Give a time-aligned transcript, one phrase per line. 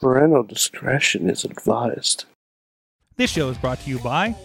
[0.00, 2.24] Parental discretion is advised.
[3.16, 4.36] This show is brought to you by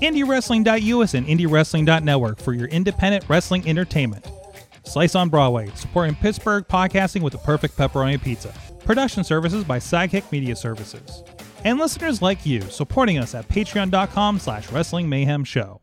[0.00, 4.26] IndieWrestling.us and IndieWrestling.network for your independent wrestling entertainment.
[4.84, 8.54] Slice on Broadway, supporting Pittsburgh podcasting with the perfect pepperoni pizza.
[8.80, 11.22] Production services by Sidekick Media Services.
[11.64, 15.82] And listeners like you, supporting us at patreon.com slash wrestling mayhem show.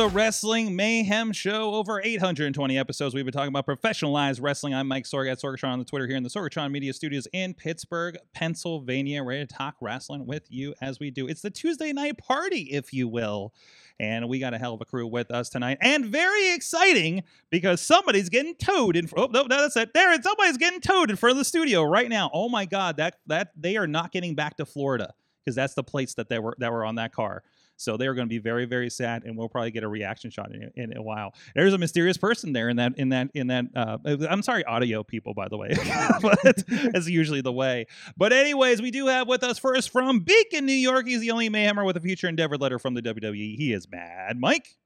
[0.00, 1.74] The Wrestling Mayhem Show.
[1.74, 3.14] Over 820 episodes.
[3.14, 4.72] We've been talking about professionalized wrestling.
[4.72, 7.52] I'm Mike Sorg at Sorgatron on the Twitter here in the Sorgatron Media Studios in
[7.52, 9.22] Pittsburgh, Pennsylvania.
[9.22, 11.26] Ready to talk wrestling with you as we do.
[11.26, 13.52] It's the Tuesday night party, if you will.
[13.98, 15.76] And we got a hell of a crew with us tonight.
[15.82, 19.06] And very exciting because somebody's getting towed in.
[19.14, 19.92] Oh, no, no, that's it.
[19.92, 22.30] There, somebody's getting towed in front of the studio right now.
[22.32, 25.12] Oh my God, that that they are not getting back to Florida
[25.44, 27.42] because that's the plates that they were that were on that car.
[27.80, 30.30] So they are going to be very, very sad, and we'll probably get a reaction
[30.30, 31.34] shot in, in a while.
[31.54, 33.64] There's a mysterious person there in that, in that, in that.
[33.74, 33.96] Uh,
[34.28, 35.70] I'm sorry, audio people, by the way,
[36.22, 36.62] but
[36.94, 37.86] as usually the way.
[38.18, 41.06] But anyways, we do have with us first from Beacon, New York.
[41.06, 43.56] He's the only Mayhemmer with a future endeavor letter from the WWE.
[43.56, 44.76] He is Mad Mike.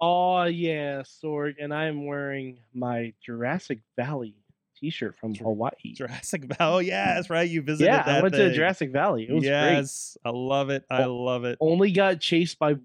[0.00, 4.34] Oh yeah, Sorg, and I'm wearing my Jurassic Valley
[4.78, 5.70] T-shirt from Hawaii.
[5.94, 6.86] Jurassic Valley.
[6.88, 7.48] Yeah, that's right.
[7.48, 8.54] You visited yeah, that I went to thing.
[8.54, 9.24] Jurassic Valley.
[9.28, 9.50] It was great.
[9.50, 10.84] yes, I love it.
[10.90, 11.56] I Oh, love it.
[11.60, 12.76] Only got chased by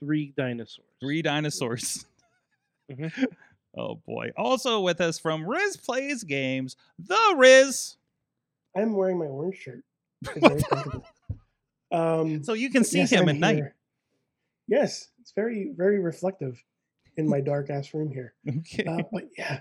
[0.00, 0.86] three dinosaurs.
[1.00, 2.04] Three dinosaurs.
[2.90, 3.26] Mhm.
[3.76, 4.30] Oh boy.
[4.36, 7.96] Also with us from Riz Plays Games, the Riz.
[8.74, 9.84] I'm wearing my orange shirt.
[10.34, 11.04] It's very comfortable.
[11.92, 13.64] Um, So you can see yes, him I'm at night.
[14.68, 16.62] Yes, it's very, very reflective
[17.18, 18.32] in my dark ass room here.
[18.48, 18.84] Okay.
[18.84, 19.60] Uh, but yeah,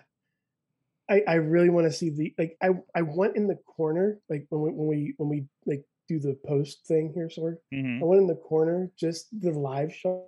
[1.10, 2.58] I, I really want to see the like.
[2.62, 6.20] I, I went in the corner like when we when we when we like do
[6.20, 7.58] the post thing here, Sword.
[7.74, 8.02] Mhm.
[8.02, 10.24] I went in the corner, just the live shot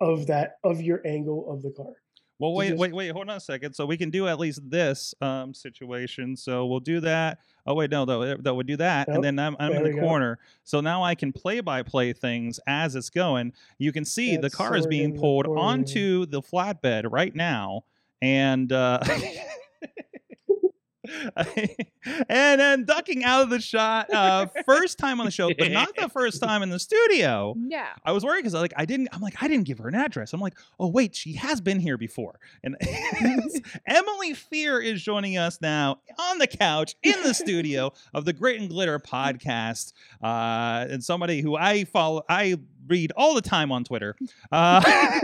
[0.00, 1.94] of that of your angle of the car.
[2.40, 3.10] Well, wait, just- wait, wait.
[3.10, 3.74] Hold on a second.
[3.74, 6.36] So we can do at least this um, situation.
[6.36, 7.38] So we'll do that.
[7.66, 9.94] Oh wait, no, though, that would do that, and then I'm, I'm in the we
[9.96, 10.00] go.
[10.00, 10.38] corner.
[10.64, 13.52] So now I can play by play things as it's going.
[13.78, 17.84] You can see the car is being in the pulled onto the flatbed right now,
[18.22, 19.00] and uh,
[22.28, 24.12] and then ducking out of the shot.
[24.12, 27.54] Uh, first time on the show, but not the first time in the studio.
[27.56, 29.08] Yeah, I was worried because I like I didn't.
[29.12, 30.32] I'm like I didn't give her an address.
[30.32, 32.38] I'm like, oh wait, she has been here before.
[32.62, 32.76] And
[33.86, 38.60] Emily Fear is joining us now on the couch in the studio of the Grit
[38.60, 42.56] and Glitter podcast, uh, and somebody who I follow, I
[42.86, 44.16] read all the time on Twitter.
[44.50, 45.20] Uh,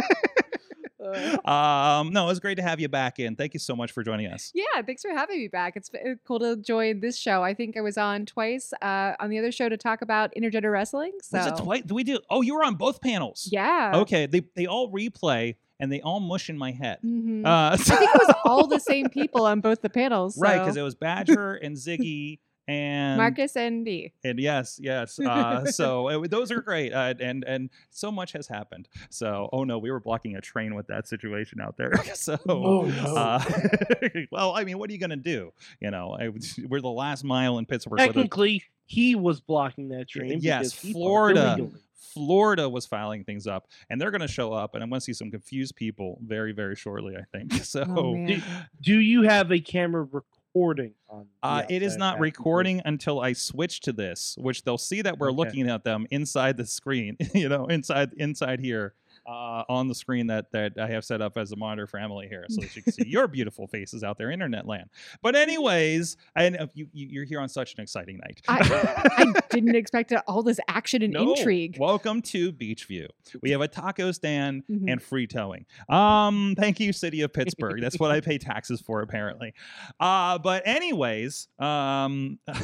[1.44, 3.36] um, no, it was great to have you back in.
[3.36, 4.50] Thank you so much for joining us.
[4.54, 5.76] Yeah, thanks for having me back.
[5.76, 7.42] It's uh, cool to join this show.
[7.42, 10.72] I think I was on twice uh, on the other show to talk about intergender
[10.72, 11.12] wrestling.
[11.22, 11.82] So Was it twice?
[11.82, 12.18] Did we do?
[12.30, 13.48] Oh, you were on both panels.
[13.52, 13.92] yeah.
[13.94, 14.26] Okay.
[14.26, 16.98] They they all replay and they all mush in my head.
[17.04, 17.44] Mhm.
[17.44, 20.38] Uh, I think it was all the same people on both the panels.
[20.38, 24.12] Right, because it was Badger and Ziggy and Marcus and D.
[24.24, 25.18] And yes, yes.
[25.18, 28.88] Uh, so it, those are great, uh, and and so much has happened.
[29.10, 31.92] So oh no, we were blocking a train with that situation out there.
[32.14, 33.14] so Oh, no.
[33.16, 33.42] uh,
[34.30, 35.52] well, I mean, what are you gonna do?
[35.80, 36.30] You know, I,
[36.68, 38.00] we're the last mile in Pittsburgh.
[38.00, 40.38] with a- Technically, he was blocking that train.
[40.40, 41.68] yes, because he parked Florida.
[42.12, 45.04] Florida was filing things up, and they're going to show up, and I'm going to
[45.04, 47.16] see some confused people very, very shortly.
[47.16, 47.84] I think so.
[47.88, 48.40] Oh, man.
[48.80, 51.26] Do you have a camera recording on?
[51.42, 55.18] the Uh, it is not recording until I switch to this, which they'll see that
[55.18, 55.36] we're Okay.
[55.36, 58.94] looking at them inside the screen, you know, inside inside here
[59.26, 62.28] uh, on the screen that that I have set up as a monitor for Emily
[62.28, 64.90] here, so that you can see your beautiful faces out there, internet land.
[65.22, 68.40] But anyways, and if you, you you're here on such an exciting night.
[68.48, 71.34] I didn't expect all this action and No.
[71.34, 71.76] intrigue.
[71.78, 73.06] Welcome to Beechview.
[73.42, 74.90] We have a taco stand Mhm.
[74.92, 75.66] and free towing.
[75.88, 77.80] Um, thank you, City of Pittsburgh.
[77.80, 79.54] That's what I pay taxes for, apparently.
[80.00, 82.38] Uh, but anyways, um.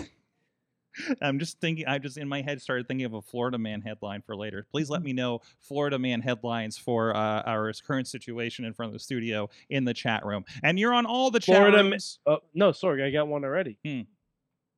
[1.23, 1.87] I'm just thinking.
[1.87, 4.67] I just in my head started thinking of a Florida man headline for later.
[4.71, 8.93] Please let me know Florida man headlines for uh, our current situation in front of
[8.95, 10.45] the studio in the chat room.
[10.63, 12.19] And you're on all the chat Florida ma- rooms.
[12.27, 13.79] Oh no, sorry, I got one already.
[13.85, 14.03] Hmm.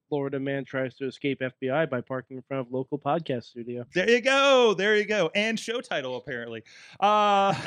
[0.08, 3.86] Florida man tries to escape FBI by parking in front of local podcast studio.
[3.94, 4.74] There you go.
[4.76, 5.30] There you go.
[5.34, 6.62] And show title apparently.
[7.00, 7.54] Uh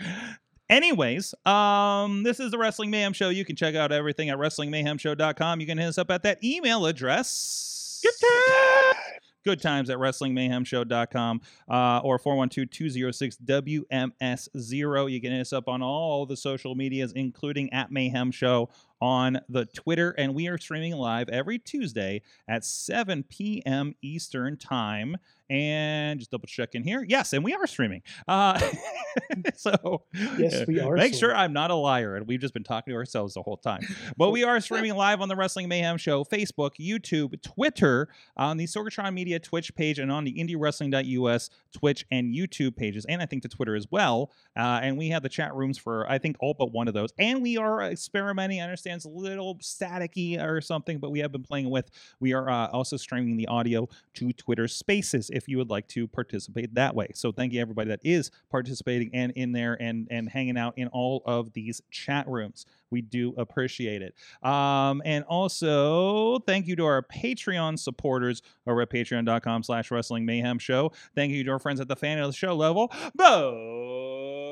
[0.70, 3.30] Anyways, um, this is the Wrestling Mayhem Show.
[3.30, 5.60] You can check out everything at WrestlingMayhemShow.com.
[5.60, 8.00] You can hit us up at that email address.
[8.02, 8.96] Good times.
[9.44, 15.10] Good times at WrestlingMayhemShow.com uh, or 412-206-WMS0.
[15.10, 18.68] You can hit us up on all the social medias, including at Mayhem Show
[19.00, 23.94] on the Twitter, and we are streaming live every Tuesday at 7 p.m.
[24.02, 25.16] Eastern Time.
[25.50, 27.02] And just double check in here.
[27.08, 28.02] Yes, and we are streaming.
[28.26, 28.60] Uh,
[29.56, 30.02] so
[30.36, 31.34] Yes, we are Make sure.
[31.34, 33.80] I'm not a liar, and we've just been talking to ourselves the whole time.
[34.18, 38.64] But we are streaming live on the Wrestling Mayhem Show, Facebook, YouTube, Twitter, on the
[38.66, 43.42] Sorgatron Media Twitch page, and on the IndieWrestling.us Twitch and YouTube pages, and I think
[43.42, 44.32] the Twitter as well.
[44.56, 47.10] Uh, and we have the chat rooms for I think all but one of those.
[47.18, 48.60] And we are experimenting.
[48.60, 51.90] I understand it's a little staticky or something, but we have been playing with.
[52.20, 56.06] We are uh, also streaming the audio to Twitter Spaces if you would like to
[56.08, 57.08] participate that way.
[57.14, 60.88] So thank you everybody that is participating and in there and and hanging out in
[60.88, 62.66] all of these chat rooms.
[62.90, 64.14] We do appreciate it.
[64.46, 70.58] Um, and also thank you to our Patreon supporters over at patreon.com slash wrestling mayhem
[70.58, 70.92] show.
[71.14, 72.90] Thank you to our friends at the fan of the show level.
[73.14, 74.48] Bo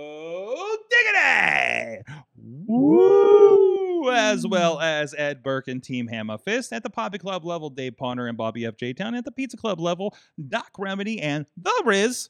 [0.90, 2.02] Diggity!
[2.66, 3.55] Woo!
[4.10, 4.82] As well mm.
[4.82, 8.36] as Ed Burke and Team Hammer Fist at the Poppy Club level, Dave Ponder and
[8.36, 8.76] Bobby F.
[8.76, 8.92] J.
[8.92, 10.14] Town at the Pizza Club level,
[10.48, 12.28] Doc Remedy and The Riz.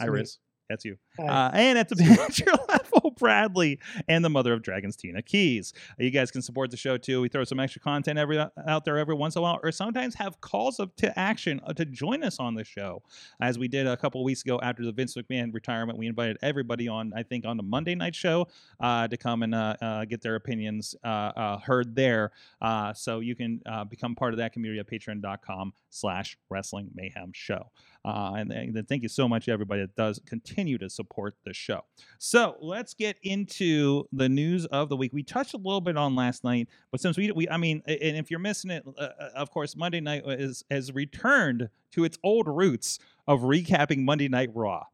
[0.00, 0.38] Hi, Riz.
[0.68, 0.96] That's you.
[1.18, 3.78] Uh, and at the manager level, Bradley
[4.08, 5.72] and the mother of dragons, Tina Keys.
[5.98, 7.20] You guys can support the show too.
[7.20, 10.14] We throw some extra content every out there every once in a while, or sometimes
[10.14, 13.02] have calls up to action uh, to join us on the show,
[13.40, 15.98] as we did a couple of weeks ago after the Vince McMahon retirement.
[15.98, 18.48] We invited everybody on, I think, on the Monday night show
[18.80, 22.32] uh, to come and uh, uh, get their opinions uh, uh, heard there.
[22.60, 27.32] Uh, so you can uh, become part of that community at patreon.com slash wrestling mayhem
[27.32, 27.70] show.
[28.04, 31.54] Uh, and, and then thank you so much, everybody that does continue to support the
[31.54, 31.84] show.
[32.18, 35.12] So let's get into the news of the week.
[35.12, 38.16] We touched a little bit on last night, but since we, we I mean, and
[38.16, 42.18] if you're missing it, uh, uh, of course, Monday night is has returned to its
[42.22, 44.84] old roots of recapping Monday Night Raw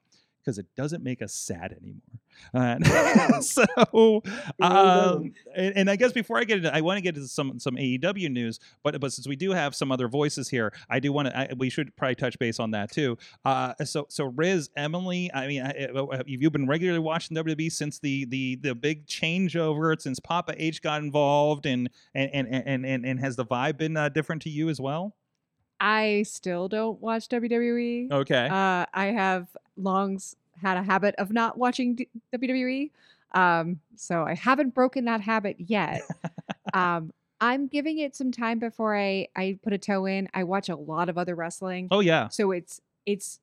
[0.46, 2.00] because it doesn't make us sad anymore.
[2.54, 3.64] Uh, so,
[4.62, 7.58] um, and, and I guess before I get into, I want to get into some
[7.58, 11.12] some AEW news, but but since we do have some other voices here, I do
[11.12, 11.48] want to.
[11.58, 13.19] We should probably touch base on that too.
[13.44, 17.72] Uh, so so Riz, Emily, I mean, I- I- have you been regularly watching WWE
[17.72, 22.87] since the the the big changeover since Papa H got involved, and and and and
[22.87, 25.16] and, and has the vibe been uh, different to you as well?
[25.81, 28.11] I still don't watch WWE.
[28.11, 28.49] Okay.
[28.50, 30.19] Uh, I have long
[30.62, 32.90] had a habit of not watching D- WWE.
[33.32, 36.02] Um, so I haven't broken that habit yet.
[36.75, 40.28] um, I'm giving it some time before I, I put a toe in.
[40.32, 41.88] I watch a lot of other wrestling.
[41.90, 42.29] oh yeah.
[42.29, 43.40] So it's it's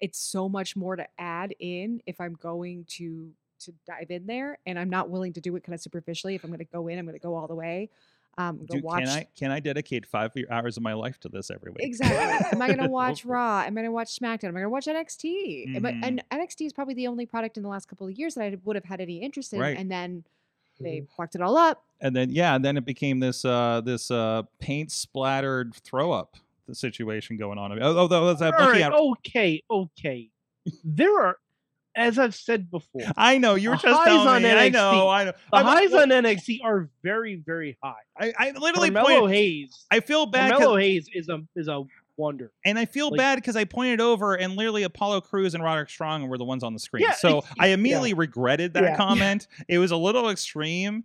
[0.00, 4.58] it's so much more to add in if I'm going to to dive in there
[4.66, 6.36] and I'm not willing to do it kind of superficially.
[6.36, 7.90] If I'm going to go in, I'm going to go all the way.
[8.38, 11.28] Um, go Do, watch can I can I dedicate five hours of my life to
[11.28, 11.80] this every week?
[11.84, 12.48] Exactly.
[12.52, 13.24] Am I going to watch.
[13.24, 13.60] Raw?
[13.66, 14.44] Am I going to watch SmackDown?
[14.44, 15.76] Am I going to watch NXT?
[15.76, 18.34] Am I- and NXT is probably the only product in the last couple of years
[18.36, 19.60] that I would have had any interest in.
[19.60, 19.76] Right.
[19.76, 20.24] And then
[20.80, 21.82] they fucked it all up.
[22.00, 26.36] and then yeah, and then it became this uh this uh paint splattered throw up
[26.72, 27.82] situation going on.
[27.82, 30.30] Although was that right, okay, okay.
[30.84, 31.38] There are,
[31.96, 34.50] as I've said before, I know you were The just highs on me.
[34.50, 35.08] I know.
[35.08, 35.32] I know.
[35.50, 37.94] the I'm- highs on NXT are very, very high.
[38.18, 40.50] I, I literally Carmelo pointed, Hayes, I feel bad.
[40.52, 41.82] Carmelo Hayes is a is a
[42.16, 42.50] wonder.
[42.64, 45.90] and I feel like- bad because I pointed over, and literally Apollo Crews and Roderick
[45.90, 47.02] Strong were the ones on the screen.
[47.04, 48.96] Yeah, so I immediately regretted that Yeah.
[48.98, 49.46] comment.
[49.68, 51.04] It was a little extreme,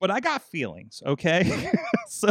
[0.00, 1.02] but I got feelings.
[1.04, 1.70] Okay,
[2.08, 2.30] so.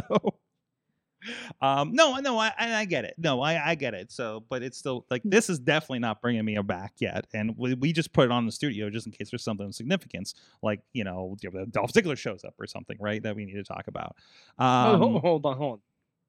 [1.62, 3.16] Um, no, no, I, I I get it.
[3.18, 4.12] No, I, I get it.
[4.12, 7.28] So, but it's still like this is definitely not bringing me back yet.
[7.34, 9.76] And we, we just put it on the studio just in case there's something of
[9.76, 11.36] significance, like you know,
[11.72, 13.22] Dolph Ziggler shows up or something, right?
[13.22, 14.16] That we need to talk about.
[14.60, 15.80] oh, Um, hold, hold on, hold on.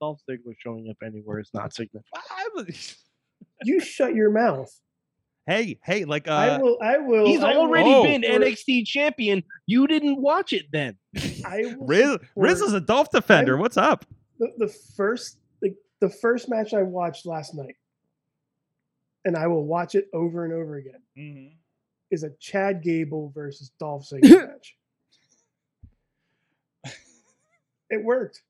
[0.00, 2.04] Dolph Ziggler showing up anywhere is not significant.
[3.64, 4.72] You shut your mouth.
[5.46, 6.78] hey, hey, like uh, I will.
[6.82, 7.26] I will.
[7.26, 8.02] He's I already Oh.
[8.04, 9.42] been support- NXT champion.
[9.66, 10.96] You didn't watch it then.
[11.44, 13.54] I will Riz, Riz is a Dolph defender.
[13.54, 14.04] I'm- What's up?
[14.42, 17.76] The, the first like the first match I watched last night,
[19.24, 21.52] and I will watch it over and over again.
[22.10, 24.76] Is a Chad Gable versus Dolph Ziggler match.
[27.88, 28.42] It worked.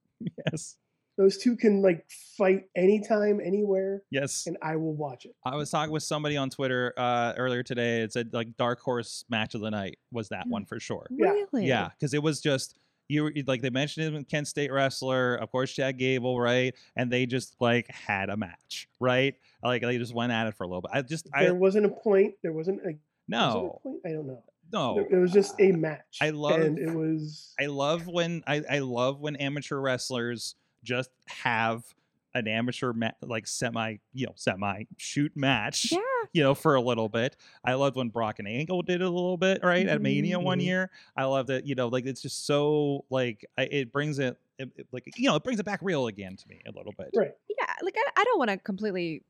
[0.46, 0.76] Yes,
[1.16, 2.06] Those two can like
[2.38, 4.46] fight anytime, anywhere, yes.
[4.46, 5.34] and I will watch it.
[5.44, 8.02] I was talking with somebody on Twitter uh, earlier today.
[8.02, 11.08] It said like dark horse match of the night was that one for sure.
[11.10, 11.30] Yeah.
[11.30, 11.66] Really?
[11.66, 12.76] Yeah, because it was just
[13.12, 16.74] you were like they mentioned him, Kent State wrestler, of course Chad Gable, right?
[16.96, 19.34] And they just like had a match, right?
[19.62, 20.90] Like they just went at it for a little bit.
[20.94, 22.34] I just I There wasn't a point.
[22.42, 22.96] There wasn't a was
[23.28, 24.00] no point.
[24.06, 24.42] I don't know.
[24.72, 25.06] no.
[25.10, 26.18] It was just a match.
[26.20, 31.10] I love- and it was I love when I, I love when amateur wrestlers just
[31.26, 31.84] have
[32.34, 35.98] an amateur ma- like semi you know semi shoot match Yeah.
[36.32, 39.10] you know for a little bit i loved when brock and angle did it a
[39.10, 40.64] little bit right at mania one Mhm.
[40.64, 44.38] year i loved it you know like it's just so like I, it brings it,
[44.58, 46.94] it, it- like you know it brings it back real again to me a little
[46.96, 47.32] bit Right.
[47.48, 49.22] yeah like i, I don't want to completely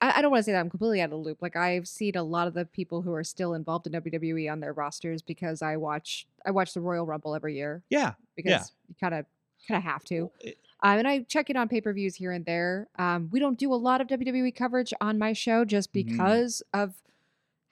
[0.00, 2.16] I don't want to say that i'm completely out of the loop like i've seen
[2.16, 5.62] a lot of the people who are still involved in wwe on their rosters because
[5.62, 9.26] i watch i watch the royal rumble every year yeah because you kind of
[9.66, 12.86] kind of have to it- um, and i check in on pay-per-views here and there
[12.98, 16.06] um, we don't do a lot of wwe coverage on my show just Mhm.
[16.06, 16.94] because of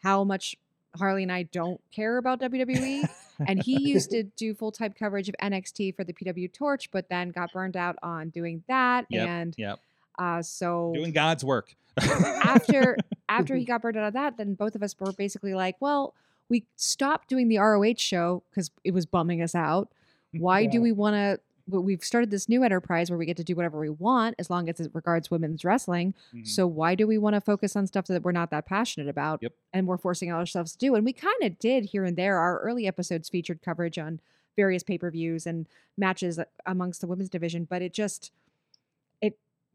[0.03, 0.57] how much
[0.97, 3.09] harley and i don't care about wwe
[3.47, 7.31] and he used to do full-time coverage of nxt for the pw torch but then
[7.31, 9.79] got burned out on doing that Yep, and yep
[10.19, 12.97] uh, so doing god's work after
[13.29, 16.15] after he got burned out of that, then both of us were basically like, well,
[16.51, 19.91] we stopped doing the ROH show because it was bumming us out.
[20.33, 21.41] Why do we want to?
[21.69, 24.69] We've started this new enterprise where we get to do whatever we want as long
[24.69, 26.15] as it regards women's wrestling.
[26.35, 26.47] Mhm.
[26.47, 29.41] So why do we want to focus on stuff that we're not that passionate about?
[29.43, 29.53] Yep.
[29.73, 30.95] And we're forcing ourselves to do.
[30.95, 32.39] And we kind of did here and there.
[32.39, 34.21] Our early episodes featured coverage on
[34.57, 35.67] various pay per views and
[35.97, 38.31] matches amongst the women's division, but it just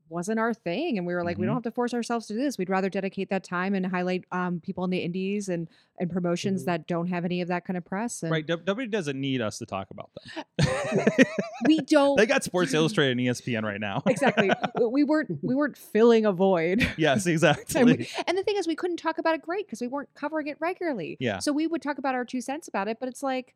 [0.10, 0.98] wasn't our thing.
[0.98, 1.48] And we were like, we Mhm.
[1.48, 2.58] don't have to force ourselves to do this.
[2.58, 5.68] We'd rather dedicate that time and highlight um, people in the indies and
[6.00, 6.66] and promotions Mhm.
[6.68, 8.22] that don't have any of that kind of press.
[8.24, 10.46] And right w doesn't need us to talk about them
[11.68, 14.50] we don't they got sports illustrated and espn right now exactly.
[14.90, 16.88] we weren't we weren't filling a void.
[16.98, 19.82] yes And, exactly we- and the thing is, we couldn't talk about it great because
[19.82, 21.18] we weren't covering it regularly.
[21.20, 21.40] Yeah.
[21.40, 23.56] So we would talk about our two cents about it, but it's like,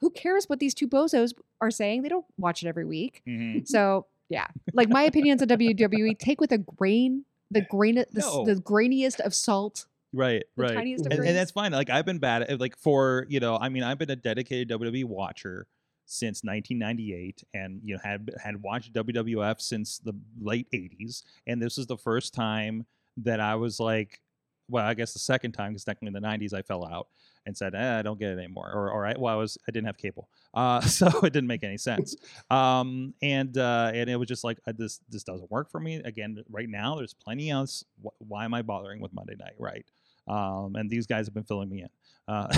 [0.00, 2.02] who cares what these two bozos are saying?
[2.02, 3.22] They don't watch it every week.
[3.26, 3.66] Mhm.
[3.66, 8.46] So yeah, like my opinions on WWE, take with a grain, the grain, the, No.
[8.46, 9.84] the grainiest of salt,
[10.14, 10.74] right the right.
[10.74, 11.70] tiniest of and, and that's fine.
[11.72, 14.70] Like I've been bad at like for you know, I mean, I've been a dedicated
[14.70, 15.66] WWE watcher
[16.06, 21.76] since 1998, and you know had had watched WWF since the late 80s, and this
[21.76, 22.86] is the first time
[23.18, 24.22] that I was like,
[24.68, 27.08] well, I guess the second time because technically in the 90s I fell out
[27.46, 29.72] and said, eh, I don't get it anymore, or or I, well, I was I
[29.72, 32.16] didn't have cable, uh, so it didn't make any sense,
[32.50, 35.96] um, and uh, and it was just like uh, this this doesn't work for me.
[35.96, 37.84] Again, right now there's plenty else.
[38.04, 39.84] Wh- why am I bothering with Monday night, right?
[40.28, 41.88] um, and these guys have been filling me in.
[42.28, 42.48] Uh,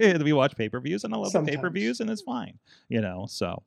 [0.24, 2.58] we watch pay per views, and I love the pay per views, and it's fine,
[2.88, 3.26] you know.
[3.28, 3.62] So,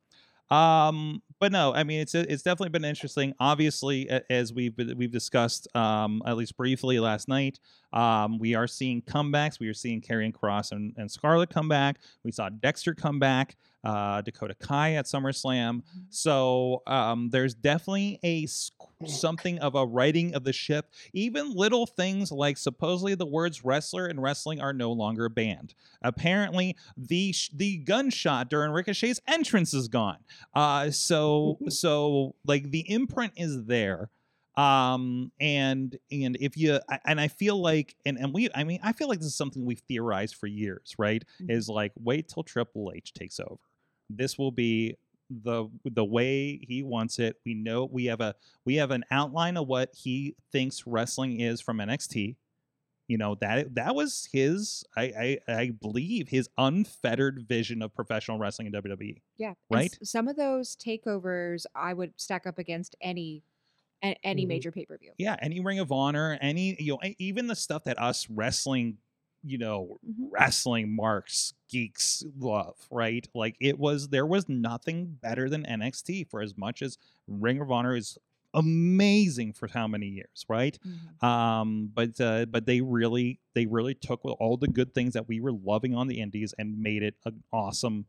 [0.50, 3.34] um, but no, I mean, it's it's definitely been interesting.
[3.40, 7.58] Obviously, as we've we've discussed, um, at least briefly last night,
[7.92, 9.58] um, we are seeing comebacks.
[9.58, 11.98] We are seeing Karrion Kross and, and Scarlett come back.
[12.24, 13.56] We saw Dexter come back.
[13.84, 15.82] Uh, Dakota Kai at SummerSlam.
[16.08, 18.46] So um, there's definitely a
[19.06, 20.90] something of a writing of the ship.
[21.12, 25.74] Even little things like supposedly the words wrestler and wrestling are no longer banned.
[26.02, 30.18] Apparently, the sh- the gunshot during Ricochet's entrance is gone.
[30.54, 34.10] Uh, so so like the imprint is there.
[34.56, 38.92] Um and and if you and I feel like and and we I mean I
[38.92, 41.24] feel like this is something we've theorized for years, right?
[41.42, 41.50] Mhm.
[41.50, 43.58] Is like wait till Triple H takes over.
[44.10, 44.96] This will be
[45.30, 47.36] the the way he wants it.
[47.44, 48.34] We know we have a
[48.64, 52.36] we have an outline of what he thinks wrestling is from NXT.
[53.08, 58.38] You know that that was his I I, I believe his unfettered vision of professional
[58.38, 58.72] wrestling in.
[58.72, 59.20] WWE.
[59.36, 59.54] Yeah.
[59.70, 59.96] Right?
[60.00, 63.42] s- some of those takeovers I would stack up against any
[64.22, 64.48] any Mhm.
[64.48, 65.12] major pay per view.
[65.16, 68.98] Yeah, any Ring of Honor, any you know, even the stuff that us wrestling,
[69.44, 70.28] you know, Mhm.
[70.30, 73.26] wrestling marks geeks love, right?
[73.34, 77.70] Like it was there was nothing better than NXT for as much as Ring of
[77.70, 78.18] Honor is
[78.54, 80.78] amazing for how many years, right?
[80.86, 81.22] Mhm.
[81.26, 85.40] um but uh but they really they really took all the good things that we
[85.40, 88.06] were loving on the indies and made it an awesome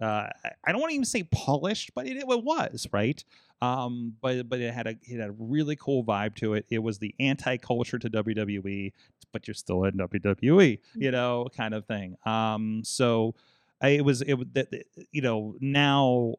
[0.00, 0.28] uh
[0.66, 3.22] I- don't want to even say polished but it, it was right?
[3.60, 6.66] Um but but it had a it had a really cool vibe to it.
[6.70, 8.92] It was the anti-culture to wwe
[9.32, 12.16] but you're still in wwe you know kind of thing.
[12.24, 13.34] Um so
[13.80, 14.68] I, it was it that,
[15.12, 16.34] you know now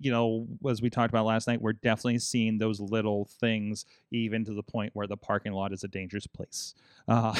[0.00, 4.44] you know, as we talked about last night, we're definitely seeing those little things, even
[4.44, 6.74] to the point where the parking lot is a dangerous place.
[7.08, 7.32] Uh,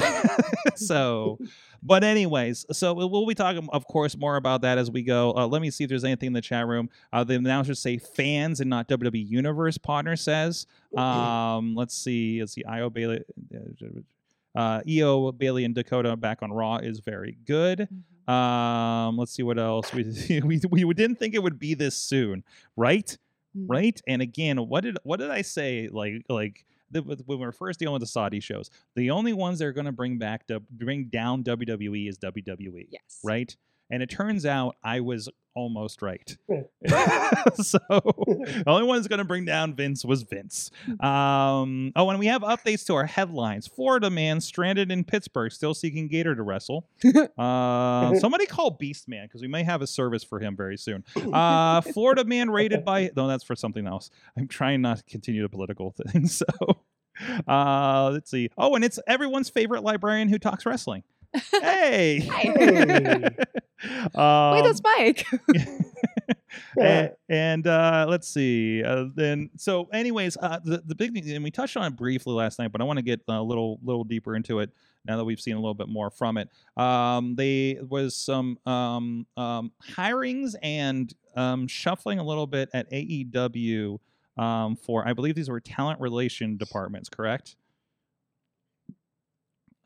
[0.75, 1.37] so,
[1.83, 5.33] but anyways, so we- we'll be talking, of course, more about that as we go.
[5.35, 6.89] Uh, let me see if there's anything in the chat room.
[7.13, 9.77] Uh, the announcers say fans and not WWE Universe.
[9.77, 10.65] Partner says.
[10.97, 12.39] Um, let's see.
[12.41, 12.63] Let's see.
[12.65, 13.21] Io Bayley.
[14.55, 17.87] Uh, EO Bayley and Dakota back on Raw is very good.
[18.29, 20.03] Um, let's see what else we
[20.43, 22.43] we we didn't think it would be this soon,
[22.75, 23.17] right?
[23.57, 23.65] Mm.
[23.67, 24.01] Right?
[24.07, 25.89] And again, what did what did I say?
[25.91, 29.73] Like like the, when we're first dealing with the Saudi shows, the only ones they're
[29.73, 33.19] going to bring back to bring down WWE is WWE, Yes.
[33.23, 33.55] right?
[33.89, 36.37] And it turns out I was almost right.
[37.55, 40.71] So the only one who's going to bring down Vince was Vince.
[40.99, 43.67] Um, oh, and we have updates to our headlines.
[43.67, 46.87] Florida man stranded in Pittsburgh, still seeking Gator to wrestle.
[47.37, 51.03] Uh, somebody call Beast Man because we may have a service for him very soon.
[51.33, 54.09] Uh, Florida man raided by no, that's for something else.
[54.37, 56.27] I'm trying not to continue the political thing.
[56.27, 56.45] So
[57.47, 58.49] uh, let's see.
[58.57, 61.03] Oh, and it's everyone's favorite librarian who talks wrestling.
[61.51, 62.19] Hey.
[62.19, 62.55] Hey.
[62.55, 65.25] Wait, um, that's Mike.
[66.79, 68.83] and, and uh, let's see.
[68.83, 72.33] Uh, then, so, anyways, uh, the the big thing, and we touched on it briefly
[72.33, 74.71] last night, but I want to get a little little deeper into it
[75.05, 76.49] now that we've seen a little bit more from it.
[76.77, 83.99] Um, they was some um, um, hirings and um, shuffling a little bit at AEW
[84.37, 87.55] um, for, I believe these were talent relation departments, correct?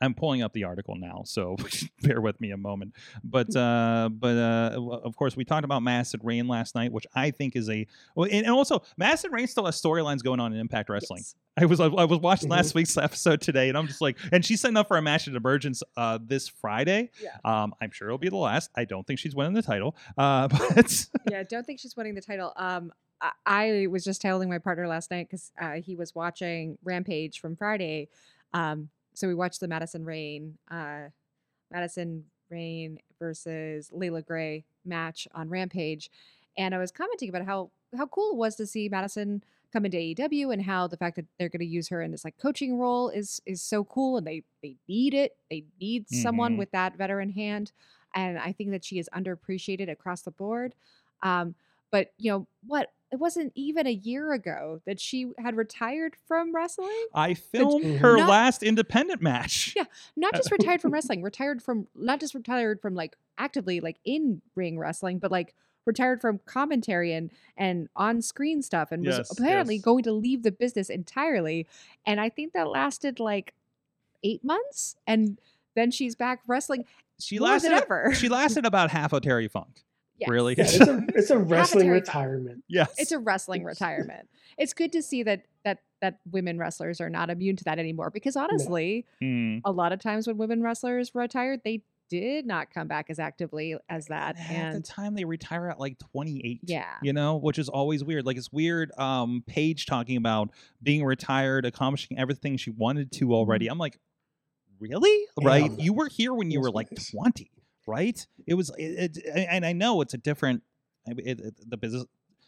[0.04, 1.56] I'm pulling up the article now, so
[2.02, 2.94] bear with me a moment.
[3.24, 7.32] But uh, but uh, of course, we talked about Madison Rayne last night, which I
[7.32, 10.90] think is a well, and also Madison Rayne still has storylines going on in Impact
[10.90, 11.22] Wrestling.
[11.22, 11.36] Yes.
[11.56, 14.60] I was I was watching last week's episode today, and I'm just like, and she's
[14.60, 17.12] setting up for a match at Emergence uh, this Friday.
[17.22, 17.38] Yeah.
[17.46, 18.72] Um, I'm sure it'll be the last.
[18.76, 19.96] I don't think she's winning the title.
[20.18, 22.54] Uh, but yeah, I don't think she's winning the title.
[22.58, 22.92] Um,
[23.22, 27.40] I, I was just telling my partner last night because uh, he was watching Rampage
[27.40, 28.10] from Friday.
[28.54, 31.10] Um, so we watched the Madison Rayne, uh,
[31.72, 36.10] Madison Rayne versus Layla Gray match on Rampage,
[36.58, 39.98] and I was commenting about how how cool it was to see Madison come into
[39.98, 42.78] AEW and how the fact that they're going to use her in this like coaching
[42.78, 45.36] role is is so cool and they they need it.
[45.50, 46.58] They need someone Mhm.
[46.60, 47.72] with that veteran hand,
[48.16, 50.76] and I think that she is underappreciated across the board.
[51.22, 51.56] Um,
[51.92, 52.92] but you know what?
[53.14, 57.06] It wasn't even a year ago that she had retired from wrestling.
[57.14, 57.98] I filmed mm-hmm.
[57.98, 59.76] her Not- last independent match.
[59.76, 59.84] Yeah.
[60.16, 64.42] Not just retired from wrestling, retired from not just retired from like actively like in
[64.56, 65.54] ring wrestling, but like
[65.86, 69.84] retired from commentary and and on screen stuff and was Yes, apparently yes.
[69.84, 71.68] going to leave the business entirely.
[72.08, 73.54] And I think that lasted like
[74.24, 75.40] eight months, and
[75.76, 76.86] then she's back wrestling
[77.20, 77.74] She lasted.
[77.74, 78.12] ever.
[78.16, 79.84] She lasted about half of Terry Funk.
[80.20, 80.30] Yes.
[80.30, 80.56] Really?
[80.58, 82.08] Yeah, it's a it's a wrestling Terry Funk.
[82.08, 82.64] retirement.
[82.68, 82.94] Yes.
[82.98, 84.30] it's a wrestling retirement.
[84.58, 88.10] It's good to see that that that women wrestlers are not immune to that anymore
[88.10, 89.58] because honestly, Hmm.
[89.66, 93.76] a lot of times when women wrestlers retired, they did not come back as actively
[93.90, 94.36] as that.
[94.38, 98.04] And at the time they retire at like 28 yeah, you know which is always
[98.04, 100.52] weird like it's weird um paige talking about
[100.84, 103.98] being retired accomplishing everything she wanted to already i'm like
[104.80, 105.84] really right Yeah.
[105.84, 107.50] you were here when you were like 20
[107.86, 108.26] right?
[108.48, 110.64] It was it, it, and i know it's a different
[111.06, 112.06] it, it- the business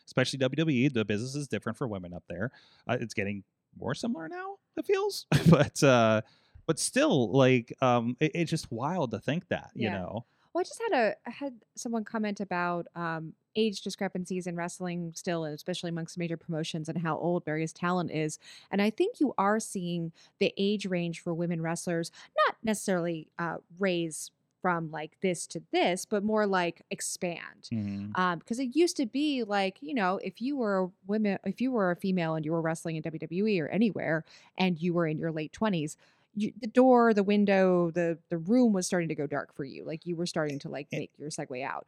[0.08, 2.52] especially wwe the business is different for women up there.
[2.88, 3.44] Uh, it's getting
[3.78, 6.22] more similar now it feels but uh
[6.68, 10.26] but still like um it, it's just wild to think that you know?
[10.54, 15.12] Well, I just had a I had someone comment about um, age discrepancies in wrestling
[15.14, 18.40] still, and especially amongst major promotions, and how old various talent is.
[18.72, 22.10] And I think you are seeing the age range for women wrestlers
[22.48, 24.32] not necessarily uh, raise
[24.66, 27.70] from like this to this, but more like expand.
[27.72, 28.18] Mhm.
[28.18, 31.62] Um, because it used to be like, you know, if you were a woman, if
[31.62, 34.24] you were a female and you were wrestling in WWE or anywhere,
[34.58, 35.98] and you were in your late twenties,
[36.34, 39.86] you, the door, the window, the the room was starting to go dark for you.
[39.86, 41.86] Like you were starting to like make your segue out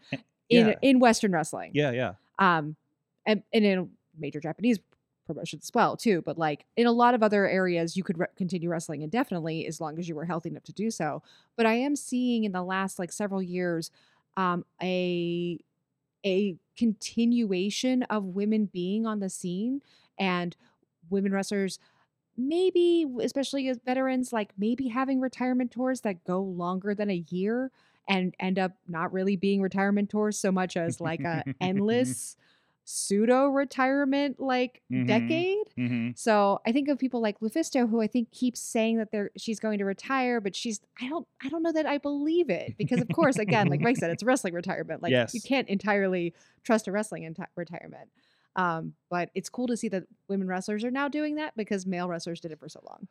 [0.47, 0.73] in yeah.
[0.83, 1.71] in Western wrestling.
[1.73, 2.75] yeah yeah Um,
[3.25, 4.77] and, and in major Japanese
[5.27, 6.21] promotions as well too.
[6.23, 9.79] But like in a lot of other areas, you could re- continue wrestling indefinitely as
[9.79, 11.21] long as you were healthy enough to do so.
[11.55, 13.91] But I am seeing in the last like several years,
[14.35, 15.59] um, a
[16.25, 19.81] a continuation of women being on the scene
[20.17, 20.55] and
[21.09, 21.79] women wrestlers
[22.37, 27.71] maybe especially as veterans like maybe having retirement tours that go longer than a year
[28.07, 32.37] and end up not really being retirement tours so much as like a endless
[32.89, 35.05] pseudo retirement like Mhm.
[35.07, 39.11] decade hmm so I think of people like Lufisto, who I think keeps saying that
[39.11, 42.49] they're she's going to retire, but she's I don't I don't know that I believe
[42.49, 46.33] it because of course again like Mike said it's wrestling retirement like you can't entirely
[46.63, 48.09] trust a wrestling enti- retirement.
[48.55, 52.07] Um, but it's cool to see that women wrestlers are now doing that because male
[52.07, 53.07] wrestlers did it for so long.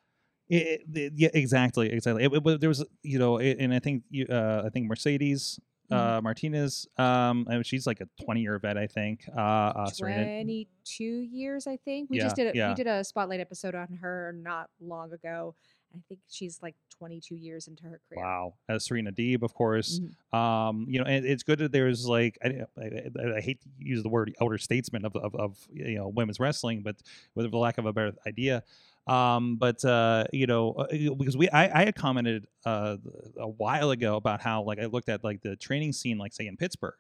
[0.49, 2.25] It, it- yeah, exactly, exactly.
[2.25, 5.61] It, there was, you know, and I think you, uh, I think Mercedes.
[5.91, 9.25] Uh, Martinez, um, and she's like a twenty-year vet, I think.
[9.37, 12.11] Uh, uh, Serena, Twenty two years, I think.
[12.11, 12.69] We Yeah, just did a yeah.
[12.69, 15.55] we did a spotlight episode on her not long ago.
[15.95, 18.25] I think she's like twenty two years into her career.
[18.25, 20.01] wow, uh, Serena Deeb, of course.
[20.33, 20.39] Mhm.
[20.39, 24.03] Um, you know, and it's good that there's like, I, I, I hate to use
[24.03, 26.97] the word elder statesman of, of, of you know women's wrestling, but
[27.35, 28.63] with the lack of a better idea.
[29.07, 32.97] Um, but uh, you know, uh, because we I, I had commented uh,
[33.39, 36.47] a while ago about how like I looked at like the training scene, like say
[36.47, 36.95] in Pittsburgh,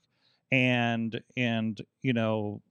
[0.53, 2.63] and and you know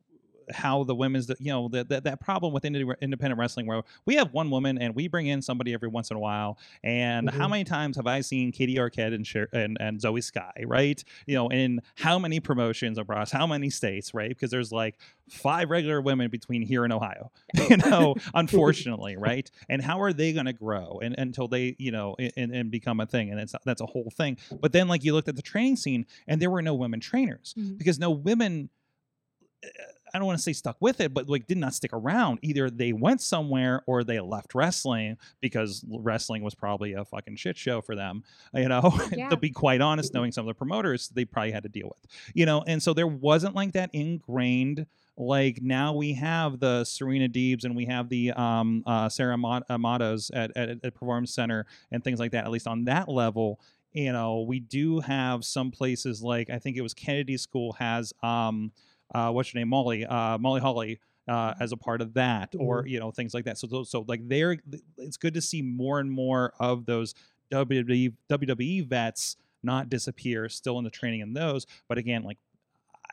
[0.52, 4.34] how the women's you know that that that problem with independent wrestling where we have
[4.34, 6.58] one woman and we bring in somebody every once in a while.
[6.84, 7.52] And how Mhm.
[7.52, 11.04] many times have I seen Katie Arquette and, and and Zoe Sky right?
[11.28, 14.30] You know in how many promotions across how many states right?
[14.30, 14.98] Because there's like
[15.30, 17.32] five regular women between here and Ohio
[17.70, 19.50] you know unfortunately right?
[19.70, 23.00] And how are they going to grow and until they you know and, and become
[23.00, 23.32] a thing?
[23.32, 24.38] And it's that's a whole thing.
[24.62, 27.54] But then like you looked at the training scene and there were no women trainers
[27.58, 27.78] Mhm.
[27.78, 28.70] because no women
[30.16, 32.40] I don't want to say stuck with it, but like did not stick around.
[32.42, 37.58] Either they went somewhere or they left wrestling because wrestling was probably a fucking shit
[37.58, 38.24] show for them.
[38.54, 39.30] You know, Yeah.
[39.30, 42.10] to be quite honest, knowing some of the promoters they probably had to deal with.
[42.34, 44.86] You know, and so there wasn't like that ingrained.
[45.18, 49.64] Like now we have the Serena Deebs and we have the um, uh, Sarah Mat-
[49.70, 52.44] Amatos at, at, at Performance Center and things like that.
[52.46, 53.60] At least on that level,
[53.94, 58.12] you know, we do have some places like I think it was Kennedy School has
[58.24, 58.74] um,
[59.16, 62.86] uh, what's your name, Molly, uh, Molly Holly, uh, as a part of that, or
[62.86, 63.58] you know things like that.
[63.58, 64.58] So so like they're
[64.98, 67.16] it's good to see more and more of those
[67.52, 71.66] WWE WWE vets not disappear, still in the training in those.
[71.88, 72.38] But again, like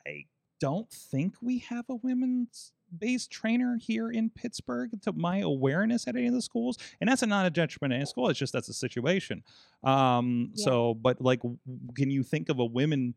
[0.06, 0.26] I
[0.60, 6.14] don't think we have a women's based trainer here in Pittsburgh to my awareness at
[6.14, 6.76] any of the schools.
[7.00, 8.28] And that's a not a judgment at school.
[8.28, 9.42] It's just that's a situation.
[9.82, 10.64] Um, Yeah.
[10.64, 11.40] so but like
[11.94, 13.14] can you think of a women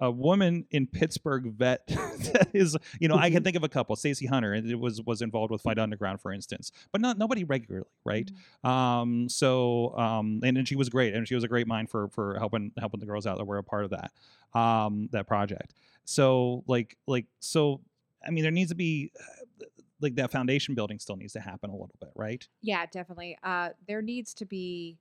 [0.00, 3.94] a woman in Pittsburgh vet that is, you know, I can think of a couple.
[3.96, 7.44] Stacey Hunter, and it was was involved with Fight Underground, for instance, but not nobody
[7.44, 8.30] regularly, right?
[8.64, 12.08] Um, so um, and then she was great, and she was a great mind for
[12.08, 14.12] for helping helping the girls out that were a part of that
[14.58, 15.74] um that project.
[16.04, 17.80] So like like so,
[18.26, 19.66] I mean, there needs to be uh,
[20.00, 22.46] like that foundation building still needs to happen a little bit, right?
[22.62, 23.38] Yeah, definitely.
[23.42, 24.98] Uh, there needs to be.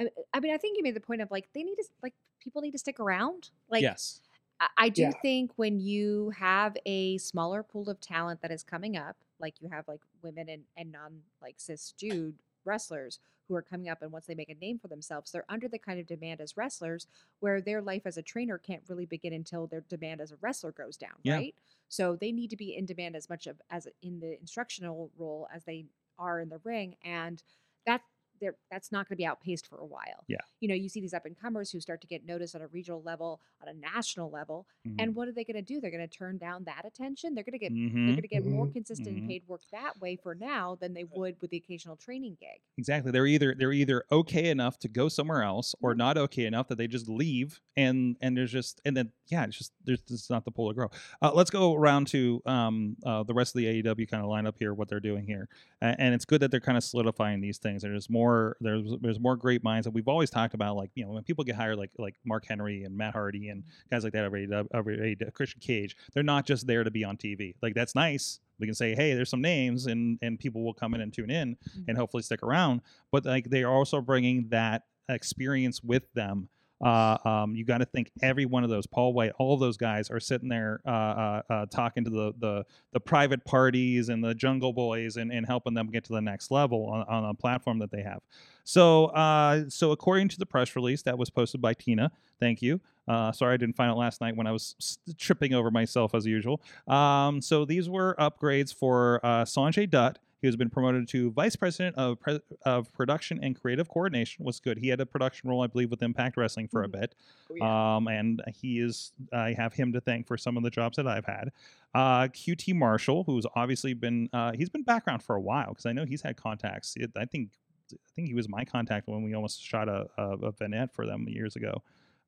[0.00, 2.14] I, I mean, I think you made the point of like they need to like
[2.42, 3.50] people need to stick around.
[3.68, 4.22] Like, yes,
[4.60, 5.12] I, I do Yeah.
[5.12, 9.68] think when you have a smaller pool of talent that is coming up, like you
[9.68, 14.12] have like women and, and non like cis dude wrestlers who are coming up and
[14.12, 17.06] once they make a name for themselves, they're under the kind of demand as wrestlers
[17.40, 20.72] where their life as a trainer can't really begin until their demand as a wrestler
[20.72, 21.42] goes down, Yeah.
[21.42, 21.54] right?
[21.88, 25.48] So they need to be in demand as much of as in the instructional role
[25.52, 25.86] as they
[26.18, 26.96] are in the ring.
[27.02, 27.42] And
[27.86, 28.02] that
[28.42, 30.24] they're, that's not going to be outpaced for a while.
[30.28, 30.36] Yeah.
[30.60, 32.66] You know, you see these up and comers who start to get noticed on a
[32.66, 34.96] regional level, on a national level, Mhm.
[34.98, 35.80] and what are they going to do?
[35.80, 37.34] They're going to turn down that attention.
[37.34, 37.92] They're going to get Mhm.
[37.94, 38.72] they're going to get more Mhm.
[38.74, 42.60] consistent paid work that way for now than they would with the occasional training gig.
[42.76, 43.12] exactly.
[43.12, 46.76] They're either they're either okay enough to go somewhere else, or not okay enough that
[46.78, 50.44] they just leave, and and there's just and then yeah, it's just there's it's not
[50.44, 50.88] the pull to grow.
[51.22, 54.56] Uh, let's go around to um uh, the rest of the AEW kind of lineup
[54.58, 55.48] here, what they're doing here,
[55.80, 57.82] and, and it's good that they're kind of solidifying these things.
[57.82, 61.10] There's more there's there's more great minds that we've always talked about, like you know
[61.12, 63.94] when people get hired like like Mark Henry and Matt Hardy and mm-hmm.
[63.94, 67.16] guys like that over AEW, over Christian Cage, they're not just there to be on
[67.16, 67.54] TV.
[67.62, 68.40] Like that's nice.
[68.58, 71.30] We can say, hey, there's some names, and and people will come in and tune
[71.30, 71.82] in, mm-hmm.
[71.88, 72.82] and hopefully stick around.
[73.10, 76.48] But like they are also bringing that experience with them.
[76.82, 80.10] Uh, um, you got to think every one of those, Paul White, all those guys
[80.10, 84.34] are sitting there uh, uh, uh, talking to the, the the private parties and the
[84.34, 87.78] Jungle Boys and, and helping them get to the next level on, on a platform
[87.78, 88.20] that they have.
[88.64, 92.80] So, uh, so according to the press release that was posted by Tina, thank you.
[93.06, 96.26] Uh, sorry I didn't find it last night when I was tripping over myself as
[96.26, 96.60] usual.
[96.86, 100.18] Um, so these were upgrades for Sanjay Dutt.
[100.42, 104.44] He has been promoted to vice president of pre- of production and creative coordination.
[104.44, 104.76] Was good.
[104.78, 107.14] He had a production role, I believe, with Impact Wrestling for a bit.
[107.62, 109.12] Um, and he is.
[109.32, 111.52] I have him to thank for some of the jobs that I've had.
[111.94, 115.92] Uh, QT Marshall, who's obviously been uh, he's been background for a while because I
[115.92, 116.94] know he's had contacts.
[116.96, 117.50] It, I think
[117.92, 121.06] I think he was my contact when we almost shot a, a, a vignette for
[121.06, 121.82] them years ago.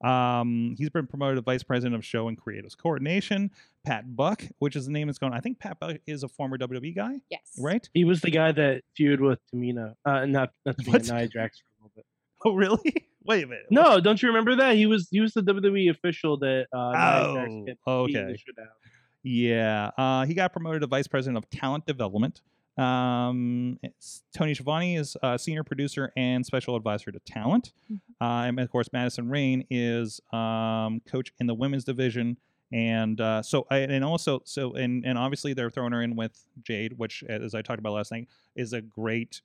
[0.04, 3.50] Um, he's been promoted to vice president of show and creatives coordination.
[3.84, 5.32] Pat Buck, which is the name that's going.
[5.32, 7.40] I think Pat Buck is a former WWE guy, Yes.
[7.58, 7.88] right?
[7.94, 9.94] He was the guy that feud with Tamina.
[10.04, 11.02] Uh, not not What?
[11.02, 12.04] Tamina, Nia Jax for a little bit.
[12.46, 13.06] Oh, really?
[13.24, 13.64] Wait a minute.
[13.70, 14.76] No, don't you remember that?
[14.76, 18.12] He was he was the WWE official that uh, Nia Jax Oh, okay.
[18.12, 18.72] beating the shit out of.
[19.22, 22.42] Yeah, uh, he got promoted to vice president of talent development.
[22.76, 23.78] Um,
[24.36, 27.72] Tony Schiavone is uh, senior producer and special advisor to talent.
[28.20, 32.36] Uh, and of course, Madison Rayne is um, coach in the women's division.
[32.72, 36.44] And uh, so, I, and also, so, and, and obviously they're throwing her in with
[36.62, 39.42] Jade, which, as I talked about last night, is a great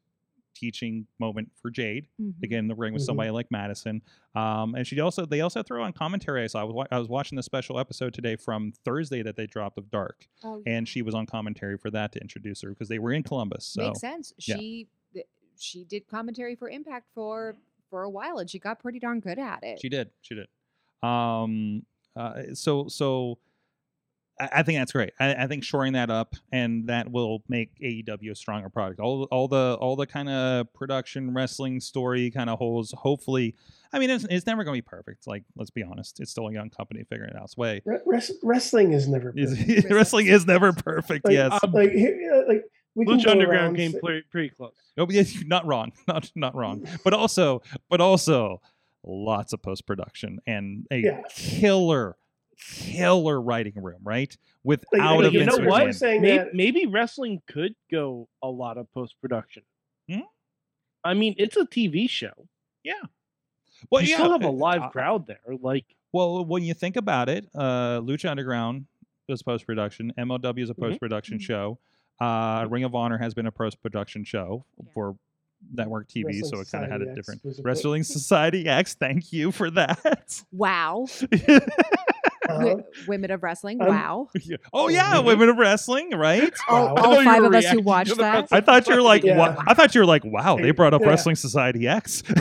[0.59, 2.39] teaching moment for Jade Mhm.
[2.41, 3.05] to get in the ring with Mhm.
[3.05, 4.01] somebody like Madison.
[4.35, 6.43] Um, and she also they also throw on commentary.
[6.43, 9.35] I saw I was, wa- I was watching the special episode today from Thursday that
[9.35, 12.69] they dropped of Dark, Oh, and she was on commentary for that to introduce her
[12.69, 13.65] because they were in Columbus.
[13.65, 14.33] So makes sense.
[14.47, 14.57] yeah.
[14.57, 15.25] She th-
[15.57, 17.55] she did commentary for Impact for
[17.89, 19.79] for a while, and she got pretty darn good at it.
[19.81, 20.11] She did.
[20.21, 20.47] She did.
[21.01, 21.85] Um.
[22.15, 22.53] Uh.
[22.53, 22.87] So.
[22.87, 23.37] So.
[24.39, 25.11] I, I think that's great.
[25.19, 28.99] I, I think shoring that up and that will make AEW a stronger product.
[28.99, 29.23] All.
[29.31, 29.77] All the.
[29.79, 32.93] All the kind of production wrestling story kind of holes.
[32.97, 33.55] Hopefully.
[33.91, 35.25] I mean, it's, it's never going to be perfect.
[35.27, 36.19] Like, let's be honest.
[36.19, 37.81] It's still a young company figuring it out its way.
[37.85, 39.33] Re- res- wrestling is never.
[39.33, 39.85] Perfect.
[39.91, 41.25] wrestling is never perfect.
[41.25, 41.59] Like, yes.
[41.63, 41.91] um, Like,
[42.47, 42.63] like
[42.95, 44.73] we can Lucha Underground came say- pretty, pretty close.
[44.97, 45.91] No, but yes, not wrong.
[46.07, 46.85] Not not wrong.
[47.03, 48.61] But also, but also,
[49.03, 51.21] lots of post production and a Yeah.
[51.33, 52.15] killer,
[52.59, 54.35] killer writing room, right?
[54.63, 55.83] Without like, a you Vince know we're what?
[55.87, 55.95] McMahon.
[55.95, 59.63] saying Maybe, that maybe wrestling could go a lot of post production.
[60.09, 60.19] Hmm?
[61.03, 62.33] I mean, it's a TV show.
[62.83, 62.93] Yeah.
[63.89, 65.39] Well, you yeah, still have a uh, live uh, crowd there.
[65.61, 68.85] Like, Well, when you think about it, uh, Lucha Underground
[69.29, 70.11] is post production.
[70.17, 70.79] MLW is a Mhm.
[70.79, 71.41] post production Mhm.
[71.41, 71.79] show.
[72.19, 74.91] Uh, Ring of Honor has been a post production show Yeah.
[74.93, 75.15] for
[75.73, 77.41] network TV, so it kind of had a different.
[77.45, 80.43] a Wrestling Society X, thank you for that.
[80.51, 81.05] Wow,
[82.49, 82.75] Uh-huh.
[83.07, 83.81] Women of wrestling.
[83.81, 84.57] Um, wow, Yeah.
[84.73, 86.53] oh yeah, Women of Wrestling, right?
[86.69, 86.95] all, Wow.
[86.95, 88.47] I all five were of us who reacting watched that.
[88.51, 89.37] I thought you were like, Yeah.
[89.37, 89.63] wow.
[89.67, 91.07] I thought you were like, wow, they brought up Yeah.
[91.09, 92.23] Wrestling Society X.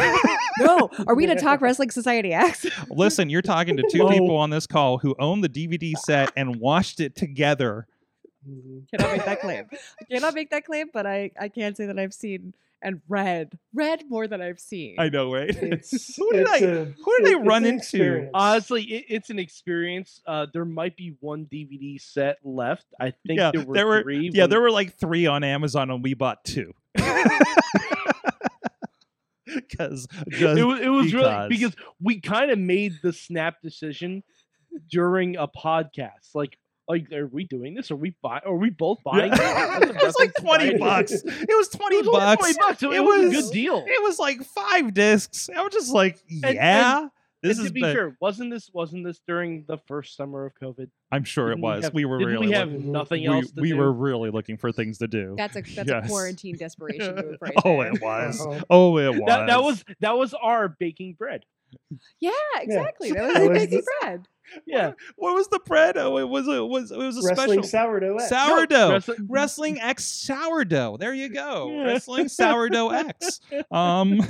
[0.61, 2.67] No, are we gonna talk Wrestling Society X?
[2.91, 4.09] Listen, you're talking to two Oh.
[4.09, 7.87] people on this call who own the DVD set and watched it together.
[8.49, 8.83] Mhm.
[8.91, 9.67] cannot make that claim.
[10.01, 13.59] I cannot make that claim, but I I can say that I've seen and read
[13.75, 14.97] read more than I've seen.
[14.99, 15.51] I know, right?
[15.51, 16.57] It's, who did it's I?
[16.59, 18.05] a- who did they it- run it's into?
[18.05, 18.31] experience.
[18.35, 20.21] honestly, it, it's an experience.
[20.27, 22.87] Uh, there might be one DVD set left.
[23.01, 24.31] I think Yeah, there were, there were- three.
[24.33, 26.73] yeah, when- there were like three on Amazon, and we bought two.
[29.47, 31.73] Because it was, it was really because.
[31.73, 34.23] because we kind of made the snap decision
[34.91, 36.35] during a podcast.
[36.35, 36.59] Like,
[36.89, 37.91] like, are we doing this?
[37.91, 38.41] Are we buy?
[38.47, 39.31] Are we both buying?
[39.31, 39.39] this?
[39.39, 41.13] That's a it was like twenty bucks.
[41.25, 42.41] It was twenty It was bucks.
[42.43, 42.81] 20 bucks.
[42.81, 43.85] so It It, was, a good deal.
[43.87, 45.49] It was like five discs.
[45.55, 47.09] I was just like, and- yeah,
[47.43, 47.71] this and is.
[47.71, 50.89] to be the- fair, wasn't this wasn't this during the first summer of COVID?
[51.13, 51.85] I'm sure it Didn't we was.
[51.85, 52.47] have- we were Didn't really.
[52.49, 53.77] we have looking- nothing we, else to we do?
[53.77, 55.35] were really looking for things to do.
[55.37, 56.05] That's a that's Yes.
[56.05, 57.93] a quarantine desperation move right oh, there.
[57.93, 58.41] it was.
[58.47, 58.61] Uh-huh.
[58.71, 59.23] Oh, it was.
[59.27, 61.45] that, that was that was our baking bread.
[62.21, 63.13] Yeah, exactly.
[63.13, 64.29] That was That like was baking bread.
[64.67, 65.97] Yeah, What was the bread?
[65.97, 66.47] Oh, it was.
[66.49, 66.91] It was.
[66.91, 67.89] It was a Wrestling special.
[67.91, 68.17] sourdough.
[68.17, 68.29] X.
[68.29, 68.91] Sourdough.
[68.93, 70.97] wrestling- Wrestling X sourdough.
[70.99, 71.71] There you go.
[71.71, 71.83] Yeah.
[71.85, 73.41] Wrestling sourdough X.
[73.71, 74.21] Um,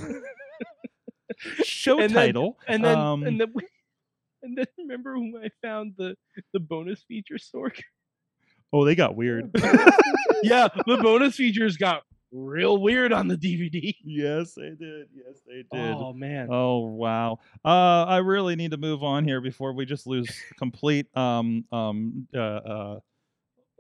[1.62, 2.59] show And then- title.
[2.66, 3.52] and then um, and then
[4.42, 6.16] and then remember when I found the
[6.52, 7.81] the bonus feature Sorg?
[8.72, 9.50] oh, they got weird.
[10.42, 13.94] yeah, the bonus features got real weird on the DVD.
[14.04, 15.08] yes, they did.
[15.14, 15.94] Yes, they did.
[15.96, 16.48] Oh man.
[16.50, 17.38] Oh wow.
[17.64, 22.26] Uh I really need to move on here before we just lose complete um um
[22.34, 23.00] uh uh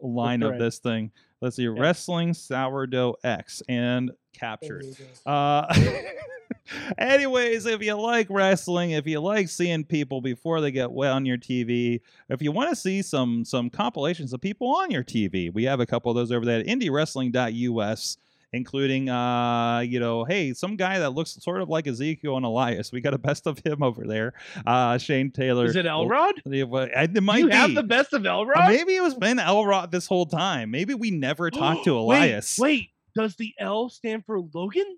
[0.00, 1.10] line of this thing.
[1.40, 4.84] Let's see, wrestling sourdough X and captured.
[5.26, 5.72] Uh
[6.98, 11.26] anyways, if you like wrestling, if you like seeing people before they get wet on
[11.26, 15.52] your TV, if you want to see some some compilations of people on your TV,
[15.52, 18.16] we have a couple of those over there at indiewrestling.us
[18.52, 22.90] including uh you know hey some guy that looks sort of like ezekiel and elias.
[22.92, 24.32] We got a best of him over there.
[24.66, 25.66] Uh shane taylor.
[25.66, 26.42] Is it Elrod?
[26.46, 27.54] It might you be.
[27.54, 28.56] have the best of Elrod?
[28.56, 30.70] Uh, maybe it was been elrod this whole time.
[30.70, 32.58] Maybe we never talked to elias.
[32.58, 34.96] Wait, does the L stand for Logan?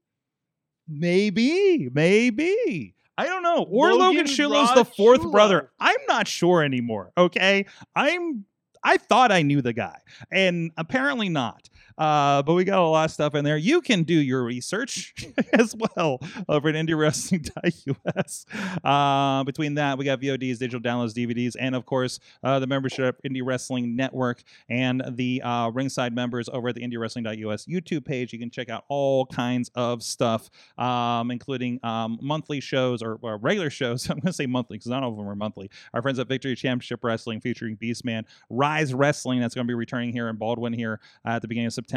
[0.88, 2.94] maybe maybe.
[3.16, 3.66] I don't know.
[3.68, 5.32] Or logan, Logan Schillow's the fourth Sciullo.
[5.32, 5.70] brother.
[5.78, 7.66] I'm not sure anymore okay?
[7.94, 8.44] I'm
[8.82, 9.98] I thought I knew the guy,
[10.32, 11.68] and apparently not.
[12.00, 13.58] Uh, but we got a lot of stuff in there.
[13.58, 15.14] You can do your research
[15.52, 18.46] as well over at IndieWrestling.us.
[18.82, 23.20] Uh, between that, we got VODs, digital downloads, DVDs, and of course uh, the membership
[23.22, 28.32] Indie Wrestling Network and the uh, ringside members over at the IndieWrestling.us YouTube page.
[28.32, 33.36] You can check out all kinds of stuff, um, including um, monthly shows or, or
[33.36, 34.08] regular shows.
[34.10, 35.70] I'm going to say monthly because none of them are monthly.
[35.92, 40.14] Our friends at Victory Championship Wrestling featuring Beastman, Rise Wrestling that's going to be returning
[40.14, 41.89] here in Baldwin here at the beginning of September.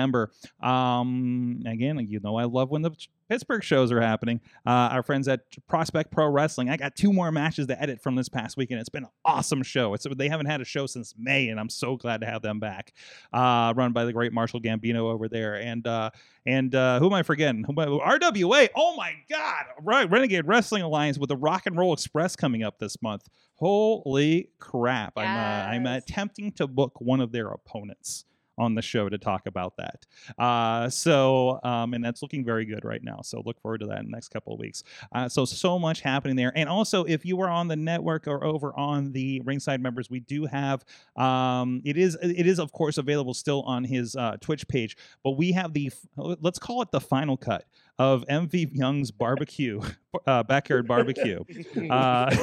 [0.62, 2.91] Um, again, you know I love when the
[3.29, 4.41] Pittsburgh shows are happening.
[4.65, 6.69] Uh, our friends at Prospect Pro Wrestling.
[6.69, 8.79] I got two more matches to edit from this past weekend.
[8.79, 9.93] It's been an awesome show.
[9.93, 12.60] It's they haven't had a show since May, and I'm so glad to have them
[12.60, 12.93] back.
[13.32, 16.12] Uh, run by the great Marshall Gambino over there, and uh,
[16.45, 17.63] and uh, who am I forgetting?
[17.63, 18.69] Who am I- RWA.
[18.75, 19.65] Oh my God!
[19.82, 23.27] Right, Renegade Wrestling Alliance with the Rock and Roll Express coming up this month.
[23.56, 25.13] Holy crap!
[25.17, 28.25] I'm uh, I'm attempting to book one of their opponents
[28.57, 30.05] on the show to talk about that.
[30.37, 33.21] Uh, so, um, and that's looking very good right now.
[33.23, 34.83] So look forward to that in the next couple of weeks.
[35.13, 36.51] Uh, so, so much happening there.
[36.55, 40.19] And also, if you are on the network or over on the Ringside members, we
[40.19, 40.85] do have,
[41.15, 45.31] um, it is, it is of course available still on his uh, Twitch page, but
[45.31, 47.65] we have the, let's call it the final cut
[47.99, 49.82] of MV Young's barbecue,
[50.27, 51.43] uh, backyard barbecue.
[51.89, 52.36] Uh,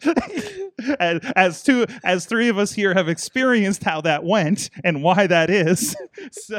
[1.00, 5.26] as, as two as three of us here have experienced how that went and why
[5.26, 5.96] that is
[6.30, 6.56] so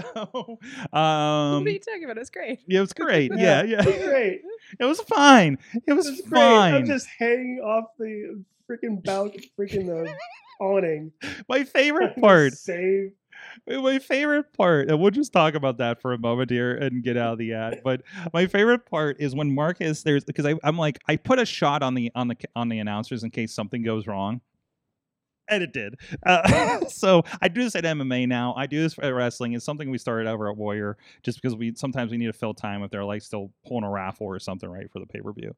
[0.91, 2.17] um what are you talking about?
[2.17, 2.59] It's great.
[2.67, 4.41] Yeah, it was great yeah yeah It's great.
[4.77, 5.57] it was fine
[5.87, 6.41] it was It's great.
[6.41, 10.13] I'm just hanging off the freaking bout, freaking the
[10.59, 11.11] awning.
[11.47, 13.13] my favorite part Save.
[13.67, 17.17] My favorite part, and we'll just talk about that for a moment here and get
[17.17, 17.81] out of the ad.
[17.89, 18.01] But
[18.33, 21.81] my favorite part is when Marcus there's because I, I'm like I put a shot
[21.81, 24.41] on the on the on the announcers in case something goes wrong.
[25.49, 25.95] And it did.
[26.25, 28.53] Uh, so I do this at MMA now.
[28.55, 29.53] I do this for wrestling.
[29.53, 32.53] It's something we started over at Warrior just because we sometimes we need to fill
[32.53, 35.31] time if they're like still pulling a raffle or something right for the pay per
[35.33, 35.55] view.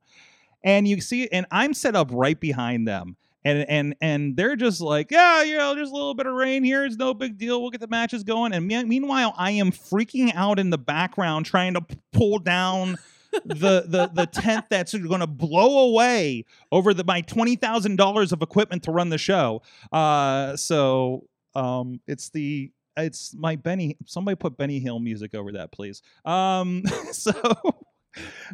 [0.63, 4.81] And you see, and I'm set up right behind them and and and they're just
[4.81, 6.85] like, yeah, you know, there's a little bit of rain here.
[6.85, 7.61] It's no big deal.
[7.61, 8.53] We'll get the matches going.
[8.53, 12.97] And me- meanwhile, I am freaking out in the background trying to p- pull down
[13.45, 18.31] the the the tent that's going to blow away over the my twenty thousand dollars
[18.31, 19.61] of equipment to run the show.
[19.91, 23.97] Uh, so um, it's the it's my Benny.
[24.05, 26.01] Somebody put Benny Hill music over that, please.
[26.25, 27.31] Um, so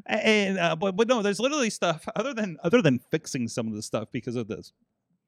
[0.05, 3.73] and uh, but but no, there's literally stuff other than other than fixing some of
[3.73, 4.73] the stuff because of this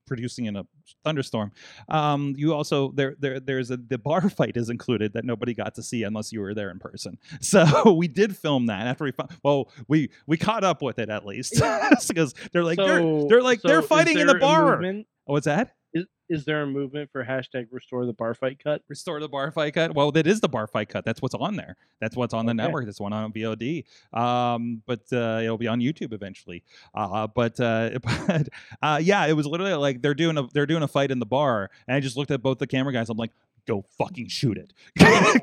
[0.10, 0.66] producing in a
[1.04, 1.52] thunderstorm.
[1.88, 5.76] Um, you also there there there's a the bar fight is included that nobody got
[5.76, 7.18] to see unless you were there in person.
[7.42, 11.10] So we did film that after we found, well we we caught up with it
[11.10, 11.62] at least
[12.08, 14.84] because they're like they're they're like so they're fighting in the bar.
[14.84, 15.76] Oh, what's that?
[15.94, 18.84] Is, is there a movement for hashtag restore the bar fight cut?
[18.88, 19.96] Restore the bar fight cut.
[19.96, 21.04] Well, that is the bar fight cut.
[21.04, 21.76] That's what's on there.
[22.00, 22.58] That's what's on the Okay.
[22.58, 22.86] network.
[22.86, 23.86] That's one on VOD.
[24.14, 26.64] Um, but uh, it'll be on YouTube eventually.
[26.94, 27.98] Uh, but uh,
[28.28, 28.50] but
[28.84, 31.26] uh, yeah, it was literally like they're doing a they're doing a fight in the
[31.26, 33.10] bar, and I just looked at both the camera guys.
[33.10, 33.32] I'm like,
[33.68, 34.74] go fucking shoot it.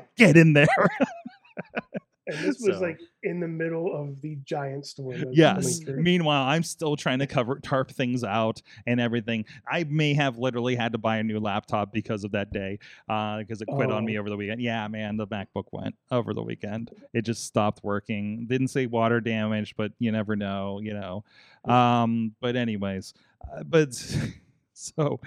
[0.17, 0.67] Get in there.
[2.27, 5.23] And this was So- like in the middle of the giant storm.
[5.31, 5.81] Yes.
[5.85, 9.45] Meanwhile, I'm still trying to cover tarp things out and everything.
[9.69, 13.61] I may have literally had to buy a new laptop because of that day, because
[13.61, 14.19] it quit on me Oh.
[14.21, 14.61] over the weekend.
[14.61, 16.91] Yeah, man, the MacBook went over the weekend.
[17.13, 18.45] It just stopped working.
[18.47, 21.23] Didn't say water damage, but you never know, you know.
[21.65, 23.13] Um, but anyways,
[23.51, 23.89] uh, but
[24.95, 25.19] so,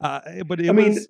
[0.00, 1.06] uh, but it I mean, was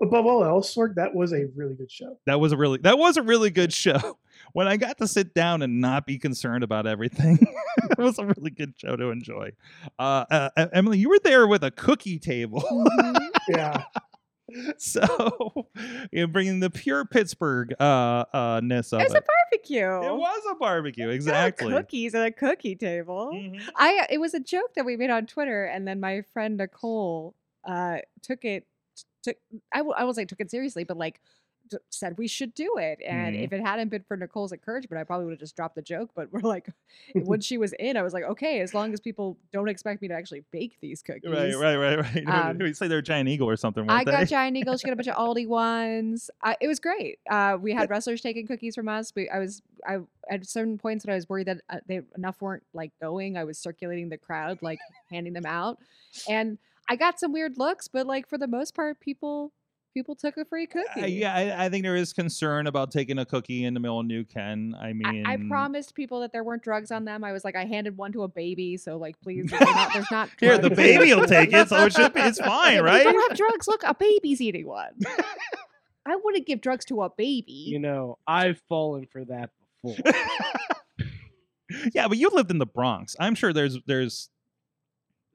[0.00, 2.16] above all else, Sorg, that was a really good show.
[2.26, 4.18] that was a really that was a really good show.
[4.54, 7.38] When I got to sit down and not be concerned about everything,
[7.90, 9.52] it was a really good show to enjoy.
[9.98, 13.28] Uh, uh, Emily, you were there with a cookie table, Mhm.
[13.48, 13.84] Yeah.
[14.78, 15.66] so
[16.10, 19.18] you're bringing the pure Pittsburgh uh, uh, ness of It was it.
[19.18, 20.08] a barbecue.
[20.10, 21.72] It was a barbecue, exactly.
[21.72, 23.30] Cookies at a cookie table.
[23.34, 23.60] Mhm.
[23.76, 27.34] I it was a joke that we made on Twitter, and then my friend Nicole
[27.64, 28.66] uh took it
[29.22, 29.36] took
[29.72, 31.20] I w- I won't say took it seriously, but like
[31.72, 33.00] d- said we should do it.
[33.06, 33.42] And Mhm.
[33.44, 36.10] if it hadn't been for Nicole's encouragement, I probably would have just dropped the joke.
[36.14, 36.68] But we're like,
[37.14, 40.08] when she was in, I was like, okay, as long as people don't expect me
[40.08, 41.30] to actually bake these cookies.
[41.30, 42.28] Right, right, right, right.
[42.50, 43.88] Um, we say they're giant eagle or something.
[43.90, 44.24] I got they?
[44.26, 44.80] giant eagles.
[44.80, 46.30] She got a bunch of Aldi ones.
[46.42, 47.18] I, it was great.
[47.28, 49.12] Uh, we had wrestlers taking cookies from us.
[49.14, 49.98] We, I was, I
[50.30, 53.36] at certain points when I was worried that uh, they enough weren't like going.
[53.36, 54.78] I was circulating the crowd, like
[55.10, 55.78] handing them out,
[56.28, 56.58] and
[56.88, 57.88] I got some weird looks.
[57.88, 59.52] But like for the most part, people
[59.94, 61.02] people took a free cookie.
[61.02, 64.00] Uh, yeah, I, I think there is concern about taking a cookie in the middle
[64.00, 64.74] of New Ken.
[64.78, 67.24] I I, mean, I promised people that there weren't drugs on them.
[67.24, 70.10] I was like, I handed one to a baby, so like, please, there's not, there's
[70.10, 72.20] not Here, the baby will take it, so it should be.
[72.20, 73.06] It's fine, Yeah, right?
[73.06, 73.68] We don't have drugs.
[73.68, 74.92] Look, a baby's eating one.
[76.06, 77.52] I wouldn't give drugs to a baby.
[77.52, 79.50] You know, I've fallen for that
[79.84, 80.12] before.
[81.94, 83.14] yeah, but you lived in the Bronx.
[83.20, 84.28] I'm sure there's there's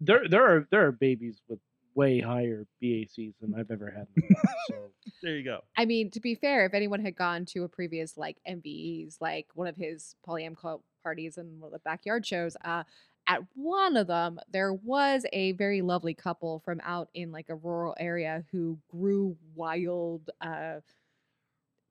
[0.01, 1.59] there, there are there are babies with
[1.97, 4.07] way higher BACs than I've ever had.
[4.15, 4.75] In my life, so
[5.23, 5.62] there you go.
[5.75, 9.47] I mean, to be fair, if anyone had gone to a previous like MVEs, like
[9.55, 12.83] one of his polyam club parties and one of the backyard shows, uh,
[13.27, 17.55] at one of them there was a very lovely couple from out in like a
[17.55, 20.75] rural area who grew wild uh,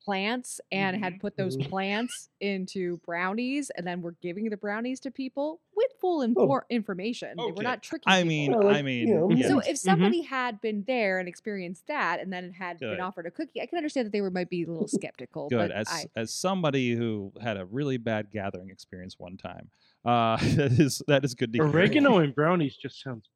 [0.06, 1.68] plants and had put those Mhm.
[1.68, 7.36] plants into brownies and then were giving the brownies to people with full infor- information.
[7.36, 8.04] They were not tricking.
[8.06, 9.28] I mean, Well, like, I mean, you know.
[9.42, 9.66] So Yes.
[9.68, 12.92] if somebody had been there and experienced that, and then had Good.
[12.92, 15.48] been offered a cookie, I can understand that they were might be a little skeptical.
[15.48, 19.70] good But as I, as somebody who had a really bad gathering experience one time.
[20.04, 21.66] Uh, that is that is good to hear.
[21.66, 23.28] oregano and brownies just sounds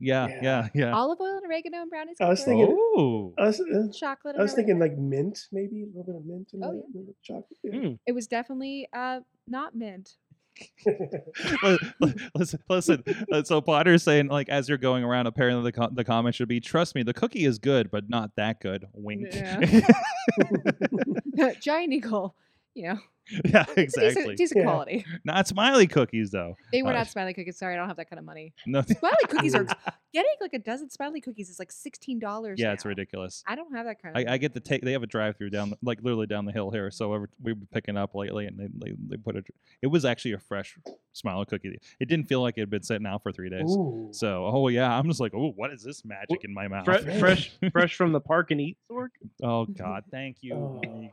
[0.00, 0.38] Yeah, Yeah.
[0.42, 0.92] yeah, yeah.
[0.94, 2.16] Olive oil and oregano and brownies.
[2.20, 4.36] I was thinking- Oh, I was, uh, chocolate.
[4.38, 4.94] I was thinking oregano.
[4.94, 7.00] like mint, maybe a little bit of mint in Oh, the, yeah.
[7.00, 7.58] in the chocolate.
[7.64, 7.72] Yeah.
[7.72, 7.98] Mm.
[8.06, 10.16] it was definitely uh not mint.
[10.86, 13.04] Li- li- listen, listen.
[13.32, 16.48] uh, So Potter's saying, like, as you're going around, apparently the co- the comment should
[16.48, 19.28] be, "Trust me, the cookie is good, but not that good." Wink.
[19.32, 19.60] Yeah.
[21.60, 22.34] Giant Eagle,
[22.78, 22.98] you know,
[23.44, 24.34] yeah, it's a decent, exactly.
[24.36, 24.64] decent Yeah.
[24.64, 25.04] quality.
[25.24, 26.56] Not smiley cookies though.
[26.72, 27.58] They were Uh, not smiley cookies.
[27.58, 28.54] Sorry, I don't have that kind of money.
[28.66, 28.80] No.
[28.80, 29.66] Smiley cookies are
[30.14, 32.58] getting like a dozen smiley cookies is like sixteen dollars.
[32.58, 33.42] yeah, it's ridiculous.
[33.46, 34.26] I don't have that kind of.
[34.26, 34.80] I, I get the take.
[34.82, 36.90] They have a drive-through down, the- like literally down the hill here.
[36.90, 39.44] So every, we've been picking up lately, and they, they they put it.
[39.82, 40.78] It was actually a fresh
[41.12, 41.78] smiley cookie.
[42.00, 43.70] It didn't feel like it had been sitting out for three days.
[43.70, 44.08] Ooh.
[44.12, 46.86] So, oh yeah, I'm just like, oh, what is this magic in my mouth?
[46.86, 49.10] Fre- fresh, fresh from the park and eat store.
[49.42, 50.54] Oh God, thank you.
[50.54, 51.10] Oh.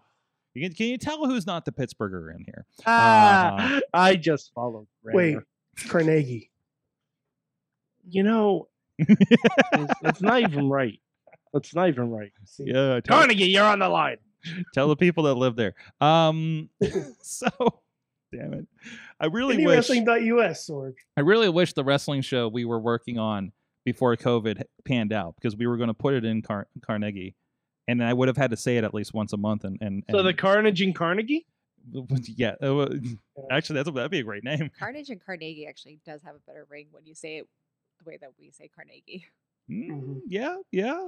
[0.55, 2.65] You can, can you tell who's not the Pittsburgher in here?
[2.87, 4.87] Ah, I just followed.
[5.03, 5.37] Wait.
[5.89, 6.49] Carnegie.
[8.09, 10.99] you know, it's, it's not even right.
[11.53, 12.31] It's not even right.
[12.45, 14.17] See, Yeah, tell, Carnegie, you're on the line.
[14.73, 15.73] tell the people that live there.
[15.99, 16.69] Um,
[17.21, 17.47] so
[18.31, 18.67] damn it,
[19.19, 19.89] I really wish.
[19.89, 20.93] IndieWrestling.us, Sorg.
[21.17, 23.51] I really wish the wrestling show we were working on
[23.83, 27.35] before COVID panned out because we were going to put it in Car- Carnegie,
[27.87, 29.63] and I would have had to say it at least once a month.
[29.63, 31.45] And and, So the and- Carnage in Carnegie.
[32.35, 32.89] yeah, uh,
[33.51, 34.71] actually that's that'd be a great name.
[34.79, 37.47] Carnage and Carnegie actually does have a better ring when you say it
[38.03, 39.25] the way that we say Carnegie.
[39.69, 40.21] Mm, Mhm.
[40.27, 41.07] Yeah, yeah.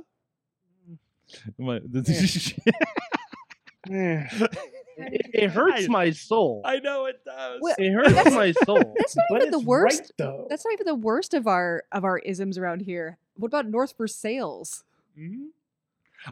[1.58, 1.84] What-
[3.90, 4.28] Eh,
[4.98, 6.62] it, it hurts my soul.
[6.66, 7.60] I know it does.
[7.62, 8.96] Well, It hurts That's- my soul.
[8.98, 10.02] That's not But even the worst.
[10.02, 10.48] right, though.
[10.50, 13.18] That's not even the worst of our of our isms around here.
[13.36, 14.84] What about North Versailles?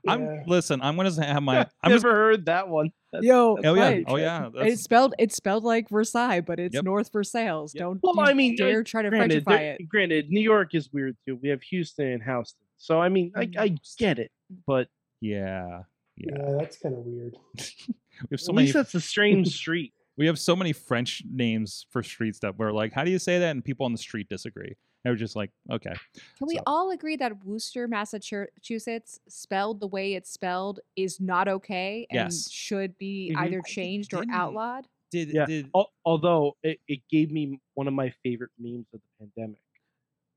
[0.07, 0.43] I'm Yeah.
[0.47, 0.81] listen.
[0.81, 1.61] I'm gonna have my.
[1.61, 2.91] I've I'm just, never heard that one.
[3.11, 4.03] That's- Yo, oh yeah, right.
[4.07, 4.49] oh yeah.
[4.55, 6.83] It's spelled it's spelled like Versailles, but it's Yep.
[6.83, 7.71] North Versailles.
[7.73, 7.79] Yep.
[7.81, 9.87] Don't Well, I mean, dare try to granted, Frenchify it.
[9.87, 11.39] granted, New York is weird too.
[11.41, 13.59] We have Houston and Houston, so I mean, I, mm-hmm.
[13.61, 14.31] I get it,
[14.67, 14.89] but
[15.21, 15.83] yeah,
[16.17, 16.31] yeah.
[16.37, 17.35] yeah, that's kind of weird.
[18.21, 18.65] We have so at many.
[18.67, 19.91] least that's a strange street.
[20.15, 23.39] we have so many French names for streets that we're like, how do you say
[23.39, 23.51] that?
[23.51, 24.77] And people on the street disagree.
[25.05, 25.93] And we're just like, okay,
[26.39, 31.47] Can we So- all agree that Worcester, Massachusetts, spelled the way it's spelled, is not
[31.47, 32.49] okay and Yes.
[32.49, 33.37] should be Mhm.
[33.39, 34.87] either changed or outlawed?
[35.11, 35.45] did Yeah.
[35.45, 39.61] did Al- although it, it gave me one of my favorite memes of the pandemic.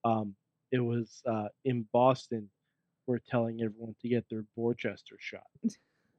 [0.05, 0.37] Um,
[0.71, 2.51] it was uh, in Boston.
[3.07, 5.47] We're telling everyone to get their Borchester shot.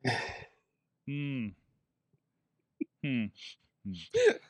[1.05, 1.49] hmm.
[3.03, 3.25] Hmm.
[3.85, 3.93] hmm.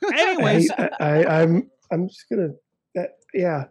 [0.06, 2.56] I, Anyways, I, I, I'm I'm just gonna
[2.95, 3.66] that yeah.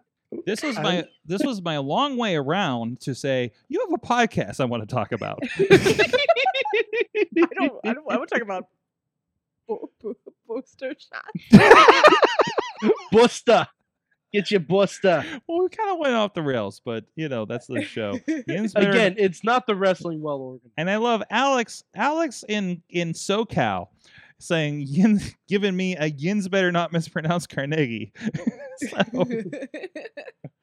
[0.45, 4.07] This was I- my this was my long way around to say you have a
[4.07, 5.39] podcast I want to talk about.
[5.59, 5.65] I
[7.59, 7.73] don't.
[7.85, 8.11] I don't.
[8.13, 8.67] I want to talk about
[10.47, 11.65] booster shots.
[13.13, 13.67] Buster,
[14.33, 15.25] get your Buster.
[15.47, 18.19] well, we kind of went off the rails, but you know that's the show.
[18.47, 20.73] Yin's Again, it's not the wrestling well organized.
[20.77, 21.85] And I love Alex.
[21.95, 23.89] Alex in in SoCal
[24.41, 28.13] saying Yin giving me a Yin's better not mispronounce Carnegie.
[28.79, 28.97] so,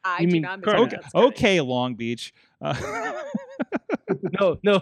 [0.03, 0.95] I You do mean not Carnegie.
[0.95, 1.27] okay, mispronounce Carnegie.
[1.35, 2.33] okay, Long Beach.
[2.61, 3.21] Uh,
[4.39, 4.81] No, no,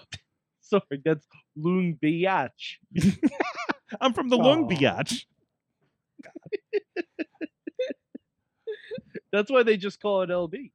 [0.62, 1.26] sorry, that's
[1.56, 2.78] Loon Biatch.
[4.02, 4.68] I'm from the Lung Aw.
[4.70, 5.26] Biatch.
[9.32, 10.72] That's why they just call it LB.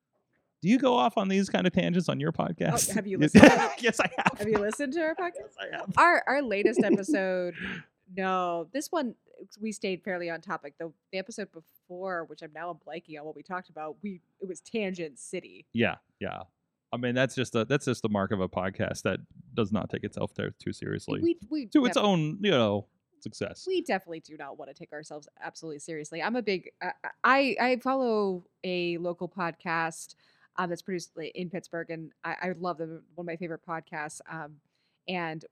[0.61, 2.91] Do you go off on these kind of tangents on your podcast?
[2.91, 4.39] Oh, have you Yes- listened yes, I have.
[4.39, 5.33] Have you listened to our podcast?
[5.39, 5.93] Yes, I have.
[5.97, 7.55] Our our latest episode.
[8.17, 9.15] No, this one
[9.61, 10.75] we stayed fairly on topic.
[10.79, 14.49] The the episode before, which I'm now blanking on what we talked about, we it
[14.49, 15.67] was Tangent City.
[15.73, 16.43] Yeah, yeah.
[16.93, 19.21] I mean, that's just a that's just the mark of a podcast that
[19.55, 21.21] does not take itself too, too seriously.
[21.23, 22.87] We we to its own, you know,
[23.21, 23.65] success.
[23.67, 26.23] we definitely do not want to take ourselves absolutely seriously.
[26.23, 26.93] I'm a big I
[27.25, 30.15] I, I follow a local podcast
[30.57, 33.03] um, that's produced in Pittsburgh, and I, I love them.
[33.15, 34.21] One of my favorite podcasts.
[34.31, 34.57] Um,
[35.09, 35.45] and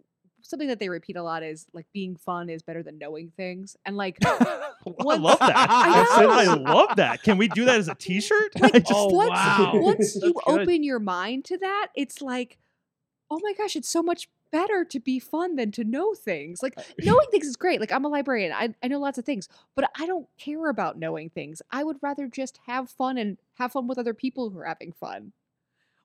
[0.50, 3.76] something that they repeat a lot is like being fun is better than knowing things,
[3.84, 5.56] and like I love that.
[5.56, 7.22] I I, said, I love that.
[7.22, 8.60] Can we do that as a T-shirt?
[8.60, 9.72] Like, just, Oh, once, wow.
[9.74, 10.60] once you good.
[10.60, 12.58] open your mind to that, it's like,
[13.30, 16.62] oh my gosh, it's so much better to be fun than to know things.
[16.62, 17.80] Like knowing things is great.
[17.80, 18.52] Like I'm a librarian.
[18.52, 21.60] I, I know lots of things, but I don't care about knowing things.
[21.70, 24.92] I would rather just have fun and have fun with other people who are having
[24.92, 25.32] fun.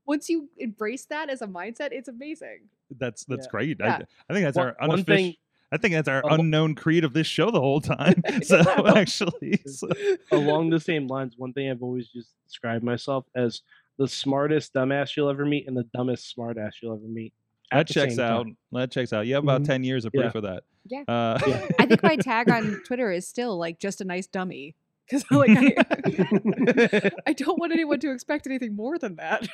[0.07, 2.61] Once you embrace that as a mindset, it's amazing.
[2.99, 3.51] That's that's Yeah.
[3.51, 3.77] great.
[3.79, 3.97] Yeah.
[3.97, 5.15] I, I think that's One- our one unofficial.
[5.15, 5.35] thing-
[5.73, 8.21] I think that's our Alo- unknown creed of this show the whole time.
[8.43, 9.87] so actually, so-
[10.31, 13.61] Along the same lines, one thing I've always just described myself as
[13.97, 17.33] the smartest dumbass you'll ever meet and the dumbest smartass you'll ever meet.
[17.71, 18.43] that checks out.
[18.43, 18.57] time.
[18.73, 19.27] That checks out.
[19.27, 19.65] You have about Mhm.
[19.67, 20.37] ten years of proof Yeah.
[20.39, 20.63] of that.
[20.87, 21.03] Yeah.
[21.07, 21.67] Uh, Yeah.
[21.79, 24.75] I think my tag on Twitter is still like just a nice dummy.
[25.07, 29.47] because like I, I don't want anyone to expect anything more than that.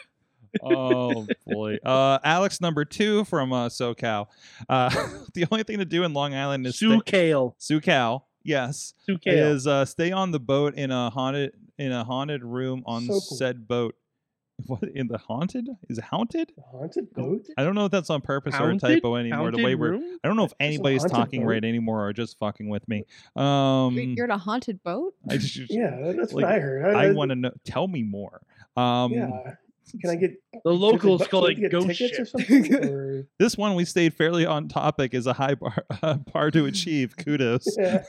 [0.64, 1.78] Oh boy.
[1.86, 4.28] Uh, Alex number two from uh, SoCal.
[4.70, 4.90] Uh,
[5.34, 7.56] the only thing to do in Long Island is Sue stay- Kale.
[7.60, 8.24] SoCal.
[8.44, 9.48] Yes, Sue Kale.
[9.56, 13.12] is uh, stay on the boat in a haunted in a haunted room on So
[13.14, 13.20] cool.
[13.22, 13.96] said boat.
[14.66, 15.70] What in the haunted?
[15.88, 16.52] Is it haunted?
[16.72, 17.46] Haunted boat?
[17.60, 19.52] I don't know if that's on purpose or a typo anymore.
[19.52, 20.18] The way we're room?
[20.24, 21.50] I don't know if anybody's talking boat?
[21.50, 23.04] right anymore or just fucking with me.
[23.36, 25.14] Um, You're in a haunted boat?
[25.30, 26.96] I just, Yeah, that's like, what I heard.
[26.96, 27.52] I want to know.
[27.66, 28.42] Tell me more.
[28.76, 29.30] Um, Yeah.
[30.02, 30.32] Can I get
[30.64, 32.74] The locals tickets- call it ghost tickets or something?
[32.84, 36.66] Or- This one we stayed fairly on topic is a high bar, uh, bar to
[36.66, 37.16] achieve.
[37.24, 37.78] Kudos.
[37.78, 38.00] Uh,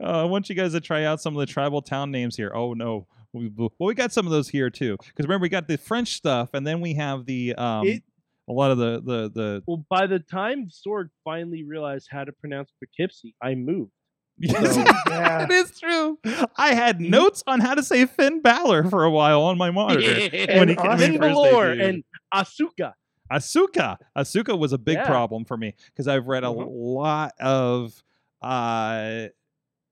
[0.00, 2.52] I want you guys to try out some of the tribal town names here.
[2.54, 4.96] Oh no, we, well we got some of those here too.
[4.98, 8.02] Because remember we got the French stuff, and then we have the um, It-
[8.48, 9.62] a lot of the the the.
[9.66, 13.92] Well, by the time Sorg finally realized how to pronounce Poughkeepsie, I moved.
[14.40, 15.44] Yeah.
[15.44, 16.18] it is true.
[16.56, 20.00] I had notes on how to say Finn Balor for a while on my monitor.
[20.00, 22.92] when he, And when he Austin Finn first Balor and Asuka.
[23.32, 23.96] Asuka.
[24.16, 25.06] Asuka was a big Yeah.
[25.06, 26.66] problem for me because I've read a Mhm.
[26.70, 28.02] lot of.
[28.42, 29.28] Uh,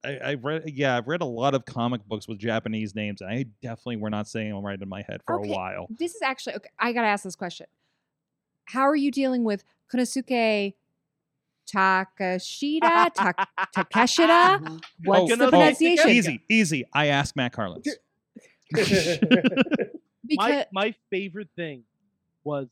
[0.05, 3.29] I, I've read, yeah, I've read a lot of comic books with Japanese names, and
[3.31, 5.51] I definitely were not saying them right in my head for Okay.
[5.51, 5.87] a while.
[5.91, 6.71] This is actually okay.
[6.79, 7.67] I gotta ask this question.
[8.67, 10.75] How are you dealing with Konosuke
[11.75, 12.81] Takashita?
[13.15, 13.35] Ta-
[13.75, 14.81] Takeshita?
[15.05, 16.11] What's Oh, the oh, pronunciation?
[16.11, 16.85] Easy, easy.
[16.93, 17.87] I asked Matt Carlins.
[18.69, 19.19] Because
[20.35, 21.85] My my favorite thing
[22.43, 22.67] was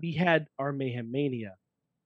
[0.00, 1.56] we had our Mayhem Mania,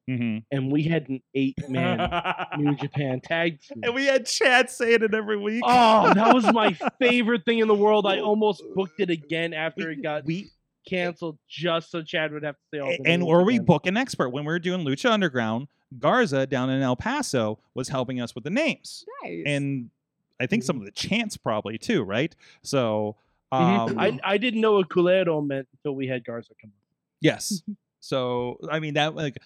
[0.09, 2.11] hmm and we had an eight man
[2.59, 3.83] New Japan tag team.
[3.85, 5.62] and we had Chad saying it every week.
[5.64, 8.05] Oh, that was my favorite thing in the world.
[8.05, 10.51] I almost booked it again after it got we
[10.91, 13.97] canceled, just so Chad would have to say all and names or we book an
[13.97, 15.68] expert when we were doing Lucha Underground.
[15.99, 19.05] Garza down in El Paso was helping us with the names.
[19.24, 19.43] nice.
[19.47, 19.91] and
[20.38, 20.66] I think Mm-hmm.
[20.66, 22.34] some of the chants probably too, right?
[22.62, 23.16] So,
[23.53, 23.99] um, Mhm.
[23.99, 26.72] I I didn't know what culero meant until we had Garza come.
[27.20, 27.62] yes.
[28.03, 29.36] So, I mean that like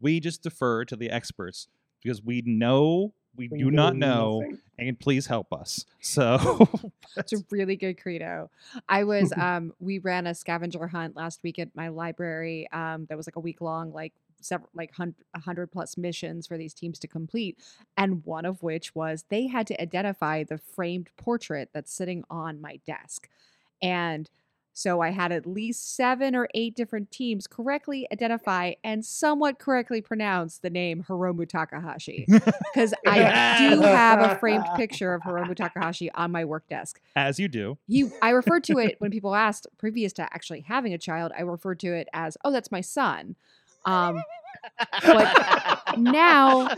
[0.00, 1.66] we just defer to the experts
[2.02, 4.58] because we know we do not know, nothing.
[4.78, 5.84] and please help us.
[6.04, 6.68] So,
[7.16, 8.50] that's a really good credo.
[8.88, 13.16] I was um we ran a scavenger hunt last week at my library um that
[13.16, 14.12] was like a week long like
[14.42, 17.58] several like 100 plus missions for these teams to complete
[17.96, 22.60] and one of which was they had to identify the framed portrait that's sitting on
[22.60, 23.28] my desk.
[23.80, 24.28] And
[24.76, 30.02] so I had at least seven or eight different teams correctly identify and somewhat correctly
[30.02, 36.10] pronounce the name Hiromu Takahashi because I do have a framed picture of Hiromu Takahashi
[36.10, 37.00] on my work desk.
[37.14, 40.92] As you do, he i referred to it when people asked previous to actually having
[40.92, 43.36] a child i referred to it as oh that's my son.
[43.84, 44.22] Um
[45.02, 46.68] but now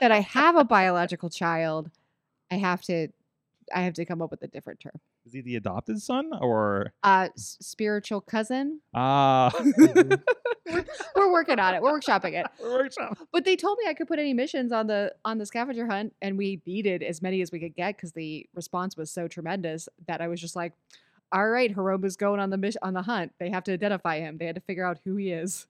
[0.00, 1.90] that i have a biological child
[2.50, 3.08] i have to
[3.74, 6.92] i have to come up with a different term is he the adopted son or?
[7.02, 8.80] Uh s- spiritual cousin.
[8.94, 9.50] Ah?
[11.16, 11.82] we're working on it.
[11.82, 12.46] We're workshopping it.
[12.62, 13.18] We're Workshop.
[13.32, 16.14] but they told me i could put any missions on the on the scavenger hunt
[16.22, 19.88] and we needed as many as we could get because the response was so tremendous
[20.06, 20.72] that i was just like
[21.32, 23.32] all right Hiromu's going on the mission on the hunt.
[23.38, 24.38] They have to identify him.
[24.38, 25.66] They had to figure out who he is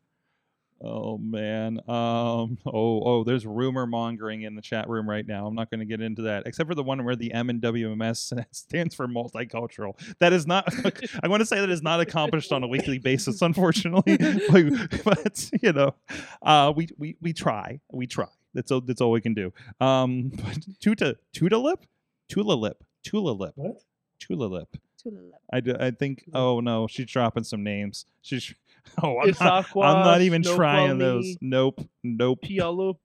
[0.82, 1.78] Oh man.
[1.88, 2.56] Um.
[2.66, 3.02] Oh.
[3.04, 3.24] Oh.
[3.24, 5.46] There's rumor mongering in the chat room right now.
[5.46, 7.60] I'm not going to get into that, except for the one where the M and
[7.60, 9.94] WMS stands for multicultural.
[10.20, 10.66] That is not.
[11.22, 14.16] I want to say that is not accomplished on a weekly basis, unfortunately.
[14.16, 15.94] but, but you know,
[16.42, 17.80] uh, we we we try.
[17.92, 18.28] We try.
[18.54, 18.80] That's all.
[18.80, 19.52] That's all we can do.
[19.80, 20.30] Um.
[20.30, 21.82] But tuta tutalip,
[22.30, 22.74] tulalip,
[23.06, 23.82] tulalip, What?
[24.20, 24.66] tulalip.
[25.02, 25.32] Tulip.
[25.52, 26.24] I, d- I think.
[26.34, 28.06] Oh no, she's dropping some names.
[28.22, 28.54] She's.
[29.02, 31.36] Oh, I'm not, Issaquah, I'm not even Snoqualmie, trying those.
[31.40, 31.80] Nope.
[32.02, 32.40] Nope.
[32.44, 32.96] Puyallup,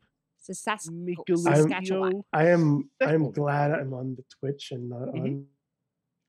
[0.42, 0.90] Sasas-
[1.44, 2.24] Saskatchewan.
[2.34, 5.20] I am I'm glad I'm on the Twitch and not Mm-hmm.
[5.20, 5.46] on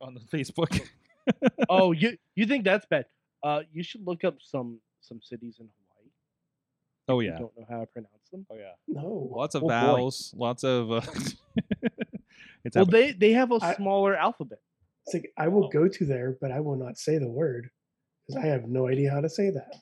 [0.01, 0.80] On the Facebook.
[1.68, 3.07] oh, you you think that's bad?
[3.42, 6.11] Uh, you should look up some some cities in Hawaii.
[7.09, 7.38] Oh You yeah.
[7.38, 8.47] don't know how to pronounce them.
[8.51, 8.72] Oh yeah.
[8.88, 9.28] no.
[9.32, 9.72] Lots of Oh, boy.
[9.72, 10.34] vowels.
[10.36, 10.90] Lots of.
[10.92, 11.01] Uh,
[12.64, 12.88] it's Well, happening.
[12.90, 14.59] they they have a smaller alphabet.
[15.07, 15.51] It's like I Oh.
[15.51, 17.70] will go to there, but I will not say the word
[18.27, 19.74] because I have no idea how to say that.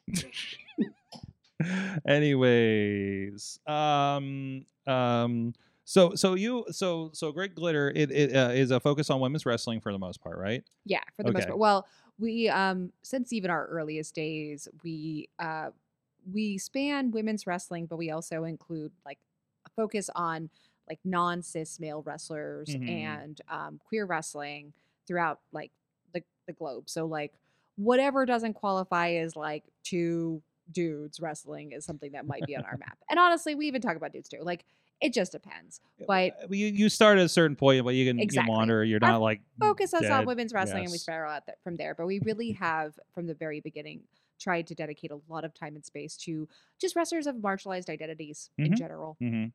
[2.07, 8.81] Anyways, um, um, so so you so so Great Glitter it, it uh, is a
[8.81, 10.65] focus on women's wrestling for the most part, right?
[10.85, 11.59] Yeah, for the most part.
[11.59, 11.87] Well,
[12.19, 15.71] we um since even our earliest days, we uh
[16.33, 19.19] we span women's wrestling, but we also include like
[19.67, 20.51] a focus on
[20.89, 22.89] like non cis male wrestlers Mhm.
[22.89, 24.73] and um, queer wrestling
[25.07, 25.71] throughout like
[26.13, 26.89] the the globe.
[26.89, 27.33] So like
[27.77, 32.77] whatever doesn't qualify as like two dudes wrestling is something that might be on our
[32.79, 32.99] map.
[33.11, 34.41] And honestly, we even talk about dudes too.
[34.43, 34.65] Like
[35.01, 35.81] It just depends.
[36.07, 38.51] But uh, you you start at a certain point, but you can Exactly.
[38.53, 38.85] you wander.
[38.85, 41.95] You're Our not like focus us on women's wrestling and we spiral out from there.
[41.95, 44.01] But we really have, from the very beginning,
[44.41, 46.49] tried to dedicate a lot of time and space to
[46.81, 48.77] just wrestlers of marginalized identities in Mhm.
[48.79, 49.17] general.
[49.21, 49.47] hmm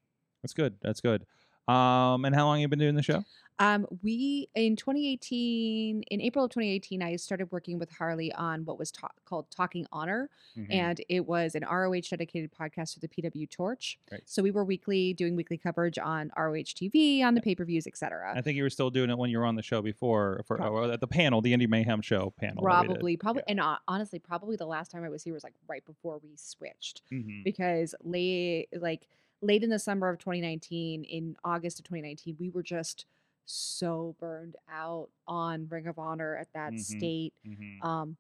[0.44, 0.76] That's good.
[0.82, 1.26] That's good.
[1.70, 3.24] Um, and how long you been doing the show?
[3.62, 8.80] Um, we in 2018, in April of 2018, I started working with Harley on what
[8.80, 10.68] was ta- called Talking Honor, Mhm.
[10.70, 14.00] and it was an ROH dedicated podcast to the PW Torch.
[14.10, 14.22] Right.
[14.26, 17.86] So we were weekly doing weekly coverage on ROH TV, on the pay per views,
[17.86, 18.34] etc.
[18.34, 20.56] I think you were still doing it when you were on the show before, for
[20.56, 22.64] Prob- at the panel, the Indie Mayhem show panel.
[22.64, 22.94] that we did.
[22.94, 23.52] Probably, probably, Yeah.
[23.52, 26.36] and uh, honestly, probably the last time I was here was like right before we
[26.38, 27.02] switched.
[27.12, 27.44] Mhm.
[27.44, 29.08] because late like
[29.42, 33.06] late in the summer of 2019 in august of 2019 we were just
[33.46, 36.80] so burned out on ring of honor at that Mhm.
[36.80, 37.82] state Mhm.
[37.82, 38.18] um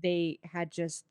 [0.00, 1.04] they had just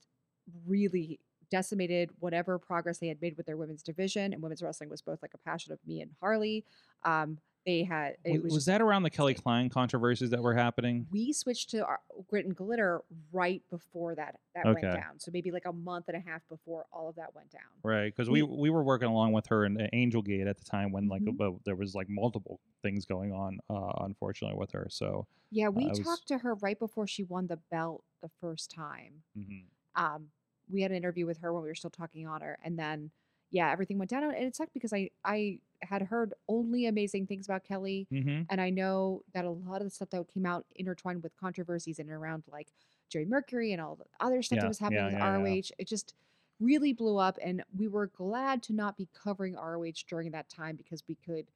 [0.66, 5.01] really decimated whatever progress they had made with their women's division and women's wrestling was
[5.01, 6.66] both like a passion of me and harley
[7.03, 10.53] um they had it Was, was, was that around the Kelly Klein controversies that were
[10.53, 11.07] happening?
[11.11, 13.01] we switched to our grit and glitter
[13.32, 14.82] right before that that Okay.
[14.88, 17.49] went down so maybe like a month and a half before all of that went
[17.51, 20.47] down Right, because we We- we were working along with her in uh, Angel Gate
[20.47, 21.39] at the time when like Mhm.
[21.55, 24.88] uh, there was like multiple things going on, uh, unfortunately, with her.
[24.89, 28.70] So Yeah, we was- talked to her right before she won the belt the first
[28.72, 29.24] time.
[29.38, 29.66] mhm.
[29.95, 30.32] Um,
[30.70, 33.11] we had an interview with her when we were still Talking Honor, and then
[33.52, 37.46] yeah, everything went down, and it sucked because I I had heard only amazing things
[37.46, 38.48] about Kelly, Mhm.
[38.50, 42.00] and I know that a lot of the stuff that came out intertwined with controversies
[42.00, 42.72] and around like
[43.10, 45.26] Jerry Mercury and all the other stuff Yeah, that was happening yeah, with yeah.
[45.26, 45.72] ROH.
[45.78, 46.16] It just
[46.60, 50.76] really blew up, and we were glad to not be covering ROH during that time
[50.76, 51.52] because we could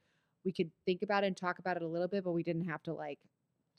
[0.45, 2.65] we could think about it and talk about it a little bit, but we didn't
[2.65, 3.19] have to like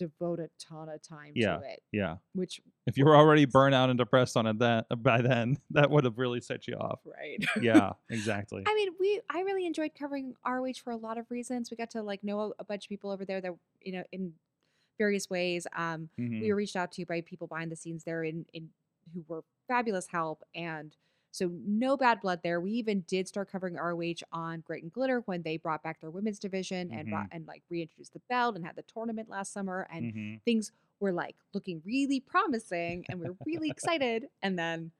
[0.04, 1.58] devote a ton of time Yeah.
[1.58, 1.82] to it.
[1.92, 2.16] yeah.
[2.34, 5.90] Which If you were already burnt out and depressed on it that by then, that
[5.90, 7.00] would have really set you off.
[7.04, 7.44] right.
[7.60, 8.62] Yeah, exactly.
[8.66, 11.70] I mean, we I really enjoyed covering ROH for a lot of reasons.
[11.70, 14.32] We got to like know a, bunch of people over there that you know in
[14.98, 15.66] various ways.
[15.76, 16.40] Um, Mhm.
[16.40, 18.70] we were reached out to by people behind the scenes there in in
[19.14, 20.96] who were fabulous help and
[21.30, 22.60] so no bad blood there.
[22.60, 26.10] We even did start covering ROH on Grit and Glitter when they brought back their
[26.10, 29.86] women's division and brought, and like reintroduced the belt and had the tournament last summer
[29.92, 30.40] and Mhm.
[30.44, 34.90] things were like looking really promising and we are really excited and then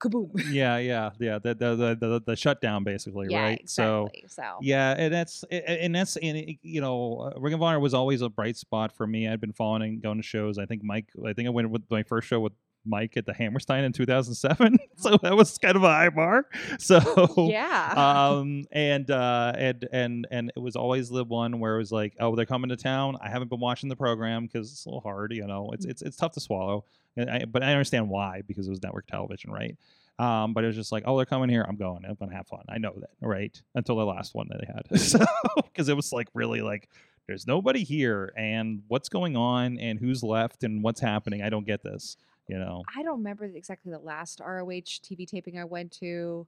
[0.00, 0.30] kaboom.
[0.50, 1.38] yeah, yeah, yeah.
[1.38, 3.68] The the the the, the shutdown basically, yeah, right?
[3.68, 4.28] So exactly.
[4.28, 8.22] So, Yeah, and that's and that's and you know, uh, Ring of Honor was always
[8.22, 9.28] a bright spot for me.
[9.28, 10.58] I'd been following, going to shows.
[10.58, 11.08] I think Mike.
[11.24, 12.52] I think I went with my first show with
[12.84, 14.78] Mike at the Hammerstein in 2007.
[14.96, 16.46] so that was kind of a high bar.
[16.78, 17.92] So yeah.
[17.96, 22.14] um and uh and and and it was always the one where it was like
[22.18, 23.16] oh they're coming to town.
[23.22, 25.70] I haven't been watching the program because it's a little hard you know.
[25.72, 26.84] It's it's, it's tough to swallow.
[27.16, 29.76] And I, but i understand why because it was network television right?
[30.18, 31.64] Um but it was just like oh they're coming here.
[31.68, 32.04] I'm going.
[32.04, 32.64] I'm gonna have fun.
[32.68, 33.60] I know that right?
[33.74, 34.98] Until the last one that they had.
[35.00, 35.24] So
[35.56, 36.88] because it was like really like
[37.26, 41.42] there's nobody here and what's going on and who's left and what's happening?
[41.42, 42.16] I don't get this
[42.48, 46.46] you know I don't remember exactly the last ROH TV taping I went to.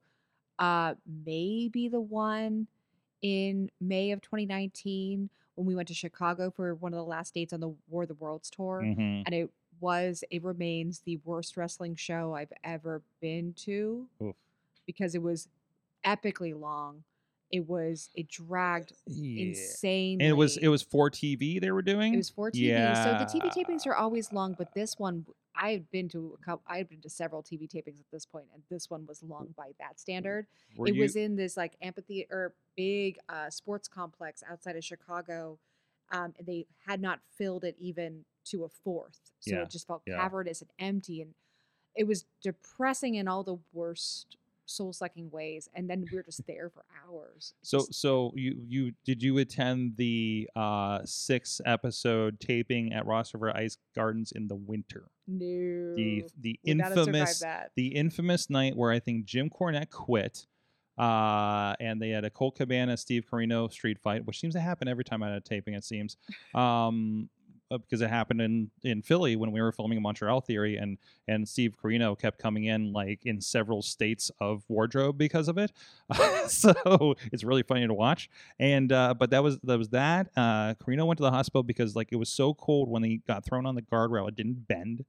[0.59, 0.95] Uh,
[1.27, 2.69] maybe the one
[3.23, 7.53] in May of 2019 when we went to Chicago for one of the last dates
[7.53, 8.83] on the War of the Worlds tour.
[8.83, 9.23] Mhm.
[9.25, 14.37] And it was, it remains the worst wrestling show I've ever been to Oof.
[14.87, 15.49] because it was
[16.05, 17.05] epically long.
[17.55, 19.45] It was, it dragged yeah.
[19.47, 20.15] insanely.
[20.15, 22.97] and it was it was for tv they were doing It was for TV.
[23.05, 25.25] So the TV tapings are always long, but this one
[25.55, 26.65] I had been to a couple.
[26.67, 29.55] I had been to several TV tapings at this point, and this one was long
[29.57, 30.49] by that standard.
[30.77, 35.61] Were it you- was in this like amphitheater, big uh, sports complex outside of Chicago,
[36.11, 39.21] um, and they had not filled it even to a fourth.
[39.39, 40.17] So Yeah, it just felt yeah.
[40.17, 41.35] cavernous and empty, and
[41.95, 44.37] it was depressing in all the worst
[44.67, 45.69] soul sucking ways.
[45.75, 47.55] And then we're just there for hours.
[47.63, 53.55] So Just- so you you did you attend the uh six episode taping at Rostraver
[53.55, 55.11] Ice Gardens in the winter?
[55.27, 55.39] no,
[55.97, 59.91] The the would not have survived infamous the infamous night where I think Jim Cornette
[59.91, 60.47] quit.
[60.97, 64.87] Uh, and they had a Colt Cabana Steve Corino street fight, which seems to happen
[64.87, 65.75] every time I had a taping.
[65.75, 66.17] It seems,
[66.55, 67.29] um,
[67.75, 70.99] uh, because it happened in in Philly when we were filming Montreal Theory, and
[71.29, 75.73] and Steve Corino kept coming in like in several states of wardrobe because of it.
[76.49, 78.31] so it's really funny to watch.
[78.59, 80.29] And uh, but that was that was that.
[80.37, 83.45] Uh, Corino went to the hospital because like it was so cold when he got
[83.45, 85.05] thrown on the guardrail, it didn't bend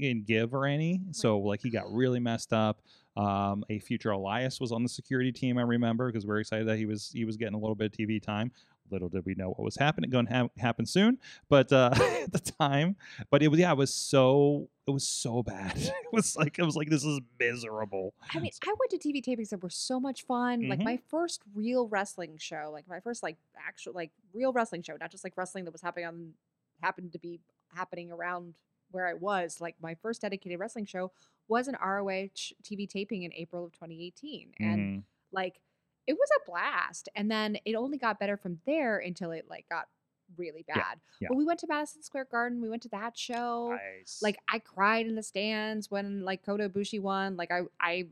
[0.00, 1.00] and give or any.
[1.12, 2.82] So like he got really messed up.
[3.16, 5.58] Um, a future Elias was on the security team.
[5.58, 7.86] I remember because we are excited that he was he was getting a little bit
[7.86, 8.52] of TV time.
[8.90, 11.18] Little did we know what was happening going to ha- happen soon
[11.48, 11.90] but uh
[12.22, 12.96] at the time
[13.30, 16.64] but it was yeah it was so it was so bad it was like it
[16.64, 19.98] was like this is miserable I mean, I went to TV tapings that were so
[19.98, 20.68] much fun.
[20.68, 20.84] Like Mhm.
[20.84, 23.36] my first real wrestling show, like my first like
[23.66, 26.34] actual like real wrestling show, not just like wrestling that was happening on
[26.82, 27.40] happened to be
[27.74, 28.54] happening around
[28.90, 29.60] where I was.
[29.62, 31.10] Like my first dedicated wrestling show
[31.48, 35.02] was an ROH TV taping in April of 2018, and Mhm.
[35.32, 35.60] like
[36.08, 37.08] it was a blast.
[37.14, 39.86] And then it only got better from there until it like got
[40.36, 40.98] really bad.
[41.20, 41.28] yeah.
[41.28, 42.60] But we went to Madison Square Garden.
[42.60, 44.18] We went to that show Nice.
[44.22, 47.36] like I cried in the stands when like Kota Ibushi won.
[47.36, 48.06] Like I I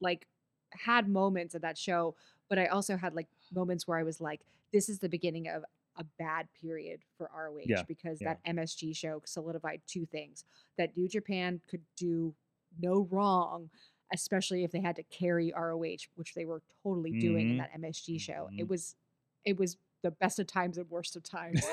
[0.00, 0.26] like
[0.72, 2.14] had moments at that show,
[2.48, 4.40] but I also had like moments where I was like,
[4.72, 5.62] this is the beginning of
[5.96, 8.34] a bad period for ROH Yeah, because yeah.
[8.42, 10.44] that MSG show solidified two things
[10.78, 12.34] that New Japan could do
[12.80, 13.68] no wrong.
[14.12, 17.58] Especially if they had to carry ROH, which they were totally doing in Mhm.
[17.58, 18.50] that MSG show.
[18.58, 18.68] It Mhm.
[18.68, 18.96] was,
[19.44, 21.64] it was the best of times and worst of times.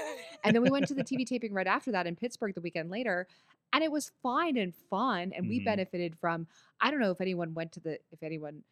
[0.43, 2.89] And then we went to the TV taping right after that in Pittsburgh the weekend
[2.89, 3.27] later,
[3.73, 5.33] and it was fine and fun.
[5.33, 5.65] And we Mhm.
[5.65, 6.47] benefited from.
[6.81, 8.63] I don't know if anyone went to the if anyone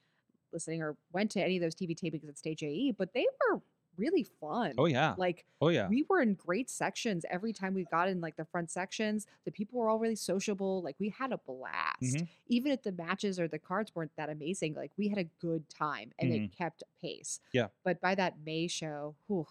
[0.54, 3.62] listening or went to any of those TV tapings at Stage AE, but they were
[3.98, 4.74] really fun.
[4.78, 8.22] oh yeah Like oh yeah we were in great sections every time we got in
[8.22, 9.28] like the front sections.
[9.46, 10.82] The people were all really sociable.
[10.82, 12.02] Like we had a blast.
[12.04, 12.28] Mhm.
[12.48, 15.68] Even if the matches or the cards weren't that amazing, like we had a good
[15.70, 17.40] time and it kept pace.
[17.48, 17.58] Mm-hmm.
[17.58, 17.68] Yeah.
[17.84, 19.48] But by that May show, whew,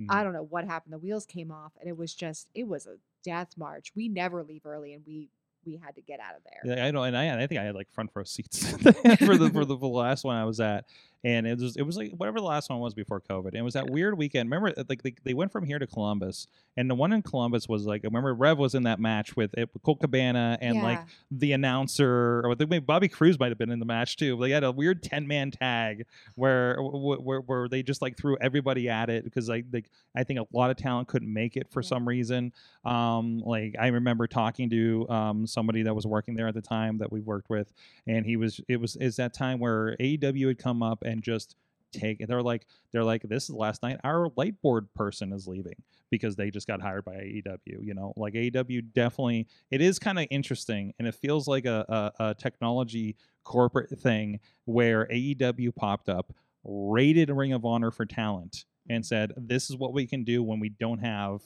[0.00, 0.06] Mhm.
[0.10, 0.92] I don't know what happened.
[0.92, 3.92] The wheels came off and it was just it was a death march.
[3.96, 5.30] We never leave early and we
[5.66, 6.76] we had to get out of there.
[6.76, 9.50] Yeah, I know, and I, I think I had like front row seats for the,
[9.52, 10.86] for the last one I was at,
[11.24, 13.46] and it was it was like whatever the last one was before COVID.
[13.48, 14.50] And it was that weird weekend.
[14.50, 16.46] Remember, uh, like they, they went from here to Columbus,
[16.76, 19.52] and the one in Columbus was like I remember Rev was in that match with
[19.58, 21.00] it, Colt Cabana and like
[21.30, 24.36] the announcer, or I think maybe Bobby Cruise might have been in the match too.
[24.40, 26.06] They had a weird ten man tag
[26.36, 30.38] where, where where they just like threw everybody at it because like, like I think
[30.40, 31.88] a lot of talent couldn't make it for Yeah.
[31.88, 32.52] some reason.
[32.84, 36.98] Um, like I remember talking to um somebody that was working there at the time
[36.98, 37.72] that we worked with,
[38.06, 41.56] and he was it was is that time where AEW had come up and just
[41.92, 45.74] take they're like they're like this is last night our light board person is leaving
[46.10, 48.12] because they just got hired by AEW you know?
[48.16, 52.34] Like AEW definitely it is kind of interesting and it feels like a, a, a
[52.34, 56.34] technology corporate thing where AEW popped up
[56.64, 60.60] rated Ring of Honor for talent and said this is what we can do when
[60.60, 61.40] we don't have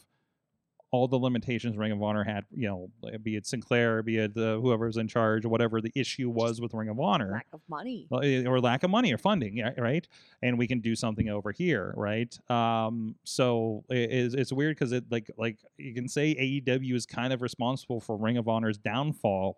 [0.93, 2.91] all the limitations Ring of Honor had, you know,
[3.23, 6.91] be it Sinclair, be it uh, whoever's in charge, whatever the issue was with Ring
[6.91, 8.07] of Honor Lack of money.
[8.23, 10.07] eh, or lack of money or funding, yeah, right?
[10.43, 12.39] And we can do something over here, right?
[12.51, 17.07] Um, so it, it's, it's weird because it like like you can say AEW is
[17.07, 19.57] kind of responsible for Ring of Honor's downfall,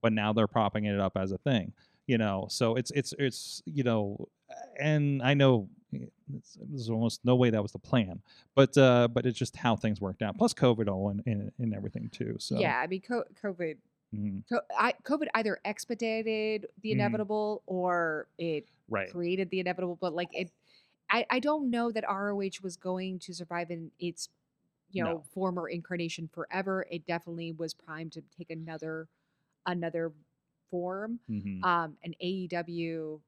[0.00, 1.72] but now they're propping it up as a thing,
[2.06, 2.46] you know.
[2.50, 4.28] So it's it's it's you know,
[4.78, 8.22] and I know it's, there's almost no way that was the plan,
[8.54, 10.36] but uh, but it's just how things worked out.
[10.38, 12.36] Plus COVID all and and, and everything too.
[12.38, 13.76] So Yeah, I mean, co- COVID,
[14.48, 16.92] co- I, COVID either expedited the Mhm.
[16.92, 19.10] inevitable or it right.
[19.10, 19.96] created the inevitable.
[20.00, 20.50] But like it,
[21.10, 24.28] I, I don't know that ROH was going to survive in its,
[24.90, 25.22] you know, No.
[25.32, 26.86] former incarnation forever.
[26.90, 29.08] It definitely was primed to take another,
[29.66, 30.12] another
[30.70, 31.20] form.
[31.28, 31.64] mhm.
[31.64, 33.20] Um, and AEW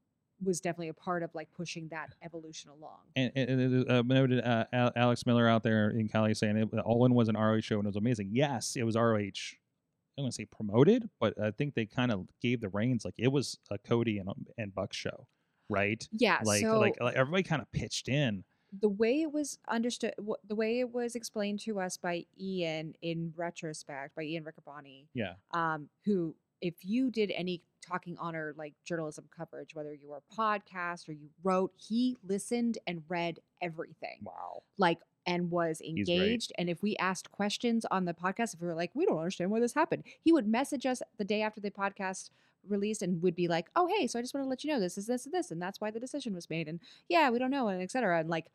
[0.43, 2.99] was definitely a part of like pushing that evolution along.
[3.16, 4.66] and, and, uh, noted uh,
[4.97, 7.85] Alex Miller out there in Cali saying it, All In was an ROH show and
[7.85, 8.30] it was amazing.
[8.32, 9.16] Yes, it was ROH.
[9.16, 13.05] I don't want to say promoted, but I think they kind of gave the reins
[13.05, 14.28] like it was a Cody and
[14.59, 15.26] and Buck show,
[15.68, 16.07] right?
[16.12, 16.39] Yeah.
[16.45, 18.45] Like so like like everybody kind of pitched in.
[18.80, 20.14] the way it was understood,
[20.47, 25.35] the way it was explained to us by Ian in retrospect, by Ian Riccaboni, Yeah.
[25.53, 30.34] um, who, if you did any talking honor like journalism coverage, whether you were a
[30.34, 34.62] podcast or you wrote, he listened and read everything, Wow.
[34.78, 36.52] like, and was engaged.
[36.59, 39.50] And if we asked questions on the podcast, if we were like, we don't understand
[39.50, 42.30] why this happened, he would message us the day after the podcast
[42.68, 44.80] released and would be like, oh, hey, so I just want to let you know
[44.80, 46.68] this is this and this, and that's why the decision was made.
[46.68, 48.20] And yeah, we don't know, and et cetera.
[48.20, 48.46] And like,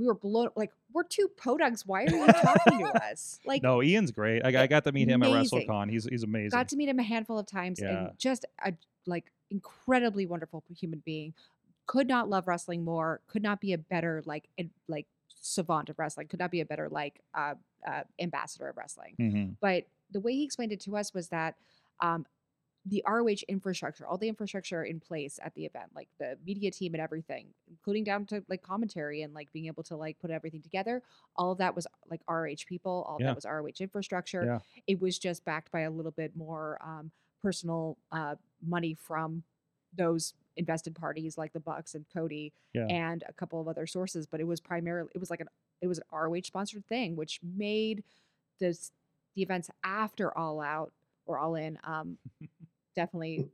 [0.00, 1.82] we were blown, like, we're two podugs.
[1.86, 3.38] Why are you talking to us?
[3.44, 4.42] Like, No, Ian's great.
[4.44, 5.28] I, I got to meet him at.
[5.30, 5.90] WrestleCon.
[5.90, 6.50] He's he's amazing.
[6.56, 8.06] got to meet him a handful of times Yeah.
[8.06, 8.72] and just a
[9.06, 11.34] like incredibly wonderful human being
[11.86, 15.06] could not love wrestling more could not be a better like ad- like
[15.40, 17.54] savant of wrestling could not be a better like uh,
[17.88, 19.54] uh, ambassador of wrestling Mhm.
[19.60, 21.56] but the way he explained it to us was that
[22.00, 22.26] um,
[22.86, 26.94] the ROH infrastructure, all the infrastructure in place at the event, like the media team
[26.94, 30.62] and everything, including down to like commentary and like being able to like put everything
[30.62, 31.02] together,
[31.36, 33.26] all of that was like ROH people, all Yeah.
[33.26, 34.44] that was ROH infrastructure.
[34.44, 34.58] Yeah.
[34.86, 37.10] It was just backed by a little bit more um,
[37.42, 39.42] personal uh, money from
[39.94, 42.86] those invested parties like the Bucks and Cody Yeah.
[42.86, 45.48] and a couple of other sources, but it was primarily it was like an
[45.82, 48.04] it was an ROH sponsored thing, which made
[48.58, 48.90] this
[49.36, 50.92] the events after All Out
[51.26, 52.18] or All In um
[53.00, 53.48] definitely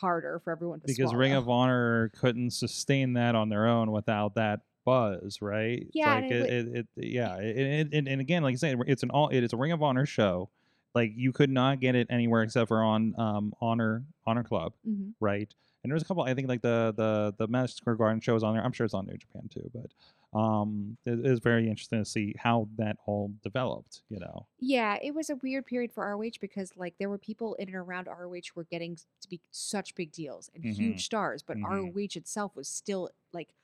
[0.00, 4.34] harder for everyone to because Ring of Honor couldn't sustain that on their own without
[4.36, 5.86] that buzz, right?
[5.92, 8.78] Yeah, like and it, it it, it, yeah, it, and, and again, like I said,
[8.86, 10.48] it's an all it is a Ring of Honor show.
[10.94, 15.12] Like you could not get it anywhere except for on um Honor Honor Club, Mhm.
[15.20, 15.52] right?
[15.82, 16.22] And there's a couple.
[16.22, 18.64] I think like the the the Madison Square Garden shows on there.
[18.64, 19.86] I'm sure it's on New Japan too, but
[20.32, 24.02] um, it is very interesting to see how that all developed.
[24.08, 27.54] You know, Yeah, it was a weird period for ROH because like there were people
[27.56, 30.64] in and around ROH who were getting to be such big deals and Mhm.
[30.64, 31.62] huge stars, but Mhm.
[31.62, 33.54] ROH itself was still like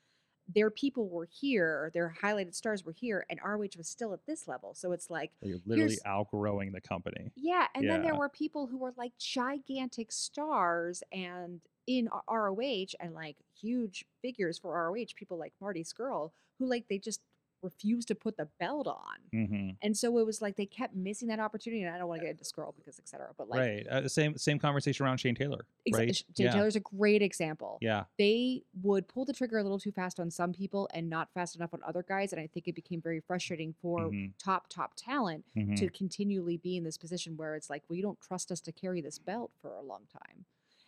[0.48, 4.48] their people were here, their highlighted stars were here, and ROH was still at this
[4.48, 4.74] level.
[4.74, 7.32] So it's like, you're literally outgrowing the company.
[7.36, 13.14] yeah, and then there were people who were like gigantic stars and in ROH and
[13.14, 17.20] like huge figures for ROH, people like Marty Scurll, who like they just
[17.60, 19.16] refused to put the belt on.
[19.32, 21.82] hmm And so it was like they kept missing that opportunity.
[21.82, 23.86] And I don't want to get into Scurll because et cetera, but like right.
[23.88, 26.14] Uh, same same conversation around Shane Taylor, Exa- right?
[26.14, 26.52] Sh- Jay yeah.
[26.52, 27.78] Taylor's a great example.
[27.80, 28.04] Yeah.
[28.16, 31.56] They would pull the trigger a little too fast on some people and not fast
[31.56, 32.32] enough on other guys.
[32.32, 34.34] And I think it became very frustrating for Mhm.
[34.38, 35.74] top, top talent Mhm.
[35.78, 38.72] to continually be in this position where it's like, well, you don't trust us to
[38.72, 40.44] carry this belt for a long time.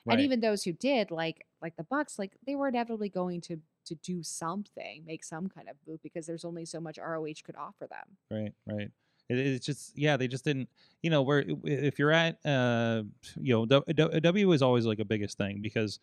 [0.06, 0.14] Right.
[0.14, 3.58] And even those who did, like like the Bucks, like they were inevitably going to
[3.86, 7.56] to do something, make some kind of move because there's only so much ROH could
[7.56, 8.16] offer them.
[8.30, 8.90] right right
[9.30, 10.68] it, it's just yeah they just didn't
[11.02, 13.02] you know where if you're at uh
[13.40, 16.00] you know W- W W is always like a biggest thing because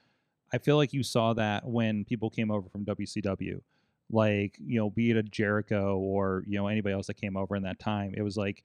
[0.53, 3.59] i feel like you saw that when people came over from wcw
[4.09, 7.55] like you know be it a jericho or you know anybody else that came over
[7.55, 8.63] in that time it was like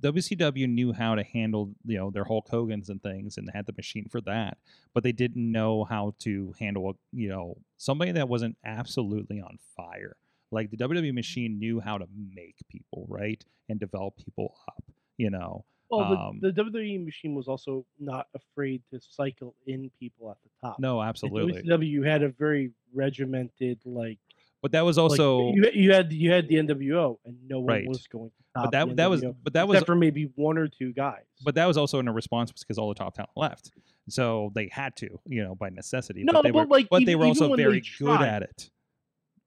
[0.00, 3.74] WCW knew how to handle you know their Hulk Hogan's and things and had the
[3.76, 4.58] machine for that,
[4.94, 10.16] but they didn't know how to handle you know somebody that wasn't absolutely on fire.
[10.50, 14.84] Like the WWE machine knew how to make people right and develop people up.
[15.16, 19.90] You know, Well, Um, the, the WWE machine was also not afraid to cycle in
[19.98, 20.78] people at the top.
[20.78, 21.62] no, At absolutely.
[21.62, 24.18] WCW had a very regimented like.
[24.62, 27.66] But that was like, also you, you had you had the NWO and no one
[27.66, 27.88] Right.
[27.88, 30.68] was going to but that that was but that was except for maybe one or
[30.68, 31.24] two guys.
[31.42, 33.72] but that was also in a response because all the top talent left,
[34.08, 36.22] so they had to you know by necessity.
[36.22, 38.70] No, but they but, were like, but they were also very good at it.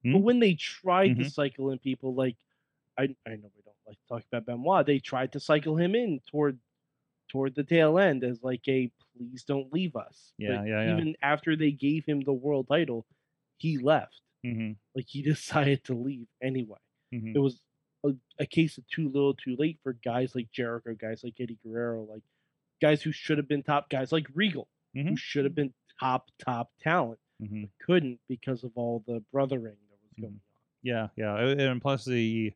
[0.04, 1.32] But when they tried to Mhm.
[1.32, 2.36] cycle in people, like
[2.98, 5.94] I, I know we don't like to talk about Benoit, they tried to cycle him
[5.94, 6.58] in toward
[7.28, 10.32] toward the tail end as like a please don't leave us.
[10.38, 10.92] Yeah, yeah, yeah.
[10.92, 13.06] Even after they gave him the world title,
[13.58, 14.20] he left.
[14.44, 16.78] Hmm Like he decided to leave anyway.
[17.12, 17.60] hmm It was
[18.04, 21.58] a, a case of too little, too late for guys like Jericho, guys like Eddie
[21.64, 22.22] Guerrero, like
[22.80, 25.18] guys who should have been top guys like Regal, who Mhm.
[25.18, 29.98] should have been top top talent, hmm but couldn't because of all the brothering that
[30.02, 30.20] was Mhm.
[30.22, 30.40] going on.
[30.82, 31.36] Yeah, yeah,
[31.70, 32.52] and plus the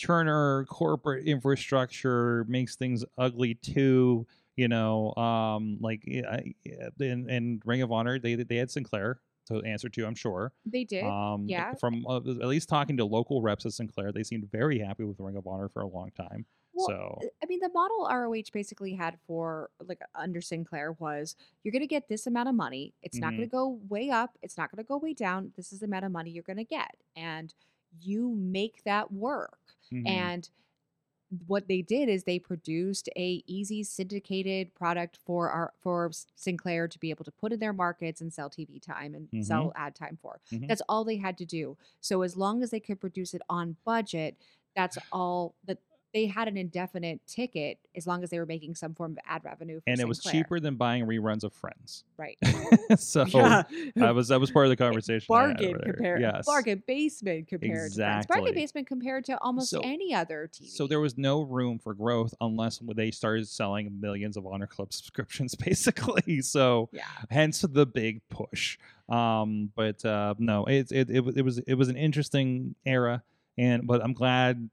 [0.00, 4.26] Turner corporate infrastructure makes things ugly too.
[4.56, 6.40] You know, um, like yeah,
[7.00, 10.52] in, in Ring of Honor, they they had Sinclair to answer to, I'm sure.
[10.66, 11.04] They did.
[11.04, 11.74] Um, yeah.
[11.74, 15.20] From uh, at least talking to local reps at Sinclair, they seemed very happy with
[15.20, 16.46] Ring of Honor for a long time.
[16.72, 21.36] Well, so uh, I mean, the model ROH basically had for like under Sinclair was
[21.62, 22.94] you're going to get this amount of money.
[23.02, 23.36] It's not Mm-hmm.
[23.36, 24.36] going to go way up.
[24.42, 25.52] It's not going to go way down.
[25.56, 27.54] This is the amount of money you're going to get, and
[28.00, 29.58] you make that work.
[29.92, 30.48] mhm, And
[31.46, 36.98] what they did is they produced a easy syndicated product for our for Sinclair to
[36.98, 39.42] be able to put in their markets and sell TV time and Mhm.
[39.44, 40.40] sell ad time for.
[40.52, 40.66] Mhm.
[40.68, 41.76] That's all they had to do.
[42.00, 44.36] So as long as they could produce it on budget,
[44.76, 45.78] that's all that
[46.14, 49.44] they had an indefinite ticket as long as they were making some form of ad
[49.44, 49.80] revenue.
[49.80, 52.04] For and it was cheaper than buying reruns of Friends.
[52.16, 52.38] right?
[52.96, 53.64] so Yeah.
[53.96, 55.26] that was that was part of the conversation.
[55.28, 56.46] Bargain compared Yes.
[56.46, 58.26] bargain basement compared to Friends.
[58.26, 60.68] Bargain basement compared to almost So- any other TV.
[60.68, 64.92] So there was no room for growth unless they started selling millions of Honor Club
[64.92, 66.40] subscriptions, basically.
[66.42, 67.02] So yeah.
[67.28, 68.78] hence the big push.
[69.08, 73.22] Um, but uh, no, it, it it it was it was an interesting era,
[73.58, 74.70] and but I'm glad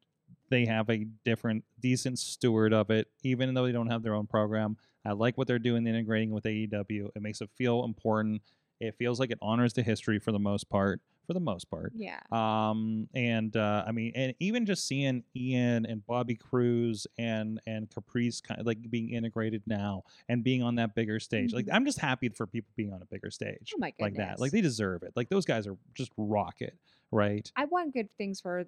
[0.51, 4.27] they have a different, decent steward of it, even though they don't have their own
[4.27, 4.77] program.
[5.03, 7.09] I like what they're doing, integrating with AEW.
[7.15, 8.43] It makes it feel important.
[8.79, 11.01] It feels like it honors the history for the most part.
[11.27, 11.93] For the most part.
[11.95, 12.19] Yeah.
[12.31, 17.89] Um, and uh, I mean, and even just seeing Ian and Bobby Cruise and and
[17.89, 21.53] Caprice kind of like being integrated now and being on that bigger stage.
[21.53, 21.73] Like, Mhm.
[21.75, 24.39] I'm just happy for people being on a bigger stage Oh my like that.
[24.39, 25.13] Like they deserve it.
[25.15, 26.75] Like those guys are just rocket,
[27.11, 27.49] right?
[27.55, 28.65] I want good things for a,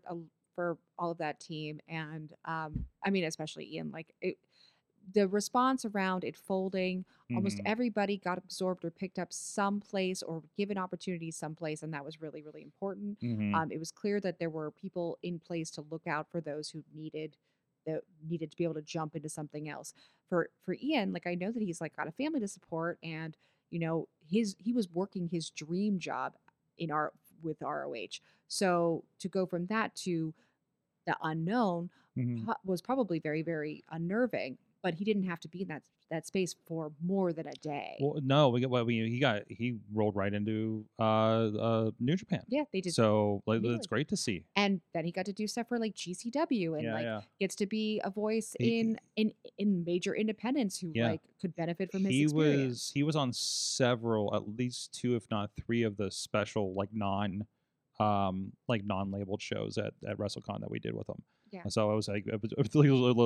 [0.56, 3.92] for all of that team, and um, I mean, especially Ian.
[3.92, 4.38] Like, it,
[5.14, 7.66] the response around it folding, almost Mhm.
[7.66, 12.42] everybody got absorbed or picked up someplace or given opportunities someplace, and that was really,
[12.42, 13.18] really important.
[13.22, 13.62] Mhm.
[13.62, 16.70] Um, it was clear that there were people in place to look out for those
[16.70, 17.38] who needed
[17.86, 19.94] that needed to be able to jump into something else.
[20.30, 23.36] For for Ian, like I know that he's like got a family to support, and
[23.72, 26.34] you know his he was working his dream job
[26.78, 27.12] in our
[27.44, 28.22] with ROH.
[28.48, 30.34] So to go from that to
[31.08, 32.54] the unknown Mhm.
[32.66, 34.58] was probably very very unnerving.
[34.84, 37.96] But he didn't have to be in that that space for more than a day.
[38.00, 41.04] Well, no, we got well, we he got he rolled right into uh
[41.48, 42.44] uh New Japan.
[42.50, 42.94] yeah, they did.
[42.94, 43.76] So like Really?
[43.76, 44.44] it's great to see.
[44.56, 47.22] and then he got to do stuff for like GCW and yeah, like yeah.
[47.40, 51.12] gets to be a voice He- in in in major independents who Yeah.
[51.12, 52.70] like could benefit from his he experience.
[52.70, 56.90] was he was on several at least two if not three of the special like
[56.94, 57.48] non
[58.00, 61.24] um like non-labeled shows at at WrestleCon that we did with him.
[61.54, 61.62] Yeah.
[61.64, 62.52] And so I was like, I, was,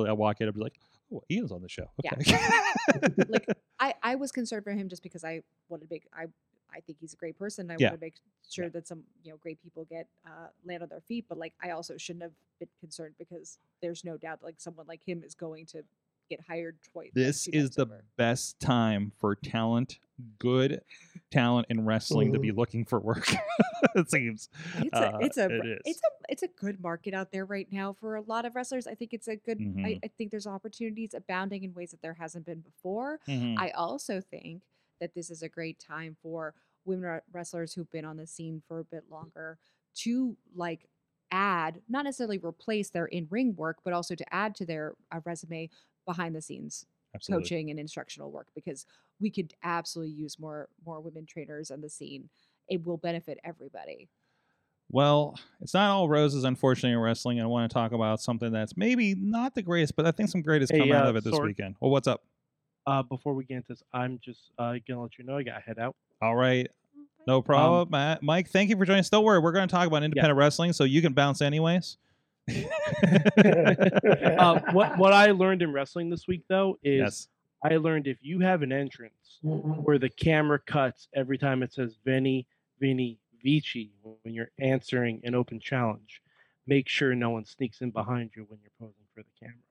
[0.06, 0.78] I, walk in, I was like,
[1.12, 1.90] oh, Ian's on the show.
[2.04, 2.12] Yeah.
[3.28, 3.46] Like
[3.80, 6.26] I I was concerned for him just because I wanted to make I
[6.74, 7.70] I think he's a great person.
[7.70, 7.88] I Yeah.
[7.88, 8.16] want to make
[8.48, 11.24] sure that some you know great people get uh, land on their feet.
[11.28, 15.02] But like I also shouldn't have been concerned because there's no doubt like someone like
[15.06, 15.82] him is going to
[16.28, 17.10] get hired twice.
[17.14, 18.04] this is the over.
[18.16, 19.98] best time for talent,
[20.38, 20.80] good
[21.30, 23.28] talent in wrestling to be looking for work.
[23.94, 24.48] it seems.
[24.78, 25.80] It's Uh, a it's a it is.
[25.84, 28.86] it's a it's a good market out there right now for a lot of wrestlers.
[28.86, 29.58] I think it's a good.
[29.58, 29.98] I, Mhm.
[30.04, 33.20] I think there's opportunities abounding in ways that there hasn't been before.
[33.28, 33.56] Mhm.
[33.58, 34.62] I also think
[35.00, 36.54] that this is a great time for
[36.84, 39.58] women wrestlers who've been on the scene for a bit longer
[39.94, 40.88] to like
[41.30, 45.20] add, not necessarily replace their in ring work, but also to add to their uh,
[45.24, 45.68] resume
[46.06, 47.44] behind the scenes Absolutely.
[47.44, 48.86] coaching and instructional work because
[49.20, 52.28] we could absolutely use more more women trainers on the scene.
[52.68, 54.08] It will benefit everybody.
[54.90, 57.38] Well, it's not all roses, unfortunately, in wrestling.
[57.38, 60.30] And I want to talk about something that's maybe not the greatest, but I think
[60.30, 61.44] some great has Hey, come out uh, of it this Sorg.
[61.44, 61.76] weekend.
[61.80, 62.22] Well, what's up?
[62.86, 65.56] Uh, before we get into this, I'm just uh, gonna let you know I got
[65.56, 65.94] to head out.
[66.22, 66.68] All right.
[67.28, 68.22] No problem, Matt.
[68.22, 69.10] Mike, thank you for joining us.
[69.10, 71.98] Don't worry, we're going to talk about independent wrestling, so you can bounce anyways.
[72.48, 72.54] Uh,
[74.72, 77.28] what what I learned in wrestling this week though is yes.
[77.62, 81.98] I learned if you have an entrance where the camera cuts every time it says
[82.02, 82.46] Vinny,
[82.80, 86.22] Vinny, Vici when you're answering an open challenge,
[86.66, 89.67] make sure no one sneaks in behind you when you're posing for the camera.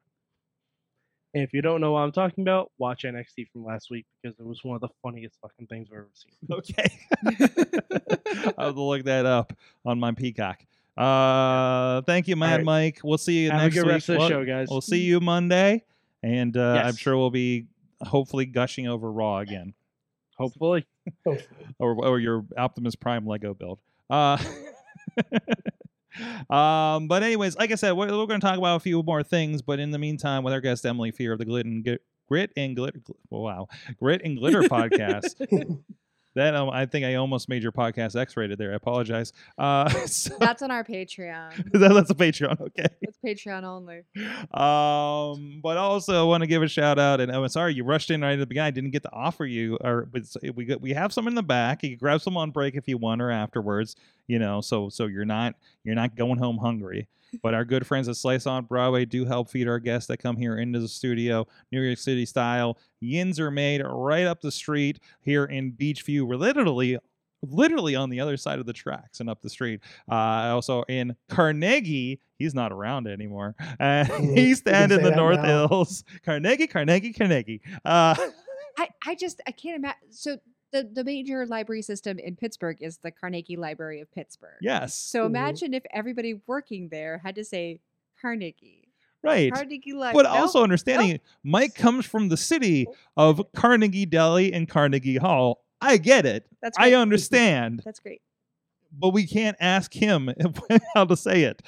[1.34, 4.40] And if you don't know what I'm talking about, watch NXT from last week because
[4.40, 6.32] it was one of the funniest fucking things I've ever seen.
[6.52, 6.88] Okay.
[8.58, 9.54] I'll have to look that up
[9.86, 10.64] on my Peacock.
[10.96, 12.66] Uh, thank you, Mad right.
[12.66, 13.00] Mike.
[13.04, 13.92] We'll see you Have a good week.
[13.94, 14.68] rest of the We'll- show, guys.
[14.70, 15.84] We'll see you Monday,
[16.24, 17.68] and uh, I'm sure we'll be
[18.02, 19.74] hopefully gushing over Raw again,
[20.38, 20.88] Hopefully.
[21.26, 21.38] or
[22.06, 23.80] or your Optimus Prime Lego build.
[24.10, 24.38] Uh,
[26.50, 29.24] um, but anyways, like I said, we're, we're going to talk about a few more
[29.24, 29.62] things.
[29.62, 32.52] But in the meantime, with our guest Emily Fear of the Glit and Grit, Grit
[32.58, 33.68] and Glitter, wow,
[34.00, 35.80] Grit and Glitter podcast.
[36.38, 38.72] That um, I think I almost made your podcast X-rated there.
[38.72, 39.34] I apologize.
[39.58, 41.72] Uh, so, That's on our Patreon.
[41.74, 42.86] that- that's a Patreon, okay.
[43.02, 44.04] It's Patreon only.
[44.54, 48.12] Um, but also I want to give a shout out, and I'm sorry you rushed
[48.12, 48.68] in right at the beginning.
[48.68, 50.24] I didn't get to offer you, or but
[50.56, 51.82] we we have some in the back.
[51.84, 53.96] You can grab some on break if you want, or afterwards.
[54.28, 57.08] You know, so so you're not you're not going home hungry.
[57.42, 60.38] But our good friends at Slice on Broadway do help feed our guests that come
[60.38, 62.78] here into the studio, New York City style.
[63.00, 66.24] Yins are made right up the street here in Beechview.
[66.24, 66.98] We're literally
[67.44, 69.82] literally on the other side of the tracks and up the street.
[70.12, 70.16] Uh,
[70.54, 73.56] also in Carnegie, he's not around anymore.
[73.80, 74.06] Uh.
[74.36, 75.68] East End in the North now.
[75.68, 76.04] Hills.
[76.26, 77.62] Carnegie, Carnegie, Carnegie.
[77.86, 78.16] Uh,
[78.78, 80.00] I, I just I can't imagine.
[80.10, 80.38] So
[80.72, 84.58] the the major library system in Pittsburgh is the Carnegie Library of Pittsburgh.
[84.62, 87.80] yes, So imagine if everybody working there had to say
[88.22, 88.90] Carnegie.
[89.24, 89.54] right.
[89.54, 90.24] Carnegie Library.
[90.24, 95.64] But also understanding Mike comes from the city of Carnegie Deli and Carnegie Hall.
[95.82, 96.48] I get it.
[96.62, 96.94] that's great.
[96.94, 97.82] I understand.
[97.86, 98.22] That's great.
[98.92, 100.32] But we can't ask him
[100.96, 101.62] how to say it.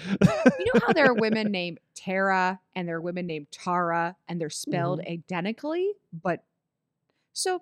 [0.60, 4.40] You know how there are women named Tara and there are women named Tara and
[4.42, 5.12] they're spelled Mm-hmm.
[5.12, 6.44] identically, but
[7.34, 7.62] so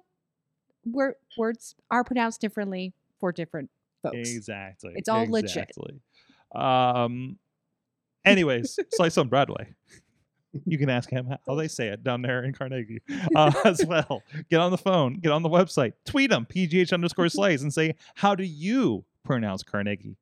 [0.92, 3.70] word, words are pronounced differently for different
[4.04, 4.34] folks.
[4.34, 4.94] Exactly.
[4.96, 5.70] It's all legit.
[5.70, 6.00] Exactly.
[6.56, 7.38] Um.
[8.26, 9.74] Anyways, Slice on Broadway.
[10.66, 13.02] You can ask him how they say it down there in Carnegie
[13.36, 14.24] uh, as well.
[14.50, 17.96] Get on the phone, get on the website, tweet him, PGH underscore slice, and say,
[18.16, 20.18] How do you pronounce Carnegie?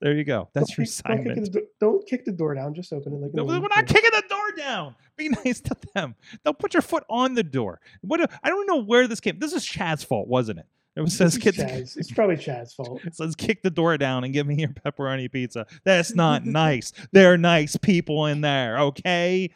[0.00, 0.48] There you go.
[0.54, 2.74] That's your Don't kick, don't, kick the, do- don't kick the door down.
[2.74, 3.30] Just open it like.
[3.32, 4.27] a No, We're not kicking the door
[4.58, 4.94] down.
[5.16, 6.14] Be nice to them.
[6.44, 7.80] Don't put your foot on the door.
[8.02, 8.20] What?
[8.20, 9.38] a- I don't know where this came.
[9.38, 10.66] This is Chad's fault, wasn't it?
[10.96, 11.96] It was says It's kick, Chad's.
[11.96, 13.00] It's probably Chad's fault.
[13.04, 15.66] it says kick the door down and give me your pepperoni pizza.
[15.84, 16.92] That's not nice.
[17.12, 19.50] They're nice people in there, okay?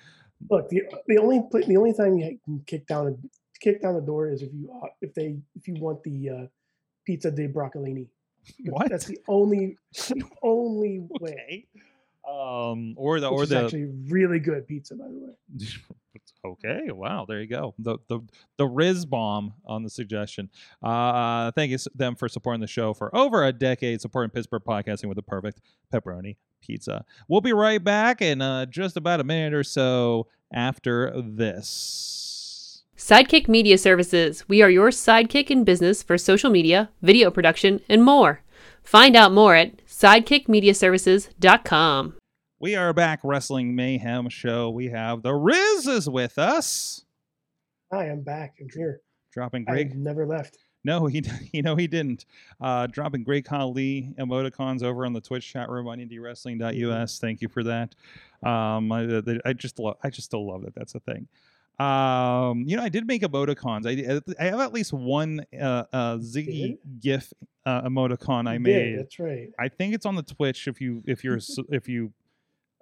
[0.50, 3.14] Look, the the only the only time you can kick down a
[3.60, 6.46] kick down the door is if you if they if you want the uh,
[7.06, 8.06] pizza de broccolini.
[8.64, 8.88] What?
[8.90, 11.32] That's the only the only way.
[11.32, 11.66] okay.
[12.28, 15.66] Um, or the Which or is the actually really good pizza, by the way.
[16.44, 16.90] okay.
[16.90, 17.74] Wow, there you go.
[17.78, 18.20] The the
[18.58, 20.48] the Riz bomb on the suggestion.
[20.82, 25.06] Uh, thank you them for supporting the show for over a decade, supporting Pittsburgh podcasting
[25.06, 25.60] with the perfect
[25.92, 27.04] pepperoni pizza.
[27.28, 32.82] We'll be right back in uh, just about a minute or so after this.
[32.96, 34.48] Sidekick Media Services.
[34.48, 38.42] We are your sidekick in business for social media, video production, and more.
[38.84, 42.14] Find out more at sidekicmediaservices.com.
[42.58, 44.68] We are back, Wrestling Mayhem show.
[44.68, 47.04] We have the Riz is with us,
[47.92, 48.56] Hi, I'm back.
[48.60, 49.00] I'm here.
[49.32, 49.94] dropping I great.
[49.94, 50.58] never left.
[50.84, 51.22] No, he
[51.52, 52.26] you know he didn't.
[52.60, 57.20] Uh, dropping great Khali emoticons over on the Twitch chat room on indiewrestling.us.
[57.20, 57.94] Thank you for that.
[58.42, 61.28] Um, I, I just love I just still love that that's a thing.
[61.78, 63.86] Um, you know, I did make emoticons.
[63.86, 67.32] I, I have at least one uh, uh, Ziggy GIF
[67.66, 68.98] uh, emoticon I You did, made.
[68.98, 69.48] That's right.
[69.58, 70.68] I think it's on the Twitch.
[70.68, 71.38] If you if you're
[71.70, 72.12] if you,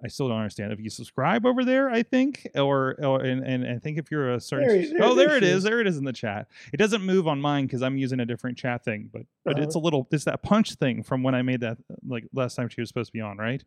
[0.03, 0.71] I still don't understand.
[0.73, 4.33] If you subscribe over there, I think, or or and, and I think if you're
[4.33, 4.67] a certain.
[4.67, 5.57] There it- oh, there there it is.
[5.57, 5.63] is.
[5.63, 6.47] There it is in the chat.
[6.73, 9.75] It doesn't move on mine because I'm using a different chat thing, but but it's
[9.75, 9.83] a Uh-huh.
[9.85, 10.07] little.
[10.11, 11.77] It's that punch thing from when I made that
[12.07, 13.63] like last time she was supposed to be on, right?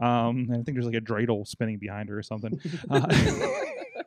[0.00, 2.58] Um, and I think there's like a dreidel spinning behind her or something.
[2.90, 3.06] Uh,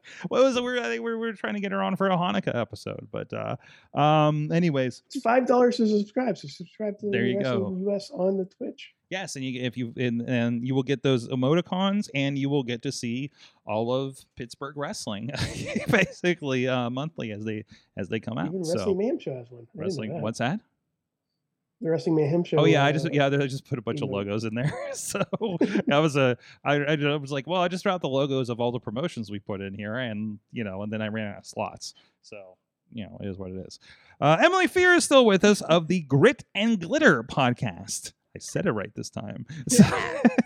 [0.28, 0.64] what was it?
[0.64, 3.32] We're I think we're, we're trying to get her on for a Hanukkah episode, but
[3.34, 3.56] uh,
[4.00, 6.38] um, anyways, It's five dollars to subscribe.
[6.38, 8.94] So subscribe to There you Wrestling US on the Twitch.
[9.10, 12.64] Yes, and you if you and, and you will get those emoticons, and you will
[12.64, 13.30] get to see
[13.66, 15.30] all of Pittsburgh wrestling,
[15.90, 17.66] basically uh, monthly as they
[17.98, 18.48] as they come out.
[18.48, 19.68] Even Wrestling Mayhem Show has one.
[19.78, 20.62] I wrestling, what's that?
[21.82, 22.58] The Wrestling Mayhem Show.
[22.58, 24.44] Oh yeah, I uh, just yeah, there- I just put a bunch of emo- logos
[24.44, 24.72] in there.
[24.94, 25.20] so
[25.88, 28.72] that was a I, I was like, well, I just dropped the logos of all
[28.72, 31.46] the promotions we put in here, and you know, and then I ran out of
[31.46, 31.94] slots.
[32.22, 32.58] So
[32.94, 33.80] you know, it is what it is.
[34.20, 38.14] Uh, Emily Fear is still with us of the Grit and Glitter podcast.
[38.36, 39.46] I said it right this time.
[39.70, 39.84] So-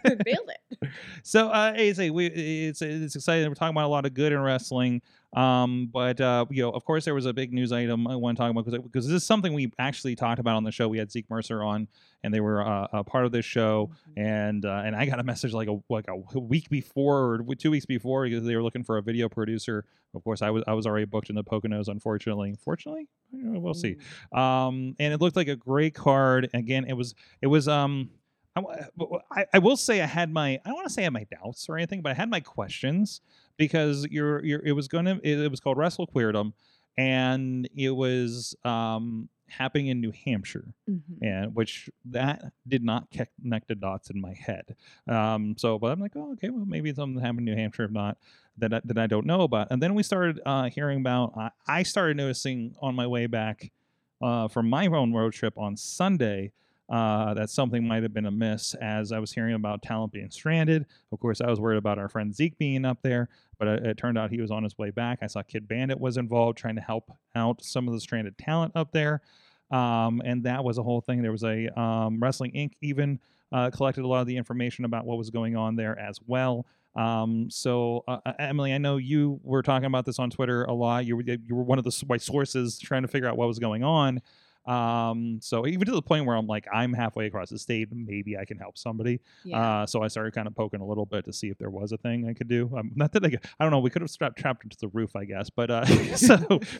[0.06, 0.50] Nailed
[0.82, 0.90] it.
[1.24, 3.48] so uh AZ, we it's it's exciting.
[3.50, 5.02] We're talking about a lot of good in wrestling.
[5.36, 8.38] Um, but uh, you know, of course, there was a big news item I want
[8.38, 10.88] to talk about because because this is something we actually talked about on the show.
[10.88, 11.88] We had Zeke Mercer on,
[12.24, 13.92] and they were uh, a part of this show.
[14.16, 17.72] And uh, and I got a message like a like a week before or two
[17.72, 19.86] weeks before because they were looking for a video producer.
[20.14, 21.90] Of course, I was I was already booked in the Poconos.
[21.90, 23.98] Unfortunately, fortunately, we'll see
[24.32, 28.10] um and it looked like a great card again it was it was um
[28.56, 31.02] I, w- w- I, I will say I had my I don't want to say
[31.02, 33.20] I had my doubts or anything, but I had my questions
[33.58, 36.54] because you're you're it was gonna it, it was called Wrestle Queerdom,
[36.98, 41.02] and it was um happening in New Hampshire, Mhm.
[41.22, 44.76] and which that did not connect the dots in my head.
[45.08, 47.92] Um, so, but I'm like, oh, okay, well, maybe something happened in New Hampshire, if
[47.92, 48.18] not
[48.58, 49.68] that I, that I don't know about.
[49.70, 51.34] And then we started uh, hearing about.
[51.38, 53.72] I I started noticing on my way back
[54.22, 56.52] uh, from my own road trip on Sunday
[56.90, 60.86] uh, that something might have been amiss as I was hearing about talent being stranded.
[61.12, 63.98] Of course, I was worried about our friend Zeke being up there, but it, it
[63.98, 65.20] turned out he was on his way back.
[65.22, 68.74] I saw Kid Bandit was involved trying to help out some of the stranded talent
[68.76, 69.22] up there.
[69.72, 71.22] Um, and that was a whole thing.
[71.22, 72.74] There was a um, Wrestling Inc.
[72.82, 73.20] even
[73.52, 76.66] uh, collected a lot of the information about what was going on there as well.
[76.96, 80.74] Um, so uh, uh, Emily, I know you were talking about this on Twitter a
[80.74, 81.06] lot.
[81.06, 83.60] You were you were one of the my sources trying to figure out what was
[83.60, 84.22] going on.
[84.68, 88.38] Um, so even to the point where I'm like, I'm halfway across the state, maybe
[88.38, 89.22] I can help somebody.
[89.44, 89.82] Yeah.
[89.82, 91.92] Uh, so I started kind of poking a little bit to see if there was
[91.92, 92.72] a thing I could do.
[92.76, 94.88] Um, not that I, could- I don't know, we could have strapped trapped into the
[94.90, 95.86] roof, I guess, but uh,
[96.16, 96.38] so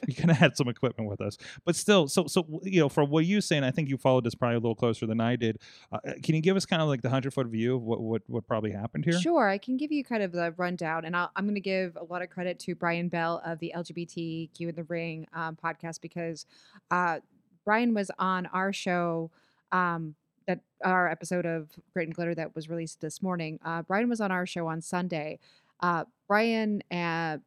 [0.08, 1.38] we kind of had some equipment with us.
[1.66, 4.36] But still, so so you know, from what you're saying, I think you followed this
[4.36, 5.60] probably a little closer than I did.
[5.92, 8.22] Uh, can you give us kind of like the hundred foot view of what what
[8.28, 9.20] what probably happened here?
[9.20, 11.96] Sure, I can give you kind of the rundown, and I'll, I'm going to give
[11.96, 16.02] a lot of credit to Brian Bell of the LGBTQ in the Ring um, podcast
[16.02, 16.46] because
[16.92, 17.20] uh,
[17.66, 19.32] Brian was on our show,
[19.72, 20.16] um,
[20.48, 23.60] that our episode of Grit and Glitter that was released this morning.
[23.66, 25.40] Uh, Brian was on our show on Sunday.
[25.82, 27.40] Uh, Brian uh,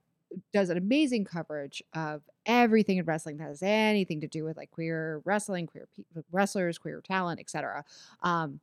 [0.52, 4.70] does an amazing coverage of everything in wrestling that has anything to do with like
[4.72, 7.84] queer wrestling, queer pe- wrestlers, queer talent, etc.
[8.22, 8.60] Um,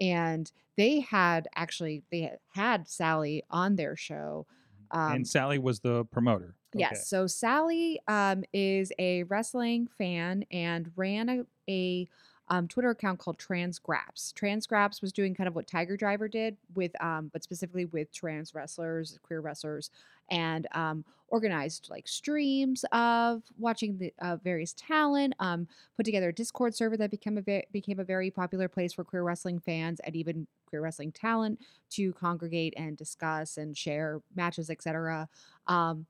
[0.00, 4.46] and they had actually they had- had Sally on their show.
[4.90, 6.54] Um, and Sally was the promoter.
[6.74, 6.90] Yes.
[6.92, 7.00] Okay.
[7.02, 12.08] So Sally um, is a wrestling fan and ran a, a
[12.48, 14.32] um, Twitter account called Transgraps.
[14.34, 18.54] Transgraps was doing kind of what Tiger Driver did with, um, but specifically with trans
[18.54, 19.90] wrestlers, queer wrestlers,
[20.30, 25.34] and um, organized like streams of watching the uh, various talent.
[25.38, 28.92] Um, put together a Discord server that became a ve- became a very popular place
[28.92, 31.60] for queer wrestling fans and even queer wrestling talent
[31.90, 35.28] to congregate and discuss and share matches, etc.
[35.66, 36.06] Um,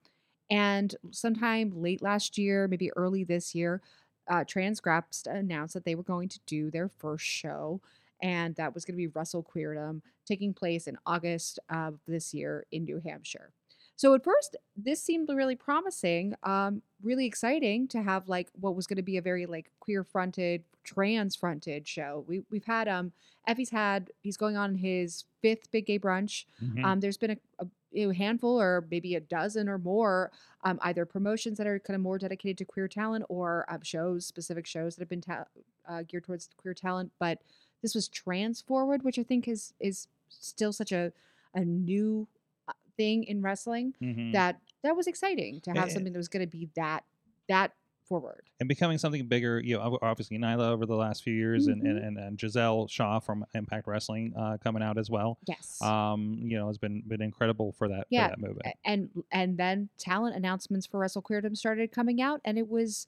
[0.50, 3.80] and sometime late last year, maybe early this year,
[4.28, 7.80] uh, Transgraps announced that they were going to do their first show,
[8.22, 12.66] and that was going to be Wrestle Queerdom, taking place in August of this year
[12.72, 13.52] in New Hampshire.
[13.96, 18.86] So at first, this seemed really promising, um, really exciting to have like what was
[18.86, 22.24] going to be a very like queer fronted, trans fronted show.
[22.26, 23.12] We we've had um
[23.46, 26.44] Effy's had he's going on his fifth big gay brunch.
[26.62, 26.84] Mhm.
[26.84, 30.32] Um, there's been a, a you know, handful or maybe a dozen or more
[30.64, 34.26] um, either promotions that are kind of more dedicated to queer talent or um, shows
[34.26, 35.44] specific shows that have been ta-
[35.88, 37.12] uh, geared towards queer talent.
[37.18, 37.38] But
[37.82, 41.12] this was trans forward, which I think is is still such a
[41.54, 42.26] a new
[42.68, 44.32] uh, thing in wrestling Mhm.
[44.32, 45.92] that that was exciting to have Eh.
[45.92, 47.04] something that was going to be that
[47.48, 47.72] that
[48.04, 48.42] forward.
[48.60, 49.60] and becoming something bigger.
[49.60, 53.18] You know, obviously Nyla over the last few years, and, and and and Giselle Shaw
[53.20, 55.38] from Impact Wrestling uh, coming out as well.
[55.46, 55.80] Yes.
[55.82, 58.76] Um, you know, has been been incredible for that Yeah, for that movement.
[58.84, 63.06] And and then talent announcements for Wrestle Queerdom started coming out, and it was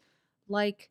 [0.49, 0.91] like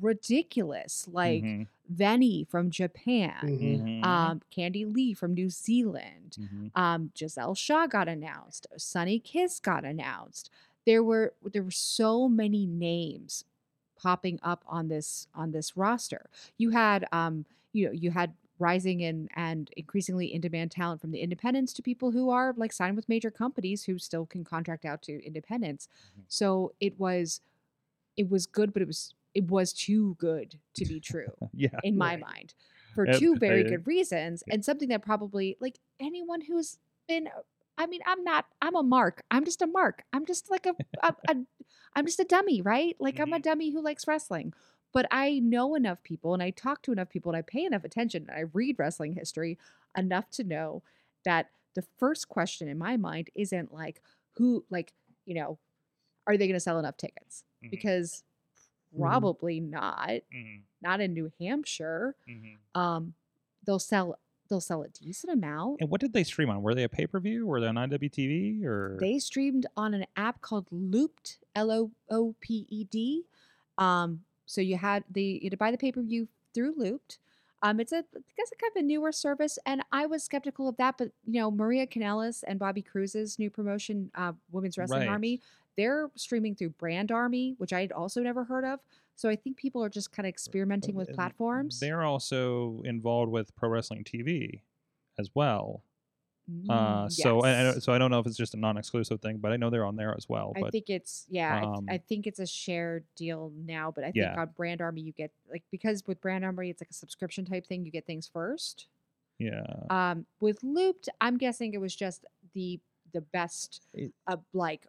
[0.00, 1.08] ridiculous.
[1.10, 3.80] Like Mhm, Veny from Japan, Mhm.
[4.00, 6.70] mhm, um, Candy Lee from New Zealand, mhm.
[6.74, 10.50] um, Giselle Shaw got announced, Sonny Kiss got announced.
[10.86, 13.44] There were there were so many names
[13.96, 16.30] popping up on this on this roster.
[16.58, 21.10] You had um, you know, you had rising and and increasingly in demand talent from
[21.10, 24.84] the independents to people who are like signed with major companies who still can contract
[24.84, 25.88] out to independents.
[26.14, 26.26] Mhm.
[26.28, 27.40] So it was
[28.16, 31.80] it was good, but it was it was too good to be true yeah.
[31.82, 32.26] in my Right.
[32.26, 32.54] mind
[32.94, 37.28] for Yep, two very good reasons and something that probably like anyone who's been
[37.78, 40.74] I mean I'm not I'm a mark I'm just a mark I'm just like a,
[41.02, 41.36] a, a
[41.94, 43.40] I'm just a dummy right like I'm a Mhm.
[43.40, 44.52] dummy who likes wrestling
[44.92, 47.84] but I know enough people and I talk to enough people and I pay enough
[47.84, 49.58] attention and I read wrestling history
[49.96, 50.82] enough to know
[51.24, 54.02] that the first question in my mind isn't like
[54.36, 54.92] who like
[55.26, 55.58] you know
[56.26, 57.70] are they going to sell enough tickets Mhm.
[57.70, 58.24] because
[58.92, 58.98] Mhm.
[58.98, 62.16] probably not Mhm, not in New Hampshire.
[62.26, 62.56] mhm.
[62.74, 63.14] Um,
[63.66, 65.80] they'll sell they'll sell a decent amount.
[65.80, 66.62] And what did they stream on?
[66.62, 67.46] Were they a pay per view?
[67.46, 68.96] Were they on IWTV or?
[69.00, 73.24] They streamed on an app called Looped, L O O P E D.
[73.78, 77.18] Um, so you had the you had to buy the pay per view through Looped.
[77.62, 80.68] Um, it's a I guess a kind of a newer service, and I was skeptical
[80.68, 80.98] of that.
[80.98, 85.08] But you know, Maria Kanellis and Bobby Cruise's new promotion, uh, Women's Wrestling Right.
[85.08, 85.40] Army,
[85.76, 88.80] they're streaming through Brand Army, which I had also never heard of.
[89.16, 91.80] So I think people are just kind of experimenting with platforms.
[91.80, 94.60] They're also involved with Pro Wrestling TV
[95.18, 95.82] as well.
[96.68, 99.20] Uh, Mm, so I, I don't- so I don't know if it's just a non-exclusive
[99.20, 100.52] thing, but I know they're on there as well.
[100.54, 101.56] I But think it's yeah.
[101.56, 104.40] I um, I, think it's a shared deal now, but I think Yeah.
[104.40, 107.66] on Brand Army you get like because with Brand Army it's like a subscription type
[107.66, 107.84] thing.
[107.84, 108.86] You get things first.
[109.38, 112.24] yeah, Um, with Looped, I'm guessing it was just
[112.54, 112.78] the
[113.12, 113.82] the best
[114.28, 114.86] uh, like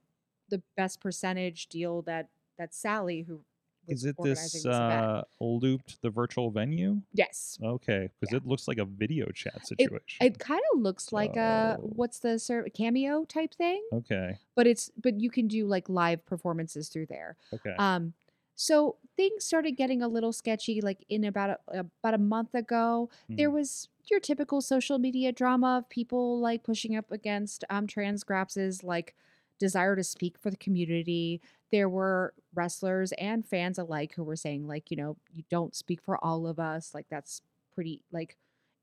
[0.50, 2.28] the best percentage deal that
[2.60, 3.40] that Sally who
[3.88, 7.02] is it this uh, looped the virtual venue?
[7.14, 7.58] yes.
[7.64, 8.38] Okay, because Yeah.
[8.38, 10.26] it looks like a video chat situation.
[10.28, 14.92] It kind of looks like a what's the ser- cameo type thing, okay, but it's
[15.02, 17.38] but you can do like live performances through there.
[17.54, 17.76] okay.
[17.78, 18.14] Um,
[18.56, 20.82] so things started getting a little sketchy.
[20.82, 23.54] Like in about a, about a month ago, there Mhm.
[23.54, 29.16] was your typical social media drama of people like pushing up against um transgraps's like
[29.60, 31.42] desire to speak for the community.
[31.72, 36.02] There were wrestlers and fans alike who were saying like, you know, you don't speak
[36.02, 36.94] for all of us.
[36.94, 37.42] Like that's
[37.76, 38.38] pretty like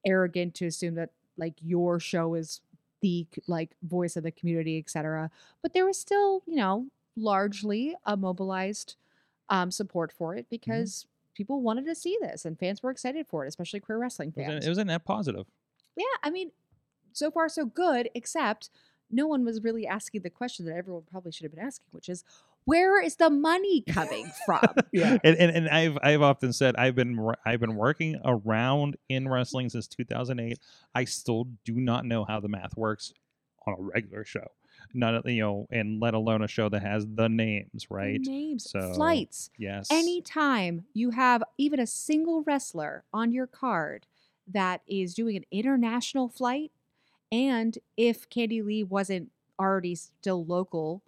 [0.06, 2.60] arrogant to assume that like your show is
[3.00, 5.30] the like voice of the community, etc.
[5.62, 6.86] But there was still, you know,
[7.16, 8.96] largely a mobilized
[9.48, 13.44] um, support for it because people wanted to see this and fans were excited for
[13.44, 14.64] it, especially queer wrestling It was, fans.
[14.64, 15.46] a, it was a net positive.
[15.96, 16.50] yeah, I mean,
[17.12, 18.70] so far so good, except
[19.10, 22.08] no one was really asking the question that everyone probably should have been asking, which
[22.08, 22.24] is
[22.64, 24.66] where is the money coming from?
[24.92, 25.18] Yeah.
[25.22, 29.68] and, and, and I've I've often said I've been I've been working around in wrestling
[29.70, 30.58] since 2008.
[30.94, 33.12] I still do not know how the math works
[33.66, 34.48] on a regular show.
[34.92, 38.20] Not a- you know, and let alone a show that has the names, The right?
[38.20, 39.50] Names, So, flights.
[39.56, 39.88] Yes.
[39.90, 44.06] Anytime you have even a single wrestler on your card
[44.46, 46.70] that is doing an international flight,
[47.32, 51.02] and if Candy Lee wasn't already still local,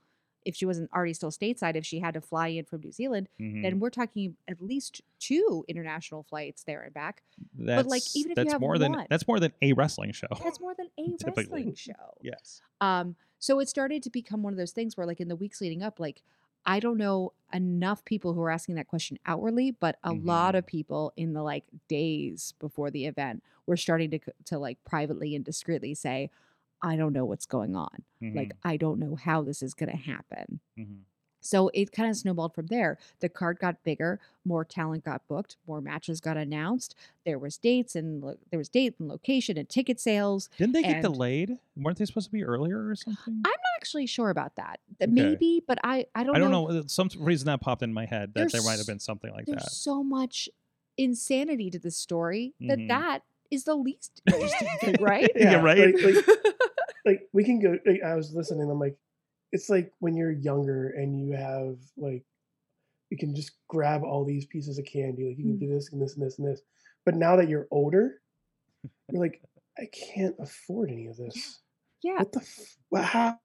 [0.47, 3.29] if she wasn't already still stateside, if she had to fly in from New Zealand,
[3.41, 3.63] Mhm.
[3.63, 7.23] then we're talking at least two international flights there and back.
[7.55, 10.29] that's, like, even if you have more than one- that's more than a wrestling show.
[10.43, 11.43] That's more than a Typically.
[11.45, 12.15] wrestling show.
[12.23, 12.63] yes.
[12.81, 15.61] Um, so it started to become one of those things where, like, in the weeks
[15.61, 16.23] leading up, like,
[16.69, 20.59] I don't know enough people who are asking that question outwardly, but a lot Mhm.
[20.59, 25.37] of people in the like days before the event were starting to to like privately
[25.37, 26.29] and discreetly say,
[26.87, 28.03] "I don't know what's going on.
[28.23, 31.01] Like Mhm, I don't know how this is going to happen." mhm.
[31.41, 32.99] So it kind of snowballed from there.
[33.21, 36.97] The card got bigger, more talent got booked, more matches got announced.
[37.25, 40.49] There was dates and lo- there was date and location and ticket sales.
[40.59, 41.59] Didn't they get and- delayed?
[41.77, 43.35] Weren't they supposed to be earlier or something?
[43.35, 44.81] I'm not actually sure about that.
[45.01, 45.09] Okay.
[45.13, 46.67] Maybe, but I I don't I don't know.
[46.67, 46.81] know.
[46.81, 49.47] uh, Some reason that popped in my head that there might have been something like
[49.47, 49.71] There's that.
[49.71, 50.49] so much
[50.97, 52.89] insanity to this story that Mhm.
[52.89, 53.23] that
[53.53, 55.31] is the least interesting thing, right?
[55.37, 55.95] Yeah, right?
[55.95, 56.25] Like, like,
[57.07, 57.79] like we can go.
[57.87, 58.71] Like, I was listening.
[58.71, 58.97] I'm like,
[59.53, 62.25] it's like when you're younger and you have like,
[63.11, 65.29] you can just grab all these pieces of candy.
[65.29, 65.61] Like you can Mm.
[65.61, 66.61] do this and this and this and this.
[67.05, 68.21] But now that you're older,
[69.11, 69.41] you're like,
[69.79, 71.61] I can't afford any of this.
[72.03, 72.19] yeah.
[72.19, 72.41] What the?
[72.41, 73.39] F- how?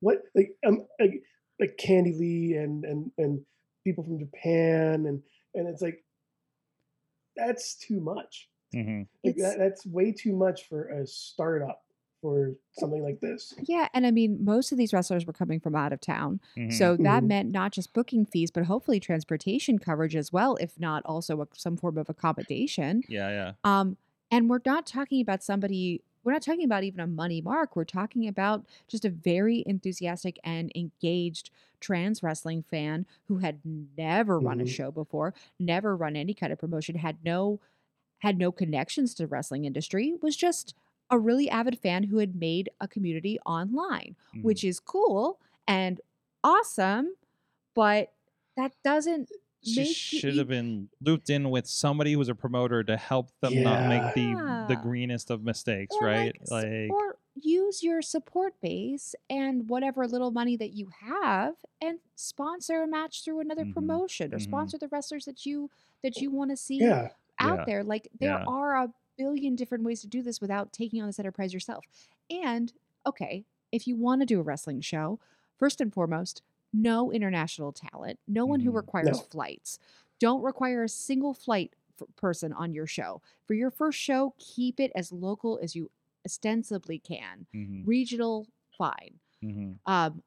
[0.00, 0.22] What?
[0.34, 1.22] Like um, like
[1.60, 3.40] like Candy Lee and and and
[3.84, 5.22] people from Japan and
[5.54, 6.02] and it's like,
[7.36, 8.48] that's too much.
[8.72, 11.80] hmm Like that, that's way too much for a startup
[12.20, 13.54] for something like this.
[13.60, 16.70] Yeah, and I mean, most of these wrestlers were coming from out of town, hmm
[16.70, 17.28] so that Mhm.
[17.28, 21.48] meant not just booking fees, but hopefully transportation coverage as well, if not also a,
[21.54, 23.04] some form of accommodation.
[23.08, 23.52] yeah, yeah.
[23.64, 23.96] Um,
[24.30, 26.02] and we're not talking about somebody.
[26.24, 27.76] We're not talking about even a money mark.
[27.76, 31.50] We're talking about just a very enthusiastic and engaged
[31.80, 34.66] trans wrestling fan who had never run a Mhm.
[34.66, 37.60] show before, never run any kind of promotion, had no
[38.18, 40.74] had no connections to the wrestling industry, was just
[41.10, 44.42] a really avid fan who had made a community online, Mhm.
[44.42, 46.00] which is cool and
[46.44, 47.14] awesome,
[47.74, 48.14] but
[48.56, 49.30] that doesn't
[49.60, 53.60] She should have been looped in with somebody who was a promoter to help them
[53.62, 54.36] not make the
[54.66, 56.36] the greenest of mistakes, or right?
[56.50, 62.00] Like, Like, or use your support base and whatever little money that you have and
[62.16, 64.38] sponsor a match through another Mhm, promotion or mhm.
[64.38, 65.70] sponsor the wrestlers that you
[66.02, 67.10] that you want to see Yeah.
[67.38, 68.48] out Yeah, there like there yeah.
[68.48, 71.86] are a billion different ways to do this without taking on this enterprise yourself.
[72.30, 72.72] And
[73.06, 75.20] okay if you want to do a wrestling show
[75.58, 76.42] first and foremost
[76.72, 78.76] no international talent no one who Mhm.
[78.76, 79.22] requires No.
[79.22, 79.78] flights.
[80.20, 83.22] Don't require a single flight f- person on your show.
[83.46, 85.90] For your first show keep it as local as you
[86.26, 87.46] ostensibly can.
[87.54, 89.20] Mhm, regional fine.
[89.42, 89.78] Mhm.
[89.86, 90.22] um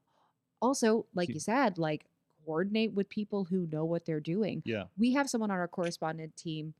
[0.61, 2.05] also like See- you said like
[2.45, 4.63] coordinate with people who know what they're doing.
[4.63, 6.73] Yeah, we have someone on our correspondent team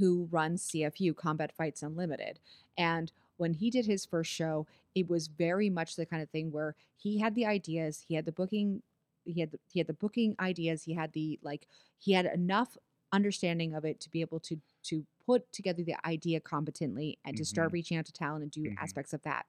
[0.00, 2.40] who runs CFU Combat Fights Unlimited.
[2.76, 4.66] And when he did his first show,
[4.96, 8.26] it was very much the kind of thing where he had the ideas, he had
[8.26, 8.82] the booking,
[9.24, 11.68] he had the, he had the booking ideas, he had the like
[11.98, 12.76] he had enough
[13.12, 17.44] understanding of it to be able to to put together the idea competently and to
[17.44, 17.72] start Mhm.
[17.72, 18.76] reaching out to talent and do Mhm.
[18.78, 19.46] aspects of that.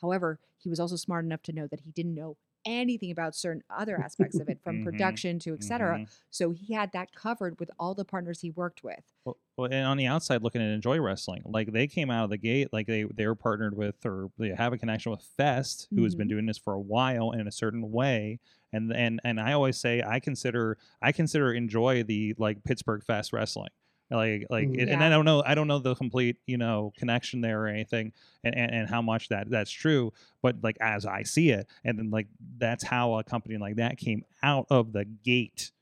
[0.00, 3.62] However, he was also smart enough to know that he didn't know anything about certain
[3.70, 4.80] other aspects of it from Mhm.
[4.80, 6.00] production to etc.
[6.00, 6.08] mhm.
[6.30, 9.12] So he had that covered with all the partners he worked with.
[9.24, 12.30] Well, well, and on the outside looking at Enjoy Wrestling, like they came out of
[12.30, 15.88] the gate, like they they were partnered with or they have a connection with Fest,
[15.94, 16.28] who has been Mhm.
[16.28, 18.40] doing this for a while in a certain way.
[18.72, 23.32] And and and I always say I consider I consider Enjoy the like Pittsburgh Fest
[23.32, 23.70] wrestling.
[24.10, 24.80] Like like Mhm.
[24.82, 27.66] and- and I don't know I don't know the complete you know connection there or
[27.66, 28.12] anything
[28.44, 30.12] and, and, and how much that that's true
[30.42, 32.28] but like as I see it and then like
[32.58, 35.72] that's how a company like that came out of the gate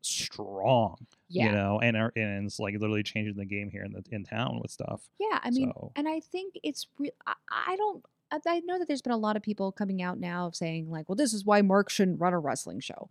[0.00, 1.46] strong Yeah.
[1.46, 4.24] you know, and are, and it's like literally changing the game here in the in
[4.24, 5.08] town with stuff.
[5.20, 7.12] Yeah, I mean, So- and I think it's real.
[7.26, 8.04] I, I don't.
[8.32, 10.90] I- I know that there's been a lot of people coming out now of saying
[10.90, 13.08] like, "Well, this is why Mark shouldn't run a wrestling show."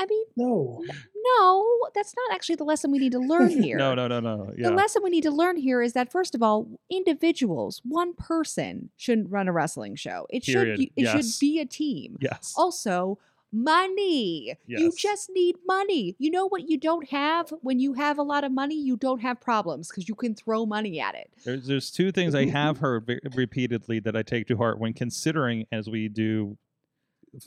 [0.00, 0.82] I mean, No.
[1.38, 3.76] no, that's not actually the lesson we need to learn here.
[3.78, 4.52] No, no, no, no.
[4.56, 8.90] The lesson we need to learn here is that first of all, individuals, one person
[8.96, 10.26] shouldn't run a wrestling show.
[10.30, 10.76] It Period.
[10.76, 11.34] should be, it Yes.
[11.34, 12.16] should be a team.
[12.20, 12.54] yes.
[12.56, 13.18] Also,
[13.50, 14.54] money.
[14.66, 14.80] Yes.
[14.80, 16.14] You just need money.
[16.18, 17.50] You know what you don't have?
[17.62, 20.66] When you have a lot of money, you don't have problems because you can throw
[20.66, 21.30] money at it.
[21.44, 25.66] There's there's two things I have heard repeatedly that I take to heart when considering
[25.72, 26.56] as we do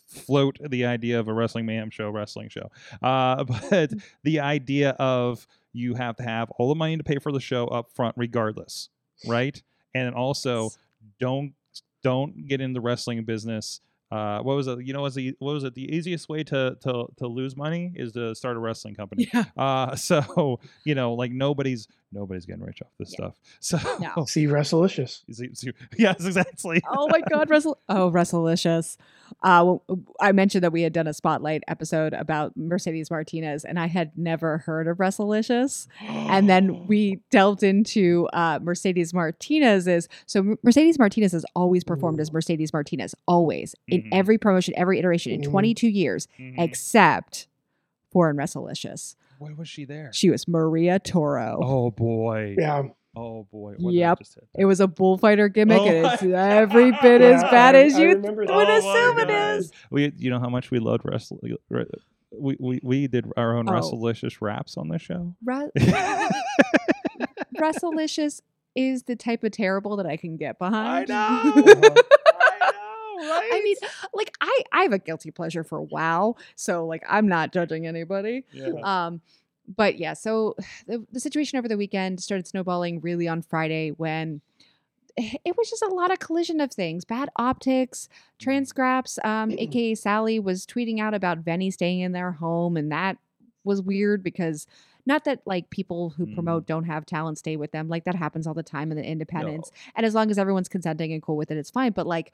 [0.08, 2.70] float the idea of a wrestling mayhem show, wrestling show.
[3.02, 3.92] Uh, but
[4.24, 7.68] the idea of you have to have all the money to pay for the show
[7.68, 8.90] up front, regardless,
[9.28, 9.62] right?
[9.94, 10.72] And also,
[11.20, 11.54] don't
[12.04, 13.82] don't get in the wrestling business.
[14.12, 14.86] Uh, what was it?
[14.86, 15.74] You know, was the what was it?
[15.74, 19.30] The easiest way to to to lose money is to start a wrestling company.
[19.34, 19.46] Yeah.
[19.56, 23.30] Uh, so you know, like nobody's nobody's getting rich off this Yeah.
[23.30, 23.36] stuff.
[23.60, 24.26] So No.
[24.28, 25.24] See Wrestlicious.
[25.28, 26.82] You see- see- yes, exactly.
[26.90, 28.98] oh my god, Wrestle Oh, Wrestlelicious.
[29.44, 29.84] Uh well,
[30.20, 34.18] I mentioned that we had done a spotlight episode about Mercedes Martinez and I had
[34.18, 35.88] never heard of Wrestlelicious.
[36.02, 42.34] And then we delved into uh Mercedes Martinez's so Mercedes Martinez has always performed as
[42.34, 44.10] Mercedes Martinez, always in Mhm.
[44.12, 45.50] every promotion, every iteration in Mhm.
[45.50, 46.56] 22 years, Mhm.
[46.60, 47.48] except
[48.12, 49.16] for in Wrestlelicious.
[49.42, 50.12] When was she there?
[50.14, 51.60] She was Maria Toro.
[51.64, 52.56] oh boy.
[52.60, 52.84] Yeah.
[53.16, 53.74] Oh boy.
[53.80, 54.20] What Yep.
[54.20, 54.48] just hit?
[54.56, 58.10] It was a bullfighter gimmick, Oh and it's every bit as bad I- as you
[58.10, 58.56] remember that.
[58.56, 59.72] would Oh assume it is.
[59.90, 61.56] We, you know how much we loved wrestling.
[62.34, 63.72] We, we we did our own Oh.
[63.74, 65.36] Wrestlelicious raps on the show.
[65.44, 65.70] Re-
[67.60, 68.42] Wrestlelicious
[68.76, 71.10] is the type of terrible that I can get I behind.
[71.10, 71.16] know.
[71.54, 71.62] Uh-huh.
[71.74, 71.96] I know,
[73.22, 73.50] right?
[73.54, 73.76] I mean,
[74.14, 78.46] like I, I have a guilty pleasure for WoW, so like I'm not judging anybody.
[78.52, 78.72] yeah.
[78.84, 79.22] Um,
[79.76, 80.56] but yeah, so
[80.88, 84.42] the, the situation over the weekend started snowballing really on Friday when
[85.18, 88.08] it was just a lot of collision of things bad optics
[88.40, 93.18] transcraps um aka sally was tweeting out about veny staying in their home and that
[93.66, 94.66] was weird because
[95.06, 96.34] not that like people who Mm.
[96.34, 99.04] promote don't have talent stay with them like that happens all the time in the
[99.04, 102.32] independents and as long as everyone's consenting and cool with it it's fine but like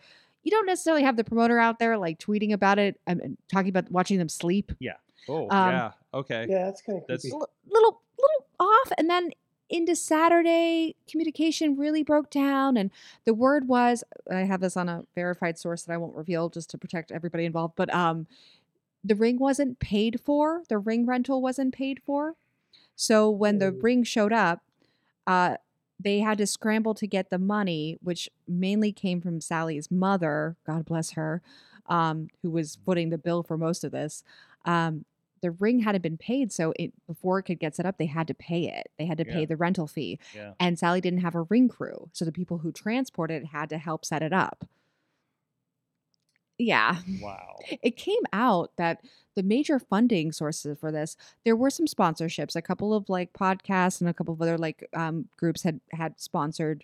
[0.47, 3.91] you don't necessarily have the promoter out there like tweeting about it and talking about
[3.91, 4.93] watching them sleep Yeah.
[5.27, 5.91] Oh um, yeah.
[6.13, 6.45] Okay.
[6.49, 7.35] Yeah, that's kind of That's- creepy.
[7.35, 9.31] l- little little off and then
[9.69, 12.89] into saturday communication really broke down and
[13.25, 14.01] the word was
[14.31, 17.43] i have this on a verified source that i won't reveal just to protect everybody
[17.43, 18.25] involved but um
[19.03, 22.35] the ring wasn't paid for the ring rental wasn't paid for
[22.95, 23.79] so when the Oh.
[23.81, 24.61] ring showed up
[25.27, 25.57] uh
[25.99, 30.85] they had to scramble to get the money which mainly came from sally's mother god
[30.85, 31.41] bless her
[31.87, 34.23] um who was footing the bill for most of this
[34.65, 35.05] um
[35.41, 38.27] the ring hadn't been paid so it before it could get set up they had
[38.27, 38.89] to pay it.
[38.97, 40.53] They had to pay the rental fee Yeah.
[40.59, 43.77] and sally didn't have a ring crew so the people who transported it had to
[43.77, 44.65] help set it up
[46.57, 47.57] yeah Wow.
[47.83, 49.01] it came out that
[49.35, 51.15] the major funding sources for this
[51.45, 54.87] there were some sponsorships a couple of like podcasts and a couple of other like
[54.95, 56.83] um, groups had had sponsored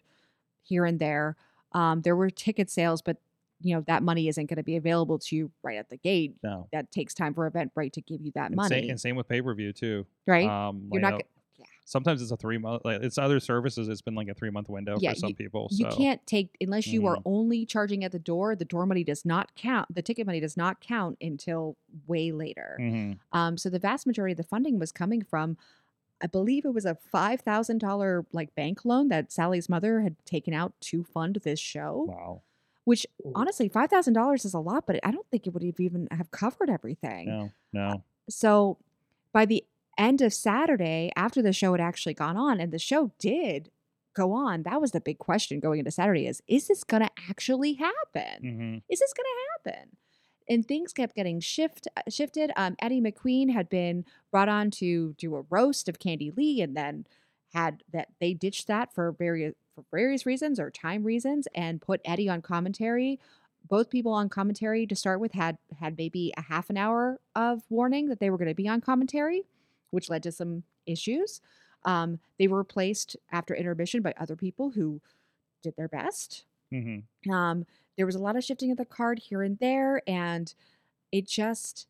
[0.62, 1.36] here and there
[1.74, 3.18] um, there were ticket sales but
[3.62, 6.36] you know that money isn't going to be available to you right at the gate
[6.44, 6.68] No.
[6.72, 9.28] that takes time for eventbrite to give you that And, money Same, and same with
[9.28, 10.06] pay per view too.
[10.28, 11.26] right Um, you're like, not uh.
[11.85, 12.84] Sometimes it's a three month.
[12.85, 13.89] Like it's other services.
[13.89, 15.68] It's been like a three month window Yeah, for some people.
[15.72, 17.22] you can't take unless you are Mhm.
[17.26, 20.55] only charging at the door the door money does not count the ticket money does
[20.55, 21.76] not count until
[22.07, 23.19] way later Mhm.
[23.34, 25.57] Um, so the vast majority of the funding was coming from,
[26.22, 30.15] I believe it was a five thousand dollar like bank loan that Sally's mother had
[30.26, 32.05] taken out to fund this show.
[32.07, 32.41] Wow.
[32.85, 33.05] Which
[33.35, 36.07] honestly, five thousand dollars is a lot, but I don't think it would have even
[36.11, 37.27] have covered everything.
[37.27, 37.49] No.
[37.73, 38.03] No.
[38.30, 38.77] So
[39.34, 39.65] by the
[39.98, 43.70] end of Saturday, after the show had actually gone on, and the show did
[44.15, 47.10] go on, that was the big question going into Saturday: is is this going to
[47.30, 48.41] actually happen?
[48.41, 49.90] hmm is this going to happen?
[50.49, 52.52] And things kept getting shift uh, shifted.
[52.57, 56.76] Um, Eddie McQueen had been brought on to do a roast of Candy Lee, and
[56.76, 57.06] then
[57.53, 62.02] had that they ditched that for various for various reasons or time reasons, and put
[62.06, 63.20] Eddie on commentary.
[63.70, 67.64] Both people on commentary to start with had had maybe a half an hour of
[67.70, 69.44] warning that they were going to be on commentary,
[69.94, 71.41] which led to some issues.
[71.86, 75.02] Um, they were replaced after intermission by other people who
[75.64, 76.45] did their best.
[76.72, 76.99] hmm
[77.32, 77.65] Um,
[77.98, 80.53] there was a lot of shifting of the card here and there, and
[81.11, 81.88] it just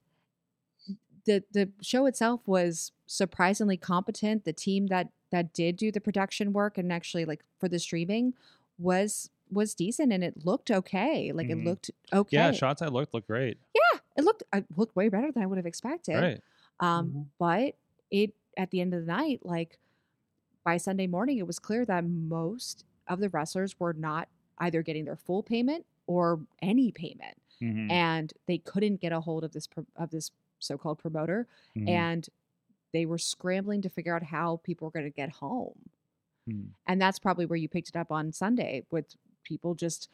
[1.26, 4.44] the the show itself was surprisingly competent.
[4.46, 8.34] The team that that did do the production work and actually like for the streaming
[8.78, 11.32] was was decent and it looked okay.
[11.32, 11.52] Like Mhm.
[11.62, 12.36] it looked okay.
[12.36, 12.52] Yeah.
[12.52, 13.58] Shots I looked look great.
[13.76, 16.16] Yeah, it looked it looked way better than I would have expected.
[16.22, 16.42] Right.
[16.80, 17.26] Um, Mhm.
[17.40, 17.76] but
[18.14, 19.80] it at the end of the night, like
[20.64, 24.30] by Sunday morning, it was clear that most of the wrestlers were not
[24.60, 29.44] either getting their full payment or any payment, hmm and they couldn't get a hold
[29.44, 31.90] of this pro- of this so-called promoter, Mhm.
[31.90, 32.30] and
[32.94, 35.90] they were scrambling to figure out how people were going to get home.
[36.48, 36.70] Mhm.
[36.88, 40.10] And that's probably where you picked it up on Sunday with people just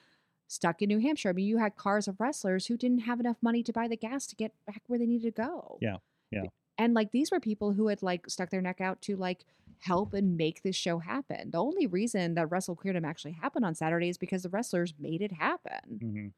[0.47, 1.29] stuck in New Hampshire.
[1.29, 3.97] I mean, you had cars of wrestlers who didn't have enough money to buy the
[3.97, 5.77] gas to get back where they needed to go.
[5.81, 5.97] Yeah,
[6.31, 6.43] yeah.
[6.79, 9.45] And like these were people who had like stuck their neck out to like
[9.79, 11.51] help and make this show happen.
[11.51, 15.21] The only reason that Wrestle Queerdom actually happened on Saturday is because the wrestlers made
[15.21, 15.99] it happen.
[16.01, 16.31] Mhm.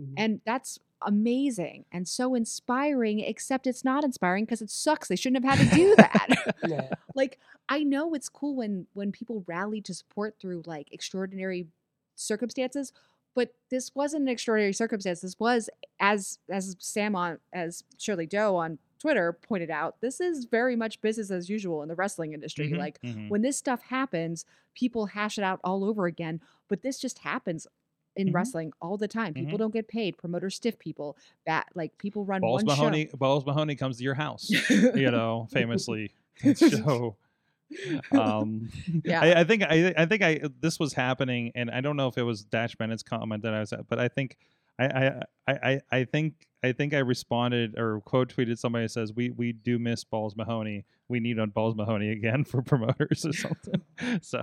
[0.00, 0.14] Mhm.
[0.16, 5.08] And that's amazing and so inspiring, except it's not inspiring because it sucks.
[5.08, 6.28] They shouldn't have had to do that.
[6.68, 6.88] Yeah.
[7.14, 7.38] like
[7.68, 11.66] I know it's cool when when people rally to support through like extraordinary
[12.14, 12.92] circumstances,
[13.34, 15.20] but this wasn't an extraordinary circumstance.
[15.20, 15.68] This was
[16.00, 20.98] as as Sam on as Shirley Doe on Twitter pointed out, this is very much
[21.02, 22.70] business as usual in the wrestling industry.
[22.70, 23.28] Mhm, Like mhm.
[23.28, 26.40] when this stuff happens, people hash it out all over again.
[26.70, 27.66] But this just happens
[28.16, 28.34] in Mhm.
[28.34, 29.34] wrestling all the time.
[29.34, 29.58] People Mhm.
[29.58, 30.16] don't get paid.
[30.16, 31.18] Promoters stiff people.
[31.44, 33.16] That like people run Balls one Mahoney, show.
[33.18, 36.10] Balls Mahoney comes to your house, you you know, famously.
[36.54, 37.16] So,
[38.12, 38.70] um,
[39.04, 39.20] Yeah.
[39.20, 42.16] I, I think I, I think I this was happening, and I don't know if
[42.16, 44.38] it was Dash Bennett's comment that I was at, but I think
[44.78, 49.30] I I I, I, think I think I responded or quote tweeted somebody says we
[49.30, 50.84] we do miss Balls Mahoney.
[51.06, 53.82] We need on Balls Mahoney again for promoters or something.
[54.22, 54.42] so,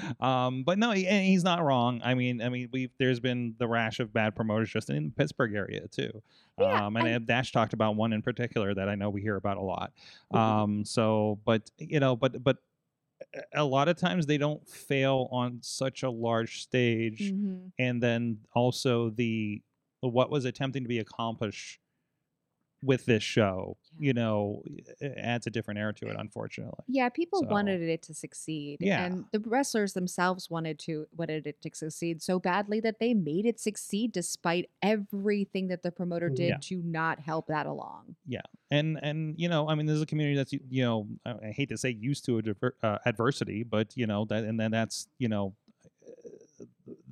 [0.20, 2.00] um, but no, he, he's not wrong.
[2.02, 5.10] I mean, I mean, we there's been the rash of bad promoters just in the
[5.10, 6.22] Pittsburgh area too.
[6.58, 9.36] Yeah, um, and I- Dash talked about one in particular that I know we hear
[9.36, 9.92] about a lot.
[10.32, 10.38] Mm-hmm.
[10.38, 12.56] Um, so, but you know, but but
[13.54, 17.72] a lot of times they don't fail on such a large stage, Mhm.
[17.78, 19.60] and then also the
[20.00, 21.80] what was attempting to be accomplished
[22.80, 24.62] with this show, you know,
[25.00, 26.14] it adds a different air to it.
[26.16, 29.04] Unfortunately, Yeah, people So- wanted it to succeed, Yeah.
[29.04, 33.46] and the wrestlers themselves wanted to wanted it to succeed so badly that they made
[33.46, 36.58] it succeed despite everything that the promoter did Yeah.
[36.62, 38.14] to not help that along.
[38.24, 38.42] Yeah.
[38.70, 41.70] And and you know, I mean, there's a community that's you know, I I hate
[41.70, 45.08] to say used to a diver- uh, adversity, but you know that, and then that's
[45.18, 45.56] you know,
[46.06, 46.64] uh,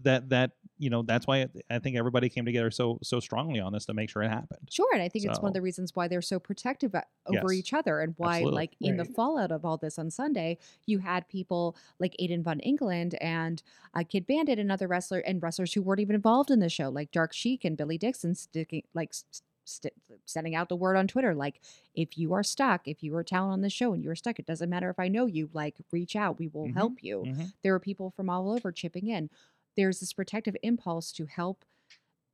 [0.03, 3.73] that that you know that's why I think everybody came together so so strongly on
[3.73, 4.69] this to make sure it happened.
[4.69, 6.93] Sure, and I think it's one of the reasons why they're so protective
[7.25, 8.51] over Yes, each other, and why, absolutely.
[8.51, 12.59] like in the fallout of all this on Sunday, you had people like Aiden Von
[12.61, 13.63] England and
[13.95, 16.89] uh, Kid Bandit and other wrestler and wrestlers who weren't even involved in the show,
[16.89, 19.11] like Dark Sheik and Billy Dixon, sticking like.
[19.11, 19.93] s- St-
[20.27, 21.61] sending out the word on Twitter, like
[21.93, 24.39] if you are stuck, if you are talent on the show and you are stuck,
[24.39, 25.51] it doesn't matter if I know you.
[25.53, 27.53] Like, reach out, we will Mhm, help you Mhm.
[27.65, 29.29] there are people from all over chipping in.
[29.77, 31.65] There's this protective impulse to help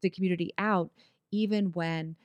[0.02, 0.90] the community out,
[1.32, 2.16] even when,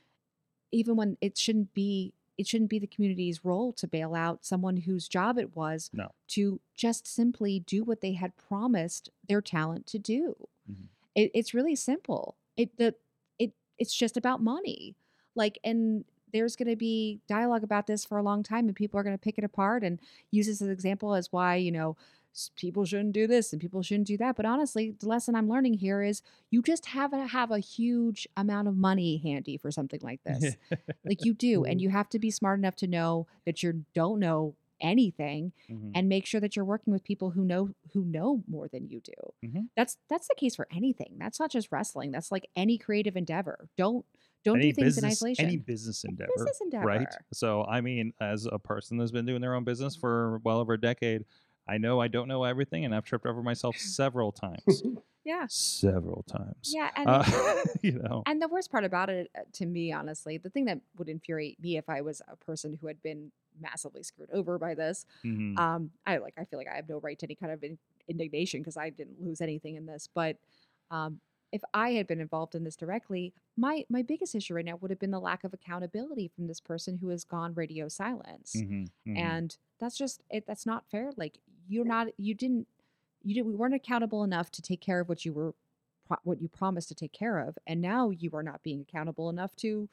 [0.72, 2.14] even when it shouldn't be.
[2.38, 6.11] It shouldn't be the community's role to bail out someone whose job it was No.
[6.30, 10.48] to just simply do what they had promised their talent to do.
[10.69, 10.88] Mhm.
[11.15, 12.38] It, it's really simple.
[12.57, 12.95] It the
[13.39, 14.95] it it's just about money.
[15.35, 18.99] Like and there's going to be dialogue about this for a long time and people
[18.99, 19.99] are going to pick it apart and
[20.31, 21.95] use this as an example as why you know
[22.55, 25.73] people shouldn't do this and people shouldn't do that but honestly the lesson i'm learning
[25.73, 29.99] here is you just have to have a huge amount of money handy for something
[30.03, 30.57] like this
[31.07, 31.81] like you do and Mhm.
[31.81, 35.93] you have to be smart enough to know that you don't know anything Mhm.
[35.95, 39.01] and make sure that you're working with people who know who know more than you
[39.01, 39.68] do Mhm.
[39.76, 43.68] that's that's the case for anything that's not just wrestling that's like any creative endeavor
[43.77, 44.05] don't
[44.43, 47.15] don't any do things business, in isolation Any business endeavor, business endeavor right?
[47.34, 50.73] So, I mean, as a person that's been doing their own business for well over
[50.73, 51.26] a decade,
[51.68, 54.84] I know I don't know everything, and I've tripped over myself several times,
[55.23, 56.72] yeah several times.
[56.73, 60.38] yeah and Uh, you know, And the worst part about it, uh, to me, honestly,
[60.38, 64.03] the thing that would infuriate me if I was a person who had been massively
[64.03, 65.57] screwed over by this, mhm.
[65.57, 67.80] um, I like, I feel like I have no right to any kind of in-
[68.07, 70.07] indignation because I didn't lose anything in this.
[70.14, 70.38] But
[70.91, 71.19] um,
[71.52, 74.91] if I had been involved in this directly, my my biggest issue right now would
[74.91, 78.90] have been the lack of accountability from this person who has gone radio silence, Mhm,
[79.07, 79.18] mhm.
[79.18, 80.45] and that's just it.
[80.48, 81.11] That's not fair.
[81.18, 82.68] Like you're not, you didn't,
[83.24, 85.53] you did, we weren't accountable enough to take care of what you were,
[86.24, 89.56] what you promised to take care of, and now you are not being accountable enough
[89.57, 89.90] to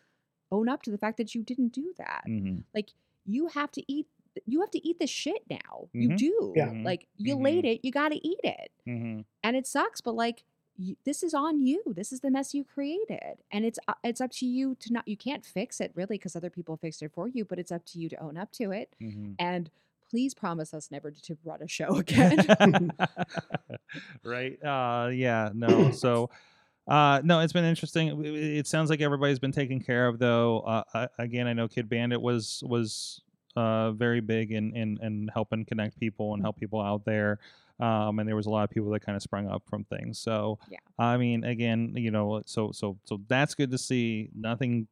[0.53, 2.25] own up to the fact that you didn't do that.
[2.29, 2.65] Mhm.
[2.75, 2.91] Like
[3.27, 4.07] you have to eat,
[4.47, 5.89] you have to eat the shit now.
[5.93, 6.17] You Mhm.
[6.19, 6.53] do.
[6.57, 6.73] Yeah.
[6.85, 7.43] Like you Mhm.
[7.43, 9.25] laid it, you got to eat it, Mhm.
[9.43, 10.01] and it sucks.
[10.01, 10.45] But like.
[10.77, 11.83] You, this is on you.
[11.87, 15.07] This is the mess you created, and it's uh, it's up to you to not.
[15.07, 17.85] You can't fix it really because other people fixed it for you, but it's up
[17.87, 18.95] to you to own up to it.
[19.01, 19.37] Mhm.
[19.39, 19.71] And
[20.11, 22.93] please promise us never to run a show again.
[24.25, 24.63] right?
[24.65, 25.91] Uh, yeah, no.
[25.93, 26.31] So,
[26.89, 28.25] uh, no, it's been interesting.
[28.25, 30.61] It- sounds like everybody's been taken care of, though.
[30.61, 33.21] Uh, again, I know Kid Bandit was was
[33.57, 37.39] uh, very big in, in in helping connect people and help people out there.
[37.81, 40.19] Um, and there was a lot of people that kind of sprung up from things.
[40.19, 40.79] So, Yeah.
[40.99, 44.31] I mean, again, you know, so so so that's good to see.
[44.35, 44.87] Nothing.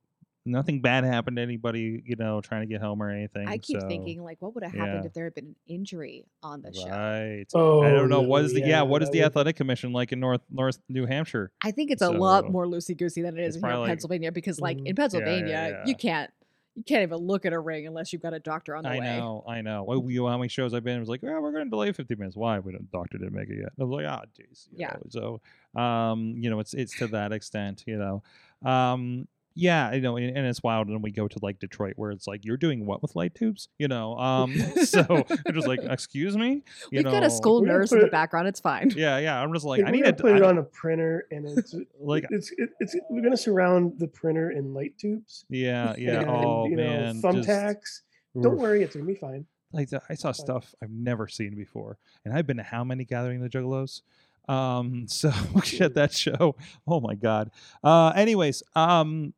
[0.45, 3.47] Nothing bad happened to anybody, you know, trying to get home or anything.
[3.47, 5.07] I keep so- thinking like, what would have happened yeah.
[5.07, 6.89] if there had been an injury on the show?
[6.89, 7.47] Right.
[7.55, 8.23] Oh, I don't know.
[8.23, 8.83] What is the yeah?
[8.83, 11.53] what is the athletic commission like in North North New Hampshire?
[11.63, 14.33] I think it's a lot more loosey goosey than it's here in probably like- Pennsylvania
[14.33, 15.85] because, like, in Pennsylvania, yeah.
[15.87, 16.29] you can't
[16.74, 18.99] you can't even look at a ring unless you've got a doctor on the I
[18.99, 19.09] way.
[19.11, 19.85] I know, I know.
[19.85, 20.97] Well, you know how many shows I've been?
[20.97, 22.36] It was like, oh, we're going to delay 50 minutes.
[22.36, 22.59] Why?
[22.59, 22.90] We don't.
[22.90, 23.73] Doctor didn't make it yet.
[23.78, 24.69] I was like, ah, jeez.
[24.73, 24.94] you Yeah.
[24.94, 25.39] know,
[25.74, 27.85] So, um, you know, it's it's to that extent.
[27.86, 30.89] You know, um, yeah, you know, and, and it's wild.
[30.89, 33.69] And we go to like Detroit, where it's like you're doing what with light tubes,
[33.79, 34.16] you know?
[34.19, 34.55] Um,
[34.85, 36.62] so I'm just like, excuse me, you
[36.93, 38.49] We've know, got a school We're nurse in the put- background.
[38.49, 38.91] It's fine.
[38.97, 39.41] Yeah, yeah.
[39.41, 41.74] I'm just like, Like, I need gonna to put it on a printer, and it's
[42.01, 45.45] like, it's it, it's we're gonna surround the printer in light tubes.
[45.49, 46.20] yeah, yeah.
[46.20, 48.01] and, oh you know, man, just- thumbtacks.
[48.41, 48.61] Don't oof.
[48.61, 49.45] worry, it's gonna be fine.
[49.73, 53.05] like th- I saw stuff I've never seen before, and I've been to how many
[53.05, 54.01] gathering of the Juggalos?
[54.49, 55.31] Um, so
[55.65, 56.57] shit, that show.
[56.87, 57.51] Oh my god.
[57.85, 59.35] Uh, anyways, um,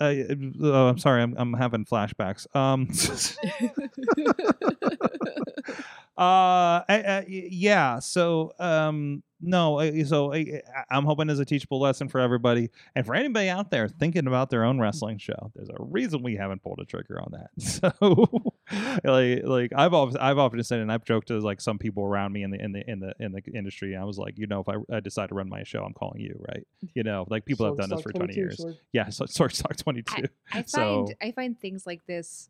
[0.00, 0.14] uh,
[0.62, 2.46] oh, I'm sorry, I'm I'm having flashbacks.
[2.54, 2.88] Um,
[6.16, 7.98] uh, I, I- y- yeah.
[7.98, 9.78] So, um, no.
[9.80, 10.62] I- So I, I-
[10.96, 14.48] I'm hoping it's a teachable lesson for everybody, and for anybody out there thinking about
[14.50, 15.50] their own wrestling show.
[15.54, 17.50] There's a reason we haven't pulled a trigger on that.
[18.66, 22.04] So, like, like I've often I've often said, and I've joked to like some people
[22.04, 23.94] around me in the in the in the in the industry.
[23.96, 26.20] I was like, you know, if I, I decide to run my show, I'm calling
[26.22, 26.66] you, right?
[26.94, 28.56] You know, like people have done this for 20 years.
[28.58, 28.78] Sword.
[28.92, 30.24] Yeah, so Sword Stock 22.
[30.52, 32.48] I find So- I find things like this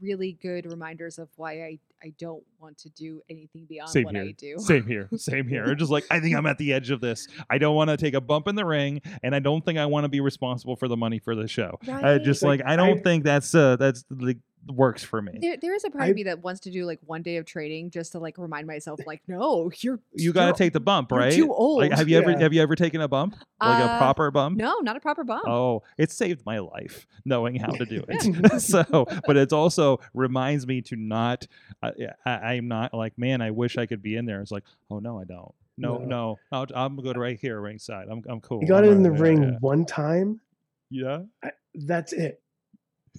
[0.00, 4.14] really good reminders of why I, I don't want to do anything beyond Same what
[4.14, 4.24] here.
[4.24, 4.54] I do.
[4.58, 5.08] Same here.
[5.16, 5.74] Same here.
[5.74, 7.26] Just like I think I'm at the edge of this.
[7.48, 9.86] I don't want to take a bump in the ring, and I don't think I
[9.86, 11.78] want to be responsible for the money for the show.
[11.88, 12.22] I Right.
[12.22, 14.38] just Like, like I don't I- think that's uh that's like
[14.68, 15.38] works for me.
[15.40, 17.36] There, there is a part I- of me that wants to do like one day
[17.36, 20.80] of training just to like remind myself, like, no, you're You got to take the
[20.80, 21.32] bump, you're right?
[21.32, 21.80] too old.
[21.80, 24.56] Like, have you ever have you ever taken a bump, like a Uh, proper bump?
[24.56, 25.46] No, not a proper bump.
[25.46, 28.60] Oh, it saved my life knowing how to do it.
[28.60, 31.46] so, but it's also reminds me to not.
[31.82, 31.90] Uh,
[32.24, 34.40] I, I'm not like, man, I wish I could be in there.
[34.40, 35.54] It's like, oh no, I don't.
[35.76, 36.04] No, No.
[36.04, 38.06] no, I'll, I'm good right here, ringside.
[38.08, 38.60] I'm, I'm cool.
[38.62, 39.58] You got I'm in the alright, ring Yeah.
[39.60, 40.40] one time.
[40.88, 41.22] yeah.
[41.42, 42.40] I, that's it.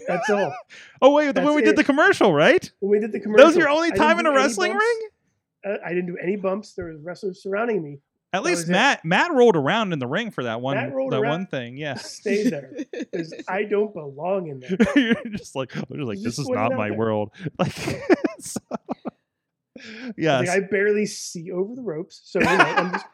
[0.07, 0.53] That's all.
[1.01, 2.71] Oh wait, when That's we did the commercial, right?
[2.79, 3.43] When we did the commercial.
[3.45, 4.85] That was your only time in a wrestling bumps.
[4.85, 5.73] ring.
[5.73, 6.73] Uh, I didn't do any bumps.
[6.73, 7.99] There was wrestlers surrounding me.
[8.33, 8.71] At That least was it.
[8.73, 11.21] Matt Matt rolled around in the ring for that one that around.
[11.25, 11.77] one thing.
[11.77, 11.93] Yeah.
[11.95, 14.77] Stay there because I don't belong in there.
[14.95, 16.97] You're just like I'm just like Just this is not my there.
[16.97, 17.31] world.
[17.59, 17.71] Like,
[18.39, 18.59] so-
[20.17, 20.47] yes.
[20.47, 23.05] Like, I barely see over the ropes, so you know, I'm just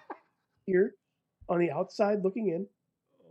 [0.65, 0.95] here
[1.49, 2.67] on the outside looking in,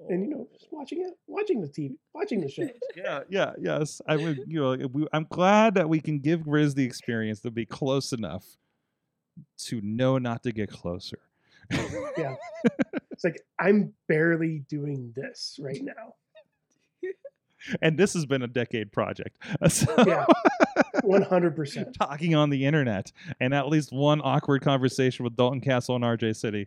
[0.09, 2.69] and you know, just watching it, watching the TV, watching the show.
[2.97, 4.01] yeah, yeah, yes.
[4.09, 7.51] I would, you know, we, I'm glad that we can give Riz the experience to
[7.51, 8.45] be close enough
[9.67, 11.19] to know not to get closer.
[12.17, 12.37] Yeah.
[13.13, 16.15] It's like I'm barely doing this right now.
[17.83, 19.37] and this has been a decade project.
[19.69, 20.25] So, Yeah.
[21.03, 21.95] One hundred percent.
[21.99, 26.35] talking on the internet and at least one awkward conversation with Dalton Castle and RJ
[26.37, 26.67] City.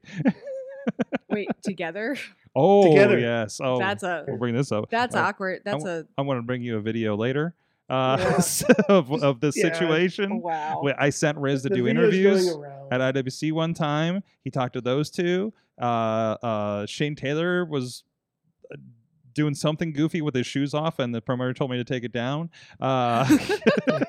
[1.30, 2.16] Wait, together?
[2.56, 3.18] Oh, Together.
[3.18, 3.60] yes.
[3.64, 4.88] Oh, That's a we'll bring this up.
[4.92, 5.64] that's Uh, awkward.
[5.66, 7.56] That's a I'm going to bring you a video later
[7.90, 8.76] uh, Yeah.
[8.90, 9.74] of, of this Yeah.
[9.74, 10.40] situation.
[10.40, 10.84] wow.
[11.00, 12.48] I sent Riz to The do interviews.
[12.92, 14.22] at IWC one time.
[14.44, 15.52] He talked to those two.
[15.82, 15.86] Uh,
[16.44, 18.04] uh, Shane Taylor was
[18.72, 18.76] uh,
[19.34, 22.12] doing something goofy with his shoes off, and the promoter told me to take it
[22.12, 22.50] down.
[22.80, 23.26] Uh,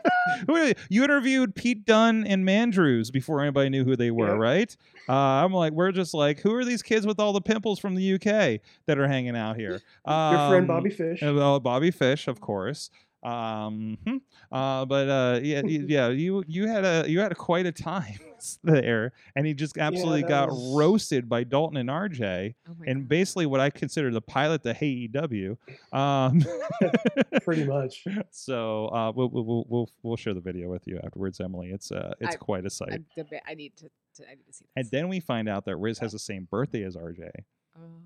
[0.88, 4.32] you interviewed Pete Dunne and Mandrews before anybody knew who they were, Yeah.
[4.34, 4.76] right?
[5.09, 7.94] Uh, I'm like, we're just like, who are these kids with all the pimples from
[7.94, 9.80] the UK that are hanging out here?
[10.06, 11.22] Your friend Um, Bobby Fish.
[11.22, 12.90] uh, Well, Bobby Fish, of course.
[13.24, 14.16] Um, hmm.
[14.52, 18.18] uh, but uh, yeah, yeah, you you had a you had a quite a time
[18.64, 22.84] there, and he just absolutely that got was- roasted by Dalton and RJ, Oh my
[22.86, 23.09] and God.
[23.09, 25.56] basically what I consider the pilot to Hey EW.
[25.92, 26.42] Um,
[27.44, 28.05] Pretty much.
[28.30, 31.70] so uh, we'll, we'll we'll we'll we'll share the video with you afterwards, Emily.
[31.70, 32.92] It's uh it's I- quite a sight.
[32.92, 33.06] I'm
[33.48, 34.72] I need to, to I need to see this.
[34.76, 37.30] and then we find out that Riz has the same birthday as RJ,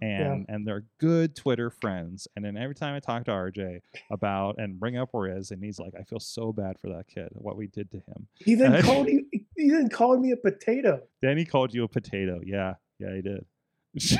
[0.00, 2.28] And and they're good Twitter friends.
[2.36, 3.80] And then every time I talk to RJ
[4.10, 7.28] about and bring up Riz, and he's like, I feel so bad for that kid,
[7.32, 8.28] what we did to him.
[8.34, 9.26] He then called you.
[9.56, 11.02] He then called me a potato.
[11.20, 12.40] Then he called you a potato.
[12.44, 13.44] Yeah, yeah, he did.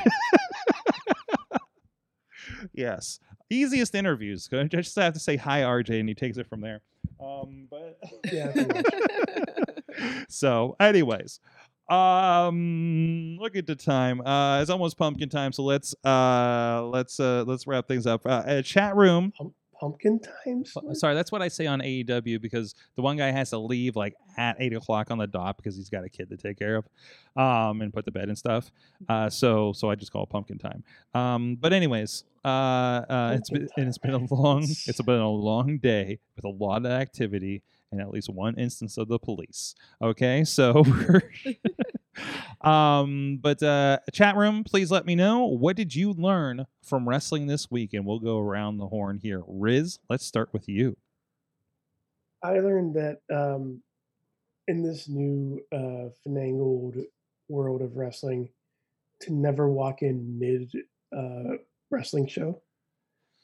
[2.73, 3.19] yes,
[3.49, 4.49] easiest interviews.
[4.51, 6.81] I just have to say hi, RJ, and he takes it from there.
[7.21, 7.99] Um, but
[8.31, 8.53] Yeah,
[10.29, 11.39] so, anyways,
[11.89, 14.21] um, look at the time.
[14.21, 18.25] Uh, it's almost pumpkin time, so let's uh let's uh let's wrap things up.
[18.25, 19.31] Uh, uh chat room.
[19.37, 20.75] Pump, pumpkin times.
[20.75, 23.95] Uh, Sorry, that's what I say on AEW because the one guy has to leave
[23.95, 26.75] like at eight o'clock on the dot because he's got a kid to take care
[26.75, 26.85] of,
[27.35, 28.71] um, and put to bed and stuff.
[29.07, 30.83] Uh, so so I just call it pumpkin time.
[31.13, 35.19] Um, but anyways, uh, uh, it's been Pumpkin and it's been a long it's been
[35.19, 39.19] a long day with a lot of activity and at least one instance of the
[39.19, 39.75] police.
[40.01, 40.83] Okay, so
[42.61, 47.47] um but uh chat room please let me know what did you learn from wrestling
[47.47, 50.97] this week and we'll go around the horn here riz let's start with you
[52.43, 53.81] I learned that um,
[54.67, 56.95] in this new uh, finangled
[57.49, 58.49] world of wrestling,
[59.21, 60.71] to never walk in mid
[61.15, 61.57] uh,
[61.89, 62.61] wrestling show.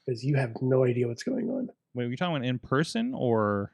[0.05, 1.69] because you have no idea what's going on.
[1.93, 3.73] Wait, are you talking about in person or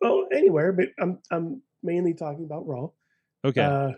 [0.00, 2.88] Well, anywhere, but I'm I'm mainly talking about Raw.
[3.44, 3.94] okay?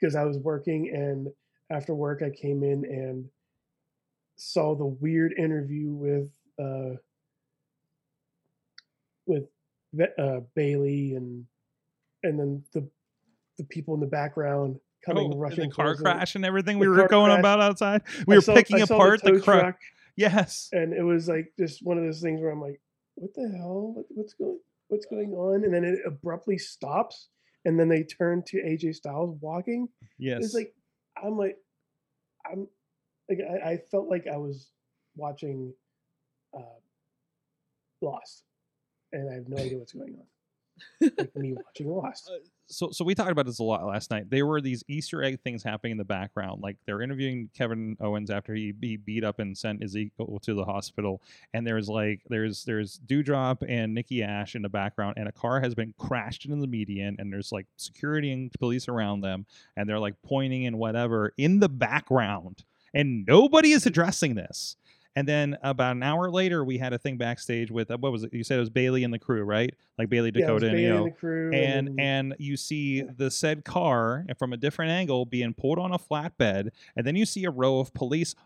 [0.00, 1.28] because I was working and
[1.70, 3.24] after work I came in and
[4.36, 6.30] saw the weird interview with
[6.60, 6.96] uh
[9.26, 9.44] with
[10.18, 11.44] uh, Bayley and
[12.22, 12.88] and then the
[13.58, 17.08] the people in the background coming Oh, rushing the car crash and everything we were
[17.08, 17.38] going crash.
[17.40, 18.02] about outside.
[18.26, 19.76] We I were saw- picking apart the, tow truck.
[20.16, 20.68] Yes.
[20.72, 22.80] and it was like just one of those things where I'm like,
[23.14, 23.92] what the hell?
[23.94, 24.58] What, what's going
[24.88, 25.64] what's going on?
[25.64, 27.28] And then it abruptly stops,
[27.64, 29.88] and then they turn to AJ Styles walking.
[30.18, 30.44] Yes.
[30.44, 30.74] It's like
[31.22, 31.56] I'm like
[32.50, 32.66] I'm
[33.28, 34.70] like I, I felt like I was
[35.16, 35.72] watching
[36.56, 36.80] uh
[38.00, 38.44] Lost,
[39.12, 41.10] and I have no idea what's going on.
[41.18, 42.30] like me watching Lost.
[42.70, 44.28] So so we talked about this a lot last night.
[44.28, 48.30] There were these Easter egg things happening in the background, like they're interviewing Kevin Owens
[48.30, 51.22] after he, he beat up and sent Ezekiel to the hospital,
[51.54, 55.60] and there's like there's there's Doudrop and Nikki Ash in the background, and a car
[55.60, 59.46] has been crashed into the median, and there's like security and police around them,
[59.76, 64.76] and they're like pointing and whatever in the background, and nobody is addressing this.
[65.18, 68.22] And then about an hour later, we had a thing backstage with uh, what was
[68.22, 68.32] it?
[68.32, 69.74] You said it was Bayley and the crew, right?
[69.98, 72.56] Like Bayley Yeah, it was Dakota and Bayley Io and the crew, and and you
[72.56, 77.16] see the said car from a different angle being pulled on a flatbed and then
[77.16, 78.36] you see a row of police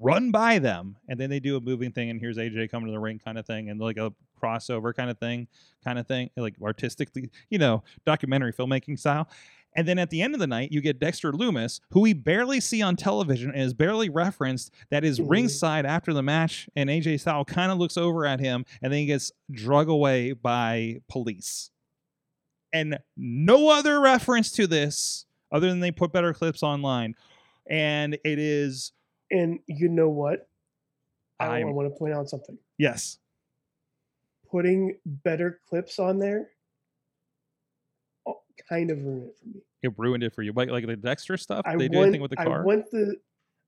[0.00, 2.92] run by them and then they do a moving thing and here's aj coming to
[2.92, 4.12] the ring kind of thing and like a
[4.42, 5.46] crossover kind of thing
[5.84, 9.28] kind of thing like artistically you know documentary filmmaking style
[9.76, 12.60] and then at the end of the night, you get Dexter Lumis, who we barely
[12.60, 15.30] see on television and is barely referenced, that is Mhm.
[15.30, 16.68] ringside after the match.
[16.74, 20.32] And AJ Styles kind of looks over at him and then he gets drug away
[20.32, 21.70] by police.
[22.72, 27.14] And no other reference to this other than they put better clips online.
[27.68, 28.92] And it is,
[29.30, 30.48] and you know what?
[31.38, 32.58] I, I'm- want to point out something.
[32.78, 33.18] yes,
[34.50, 36.50] Putting better clips on there
[38.26, 39.60] oh, kind of ruined it for me.
[39.82, 40.52] It ruined it for you.
[40.52, 42.62] Like, like the Dexter stuff, I they do want, anything with the car.
[42.62, 43.16] I want the,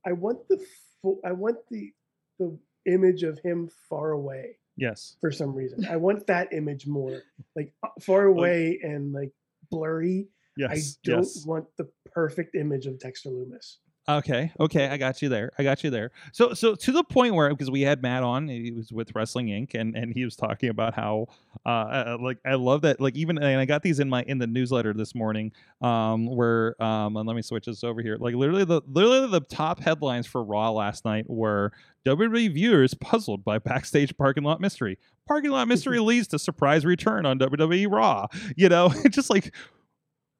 [0.06, 0.64] I want the,
[1.02, 1.92] full, I want the,
[2.38, 5.16] the image of him far away yes.
[5.20, 5.86] for some reason.
[5.86, 7.22] I want that image more,
[7.54, 9.32] like uh, far away and like
[9.70, 10.28] blurry.
[10.56, 10.70] Yes.
[10.70, 11.44] I don't yes.
[11.46, 13.76] want the perfect image of Dexter Lumis.
[14.08, 15.52] Okay, okay, I got you there.
[15.58, 16.12] I got you there.
[16.32, 19.48] So, so to the point where because we had Matt on, he was with Wrestling
[19.48, 19.74] Inc.
[19.78, 21.26] and and he was talking about how,
[21.66, 23.02] uh, uh, like I love that.
[23.02, 25.52] Like even and I got these in my in the newsletter this morning,
[25.82, 28.16] um, where um, and let me switch this over here.
[28.18, 31.72] Like literally the literally the top headlines for Raw last night were
[32.06, 34.98] WWE viewers puzzled by backstage parking lot mystery.
[35.26, 38.28] Parking lot mystery leads to surprise return on WWE Raw.
[38.56, 39.52] You know, just like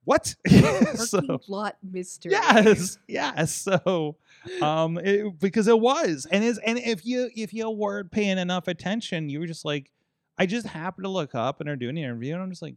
[0.09, 0.35] what?
[0.97, 2.33] So- lot mystery.
[2.33, 3.55] Yes, yes.
[3.55, 4.17] So,
[4.63, 8.69] um, it, because it was, and is, and if you if you weren't paying enough
[8.69, 9.91] attention, you were just like,
[10.39, 12.77] I just happened to look up and they're doing an interview, and I'm just like,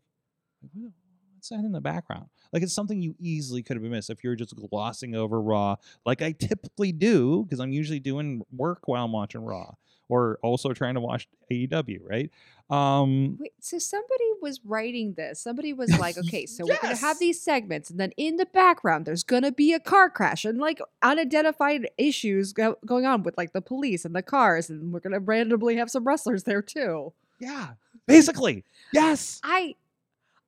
[0.73, 2.25] what's that in the background?
[2.51, 6.21] Like it's something you easily could have missed if you're just glossing over Raw, like
[6.21, 9.71] I typically do, because I'm usually doing work while I'm watching Raw,
[10.09, 12.29] or also trying to watch AEW, right?
[12.71, 15.41] Um, Wait, so somebody was writing this.
[15.41, 18.45] Somebody was like, okay, so we're going to have these segments, and then in the
[18.45, 23.23] background, there's going to be a car crash and like unidentified issues go- going on
[23.23, 26.43] with like the police and the cars, and we're going to randomly have some wrestlers
[26.43, 27.11] there too.
[27.39, 27.71] yeah,
[28.07, 29.75] basically, yes, I,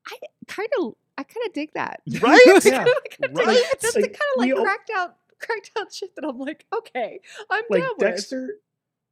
[0.08, 0.16] I
[0.48, 2.02] kind of, I kind of dig that.
[2.22, 2.86] right, Yeah,
[3.34, 3.64] right.
[3.82, 7.20] That's the kind of like cracked out, cracked out shit that I'm like, okay,
[7.50, 8.08] I'm like down with.
[8.08, 8.56] Dexter,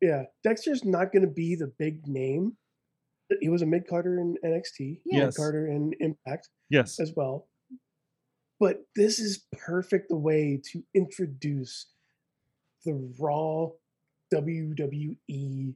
[0.01, 2.55] yeah, Dexter's not going to be the big name.
[3.39, 5.25] He was a mid carder in NXT, Yes.
[5.25, 7.47] mid carder in Impact yes, as well.
[8.59, 11.87] But this is perfect the way to introduce
[12.85, 13.69] the raw
[14.33, 15.75] WWE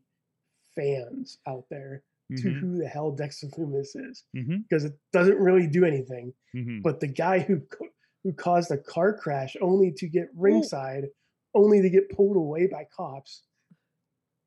[0.76, 2.04] fans out there
[2.38, 6.34] to Mhm, who the hell Dexter Lumis is mhm, because it doesn't really do anything.
[6.56, 6.82] mhm.
[6.82, 7.62] But the guy who
[8.24, 11.06] who caused a car crash only to get ringside,
[11.54, 13.44] only to get pulled away by cops.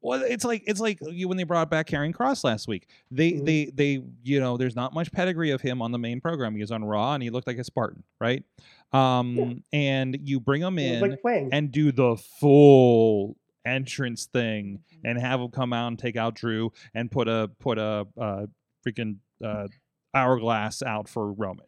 [0.00, 2.88] Well, it's like it's like you when they brought back Karrion Kross last week.
[3.10, 3.44] They Mhm.
[3.44, 6.54] they they you know there's not much pedigree of him on the main program.
[6.54, 8.44] He was on Raw and he looked like a Spartan, right?
[8.92, 11.20] Um, and you bring him in like
[11.52, 12.16] and do the
[12.58, 17.50] full entrance thing and have him come out and take out Drew and put a
[17.58, 18.46] put a uh,
[18.86, 19.66] freaking uh,
[20.14, 21.66] hourglass out for Roman.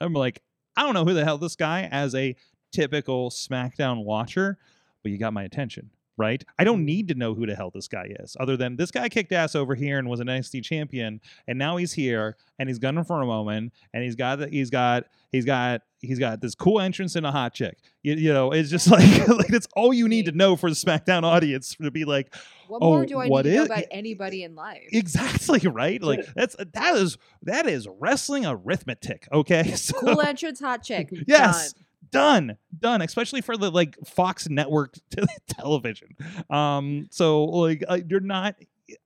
[0.00, 0.42] I'm like,
[0.76, 2.34] I don't know who the hell this guy as a
[2.72, 4.58] typical SmackDown watcher,
[5.02, 6.42] but you got my attention right?
[6.58, 9.08] I don't need to know who the hell this guy is, other than this guy
[9.08, 12.78] kicked ass over here and was an NXT champion, and now he's here and he's
[12.78, 16.54] gunning for a moment, and he's got the, he's got he's got he's got this
[16.54, 17.78] cool entrance and a hot chick.
[18.02, 20.76] You, you know, it's just like like that's all you need to know for the
[20.76, 22.34] SmackDown audience to be like,
[22.68, 24.82] What Oh, more do I what need to know about anybody in life?
[24.92, 26.00] exactly right.
[26.02, 29.26] Like that's that is that is wrestling arithmetic.
[29.32, 31.08] Okay, so cool entrance, hot chick.
[31.26, 31.72] Yes.
[31.72, 31.82] Done.
[32.14, 36.08] Done done especially for the like fox network t- television.
[36.50, 38.56] Um so like uh, you're not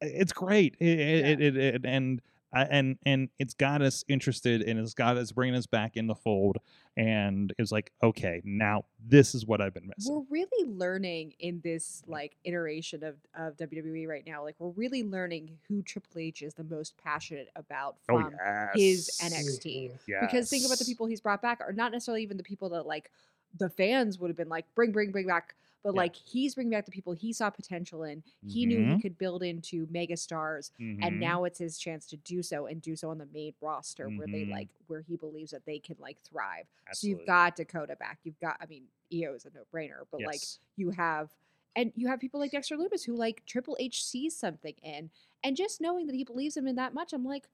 [0.01, 0.77] it's great.
[0.81, 2.21] It, it, it, it, and
[2.53, 6.15] and and it's got us interested and it's got us bringing us back in the
[6.15, 6.59] fold
[6.97, 11.61] and it's like okay now this is what i've been missing We're really learning in
[11.62, 12.12] this mm.
[12.12, 14.43] like iteration of, of WWE right now.
[14.43, 18.70] Like we're really learning who Triple H is the most passionate about oh from yes
[18.75, 19.91] his NXT.
[20.07, 20.19] yes.
[20.20, 22.87] Because think about the people he's brought back are not necessarily even the people that
[22.87, 23.11] like
[23.57, 26.03] the fans would have been like bring bring bring back but Yeah.
[26.03, 28.89] like he's bringing back the people he saw potential in he knew Mhm.
[28.89, 30.99] he could build into mega stars Mhm.
[31.03, 34.11] and now it's his chance to do so and do so on the main roster
[34.11, 34.51] where they Mhm.
[34.51, 38.39] like where he believes that they can like thrive so you've got dakota back you've
[38.41, 41.35] got i mean Io is a no-brainer but like you have
[41.77, 45.11] and you have people like dexter lumis who like triple h sees something in
[45.43, 47.49] and just knowing that he believes him in that much i'm like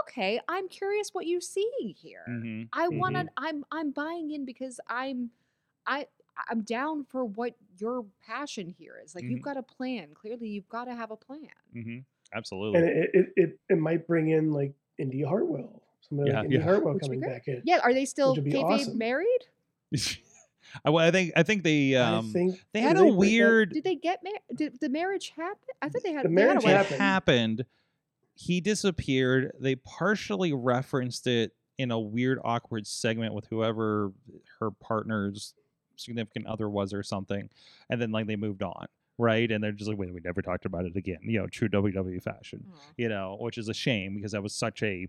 [0.00, 2.70] okay i'm curious what you see here Mhm.
[2.72, 3.26] I want to.
[3.38, 5.30] I'm I'm buying in because I'm,
[5.86, 6.06] I
[6.48, 9.14] I'm down for what your passion here is.
[9.14, 9.30] Like Mhm.
[9.30, 10.10] you've got a plan.
[10.14, 11.48] Clearly, you've got to have a plan.
[11.74, 12.04] Mhm.
[12.34, 16.44] absolutely and it, it, it, it might bring in like Indi Hartwell, somebody Yeah, like
[16.44, 16.62] Indi yeah.
[16.62, 17.62] Hartwell Which coming back in.
[17.64, 18.98] Yeah, are they still would be kayfabe awesome.
[18.98, 19.46] married?
[20.84, 23.18] I, well, I think I think they um I think they had a break up?
[23.18, 24.40] weird Did they get married?
[24.54, 25.56] Did the marriage happen?
[25.80, 27.00] I thought they had The they had a marriage it happened.
[27.00, 27.64] happened.
[28.34, 29.52] He disappeared.
[29.58, 34.12] They partially referenced it in a weird, awkward segment with whoever
[34.60, 35.54] her partner's
[36.00, 37.48] significant other was or something,
[37.90, 38.86] and then like they moved on,
[39.18, 39.50] right?
[39.50, 41.18] And they're just like, wait, we never talked about it again.
[41.22, 42.64] You know, true WWE fashion.
[42.72, 42.80] Aw.
[42.96, 45.06] You know, which is a shame because that was such a.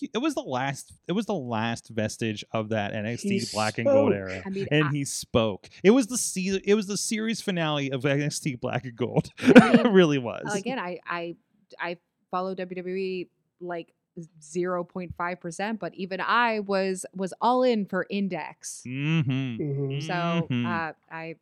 [0.00, 0.92] It was the last.
[1.08, 4.66] It was the last vestige of that NXT He Black and Gold era I mean,
[4.70, 5.68] and I- he spoke.
[5.82, 9.30] It was the se- It was the series finale of NXT Black and Gold.
[9.40, 10.54] I mean, it really was.
[10.54, 11.36] again, I I
[11.78, 11.96] I
[12.30, 13.28] follow WWE
[13.60, 13.93] like
[14.42, 18.82] zero point five percent, but even I was was all in for Index.
[18.86, 19.30] Mm-hmm.
[19.62, 20.02] Mhm.
[20.02, 20.66] So Mhm.
[20.66, 21.36] uh, I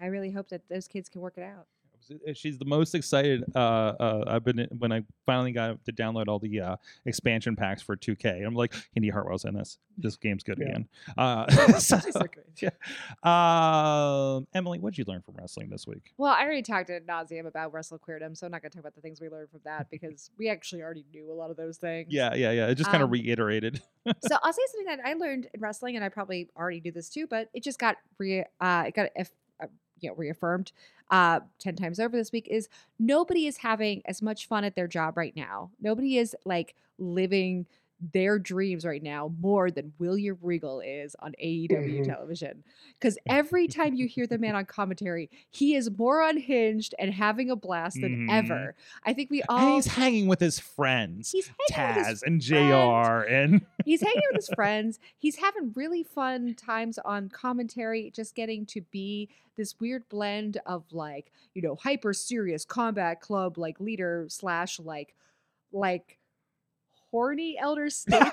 [0.00, 1.66] I really hope that those kids can work it out.
[2.34, 3.44] She's the most excited.
[3.54, 6.76] Uh, uh, I've been when I finally got to download all the uh,
[7.06, 8.44] expansion packs for 2K.
[8.46, 9.78] I'm like, Indi Hartwell's in this.
[9.96, 10.68] This game's good Yeah.
[10.68, 10.88] again.
[11.16, 12.62] Uh, so, She's so great.
[12.62, 12.70] yeah.
[13.24, 16.12] Um, Emily, what'd you learn from wrestling this week?
[16.18, 18.82] Well, I already talked ad nauseum about Wrestle Queerdom, so I'm not going to talk
[18.82, 21.56] about the things we learned from that because we actually already knew a lot of
[21.56, 22.08] those things.
[22.10, 22.66] Yeah, yeah, yeah.
[22.68, 23.80] It just kind of Um, reiterated.
[24.20, 27.08] so I'll say something that I learned in wrestling, and I probably already knew this
[27.08, 29.30] too, but it just got re uh, it got if,
[29.62, 29.66] uh,
[30.00, 30.72] you know reaffirmed
[31.14, 32.48] uh, ten times over this week.
[32.50, 32.68] Is
[32.98, 35.70] nobody is having as much fun at their job right now.
[35.80, 37.66] Nobody is like living
[38.12, 42.04] their dreams right now more than William Regal is on AEW Mhm.
[42.04, 42.62] television.
[42.94, 47.50] Because every time you hear the man on commentary, he is more unhinged and having
[47.50, 48.32] a blast than Mhm.
[48.32, 48.74] ever.
[49.04, 52.26] I think we and all he's hanging with his friends, he's hanging with his Taz
[52.26, 52.40] and.
[52.40, 54.98] JR, and he's hanging with his friends.
[55.18, 60.84] He's having really fun times on commentary, just getting to be this weird blend of
[60.92, 65.14] like, you know, hyper serious combat club like leader slash like
[65.72, 66.18] like
[67.14, 68.32] horny elder statesman.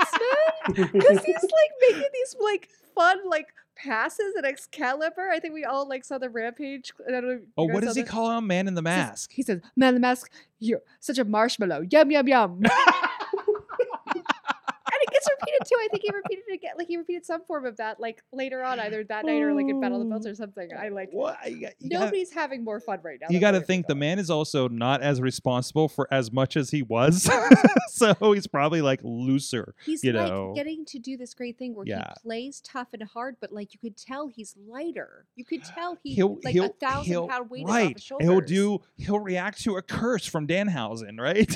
[0.73, 5.29] Because he's like making these like fun like passes at Excalibur.
[5.31, 6.91] I think we all like saw the rampage.
[7.07, 7.39] I don't know.
[7.57, 8.47] oh, what does he the- call him?
[8.47, 9.31] Man in the he says- Mask.
[9.31, 11.85] He says, "Man in the mask, you're such a marshmallow.
[11.91, 12.61] Yum yum yum."
[15.27, 15.75] and it gets repeated too.
[15.79, 16.71] I think he repeated it again.
[16.77, 19.67] Like he repeated some form of that, like later on, either that night or like
[19.67, 20.69] in Battle of the Belts or something.
[20.77, 21.09] I like.
[21.11, 21.37] What?
[21.49, 23.27] You got- you gotta- Nobody's having more fun right now.
[23.29, 26.69] you got to think the man is also not as responsible for as much as
[26.71, 27.29] he was
[27.89, 30.53] so he's probably like looser He's you like know.
[30.55, 32.13] getting to do this great thing where Yeah.
[32.17, 35.25] he plays tough and hard, but like you could tell he's lighter.
[35.35, 38.03] You could tell he he'll like he'll a thousand he'll pound weight right off his
[38.03, 38.27] shoulders.
[38.27, 41.53] he'll do he'll react to a curse from danhausen right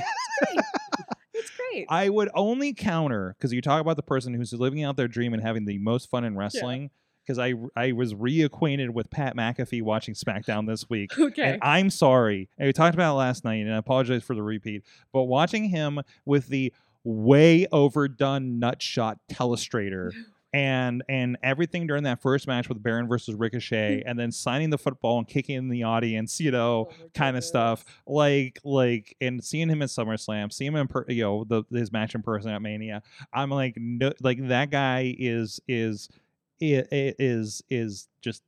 [1.76, 1.88] Great.
[1.90, 5.34] i would only counter because you talk about the person who's living out their dream
[5.34, 6.90] and having the most fun in wrestling
[7.26, 11.18] because I, I was reacquainted with Pat McAfee watching SmackDown this week.
[11.20, 11.54] okay.
[11.54, 12.50] And I'm sorry.
[12.58, 14.84] And we talked about it last night, and I apologize for the repeat.
[15.12, 16.72] But watching him with the
[17.04, 20.12] way overdone nutshot telestrator
[20.56, 24.78] and and everything during that first match with Baron versus Ricochet, and then signing the
[24.78, 27.84] football and kicking in the audience, you know, Oh kind of stuff.
[28.08, 31.92] Like like and seeing him at SummerSlam, seeing him in per, you know the his
[31.92, 33.04] match in person at Mania.
[33.34, 36.08] I'm like no, like that guy is is
[36.62, 38.42] i- i- is is just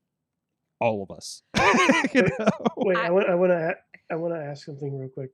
[0.79, 1.41] all of us.
[2.13, 2.47] You Wait, know?
[2.77, 3.75] Wait, I- I want I want to
[4.11, 5.31] I want to ask something real quick.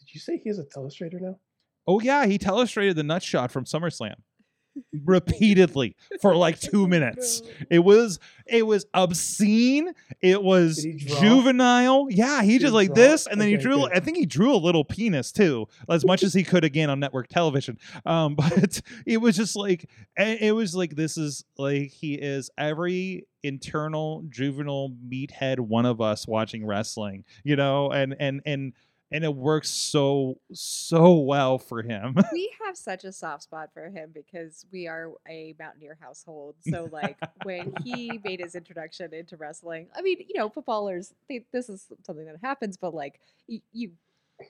[0.00, 1.38] Did you say he has a telestrator now?
[1.86, 4.14] Oh yeah, he telestrated the nut shot from SummerSlam
[5.04, 7.42] repeatedly for like two minutes.
[7.70, 9.92] It was it was obscene.
[10.20, 11.20] It was Did he draw?
[11.20, 12.06] juvenile.
[12.10, 12.94] Yeah, he Did just he like draw?
[12.96, 13.76] this, and then he drew.
[13.80, 13.92] good.
[13.96, 17.00] I think he drew a little penis too, as much as he could again on
[17.00, 17.78] network television.
[18.04, 23.26] Um, but it was just like it was like this is like he is every
[23.42, 28.72] internal juvenile meathead one of us watching wrestling, you know, and and and
[29.10, 32.16] and it works so so well for him.
[32.32, 36.56] we have such a soft spot for him because we are a mountaineer household.
[36.60, 41.44] So like when he made his introduction into wrestling, I mean, you know, footballers, they,
[41.52, 43.92] this is something that happens, but like y- you,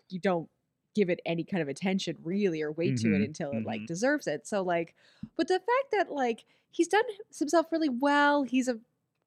[0.08, 0.48] you don't
[0.94, 3.82] give it any kind of attention really or wait to it Mhm, until it like
[3.82, 3.86] mhm.
[3.86, 4.46] deserves it.
[4.46, 4.94] So like,
[5.36, 7.04] but the fact that like he's done
[7.36, 8.78] himself really well, he's a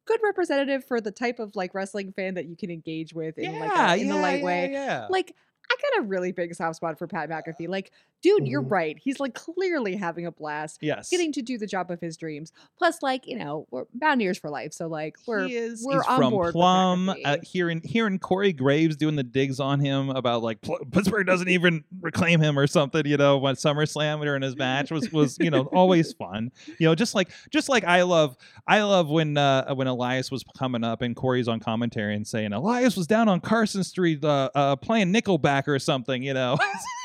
[0.08, 3.60] good representative for the type of like wrestling fan that you can engage with in
[3.60, 5.08] like a, in the light way Yeah.
[5.10, 5.36] like
[5.70, 7.68] I got a really big soft spot for Pat McAfee.
[7.68, 8.72] Like, dude, you're Mhm.
[8.72, 8.98] right.
[9.02, 11.10] He's like clearly having a blast, yes.
[11.10, 12.52] getting to do the job of his dreams.
[12.78, 16.18] Plus, like, you know, we're Mountaineers for life, so like we're he is, we're on
[16.18, 17.14] from board Plum.
[17.24, 20.60] Uh, hearing hearing Corey Graves doing the digs on him about like
[20.92, 23.06] Pittsburgh doesn't even reclaim him or something.
[23.06, 26.52] You know, when SummerSlam during his match was was you know always fun.
[26.80, 28.36] You know, just like just like I love
[28.68, 32.54] I love when uh, when Elias was coming up and Corey's on commentary and saying
[32.54, 36.24] Elias was down on Carson Street uh, uh, playing Nickelback or something.
[36.24, 36.58] You know,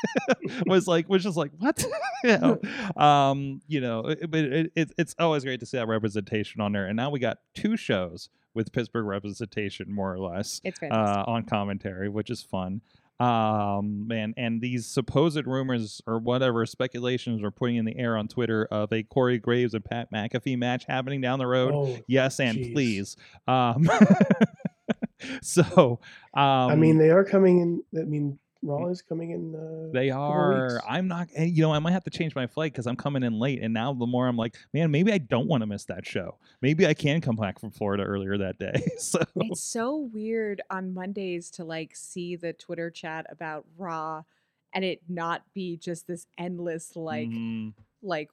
[0.65, 1.83] was like was just like what
[2.23, 2.59] you know
[3.01, 6.85] um you know but it, it, it's always great to see that representation on there
[6.87, 11.27] and now we got two shows with pittsburgh representation more or less it's fantastic.
[11.27, 12.81] uh, on commentary which is fun
[13.19, 18.27] um and and these supposed rumors or whatever speculations we're putting in the air on
[18.27, 22.39] twitter of a corey graves and pat mcafee match happening down the road Oh, yes
[22.39, 22.73] and jeez.
[22.73, 23.17] please
[23.47, 23.87] um
[25.41, 25.99] so
[26.33, 27.83] um I mean, they are coming in.
[27.99, 29.53] I mean, Raw is coming in.
[29.55, 30.63] Uh, They are.
[30.73, 30.85] weeks.
[30.87, 31.27] I'm not.
[31.37, 33.61] You know, I might have to change my flight because I'm coming in late.
[33.61, 36.37] And now the more I'm like, man, maybe I don't want to miss that show.
[36.61, 38.73] Maybe I can come back from Florida earlier that day.
[38.97, 44.23] so it's so weird on Mondays to like see the Twitter chat about Raw
[44.73, 47.73] and it not be just this endless like mhm.
[48.01, 48.29] like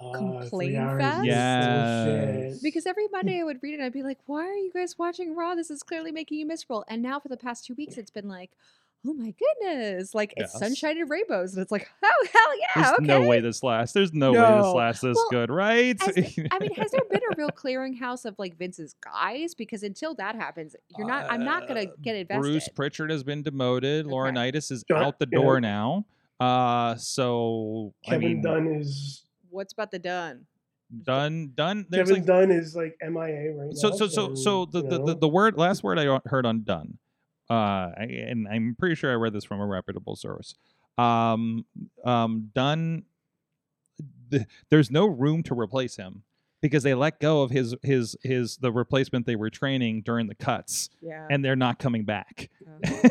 [0.00, 1.18] Uh, complain three hours fest?
[1.18, 2.60] of Yes.
[2.62, 4.98] because every Monday I would read it and I'd be like, why are you guys
[4.98, 5.54] watching Raw?
[5.54, 6.84] This is clearly making you miserable.
[6.88, 8.50] And now for the past two weeks, it's been like,
[9.06, 10.58] oh my goodness, like it's Yes.
[10.60, 13.04] sunshine and rainbows, and it's like, oh hell yeah, there's okay.
[13.06, 13.92] no way this lasts.
[13.94, 16.00] There's no, way this lasts this Well, good, right?
[16.02, 19.54] Has the- I mean, has there been a real clearinghouse of like Vince's guys?
[19.54, 21.30] Because until that happens, you're not.
[21.30, 22.40] I'm not gonna Uh, get invested.
[22.42, 24.06] Bruce Pritchard has been demoted.
[24.06, 24.14] Okay.
[24.14, 25.38] Laurinaitis is John- out the yeah.
[25.38, 26.06] door now.
[26.40, 30.46] Uh, so I Kevin mean, Dunn is What's about the done?
[31.04, 31.86] done, done.
[31.88, 33.96] There's Kevin like Dunn is like MIA right so now.
[33.96, 36.98] so so so the, the, the the word last word I heard on done,
[37.50, 40.54] uh, and I'm pretty sure I read this from a reputable source.
[40.98, 41.64] Um,
[42.04, 43.04] um, done.
[44.30, 46.22] th- there's no room to replace him
[46.60, 50.34] because they let go of his his his the replacement they were training during the
[50.34, 51.26] cuts, Yeah.
[51.30, 52.50] and they're not coming back
[52.84, 53.08] uh,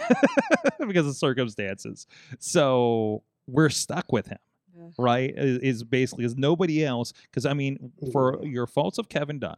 [0.87, 2.07] because of circumstances.
[2.39, 4.37] So we're stuck with him
[4.77, 4.89] yeah.
[4.97, 5.33] right?
[5.35, 9.57] Is, is basically is nobody else because I mean, for your faults of Kevin Dunn,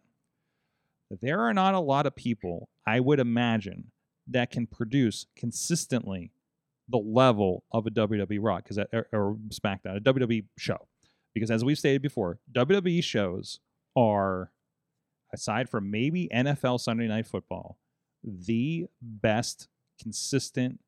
[1.22, 3.92] there are not a lot of people I would imagine
[4.28, 6.32] that can produce consistently
[6.90, 10.88] the level of a WWE Raw because or, or SmackDown, a WWE show,
[11.34, 13.60] because as we've stated before, WWE shows
[13.96, 14.52] are
[15.34, 17.78] aside from maybe NFL Sunday Night Football,
[18.24, 19.68] the best
[20.02, 20.80] consistent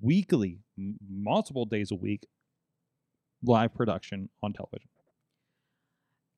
[0.00, 2.26] weekly, m- multiple days a week
[3.42, 4.88] live production on television.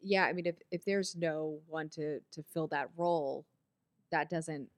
[0.02, 0.24] yeah.
[0.24, 3.46] I mean, if if there's no one to to fill that role,
[4.10, 4.68] that doesn't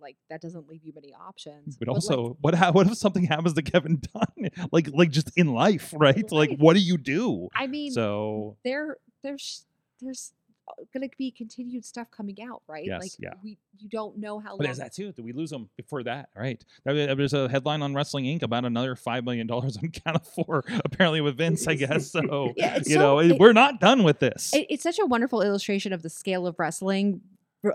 [0.00, 1.76] like that doesn't leave you many options.
[1.76, 5.30] But like, also, what ha- what if something happens to Kevin Dunn, like like just
[5.36, 6.30] in life, right?
[6.30, 7.48] Like, what do you do?
[7.54, 9.64] I mean, So there there's
[10.00, 10.32] there's
[10.68, 12.84] uh, going to be continued stuff coming out, right?
[12.84, 13.32] Yes, like yeah.
[13.42, 14.64] we you don't know how But long.
[14.66, 15.10] there's that too.
[15.12, 16.28] Do we lose them before that?
[16.36, 16.64] Right.
[16.84, 18.42] There's a headline on Wrestling Inc.
[18.42, 21.66] about another five million dollars on count of four, apparently with Vince.
[21.66, 22.52] I guess so.
[22.56, 24.52] Yeah, you so- know, it- we're not done with this.
[24.54, 27.20] It, it's such a wonderful illustration of the scale of wrestling,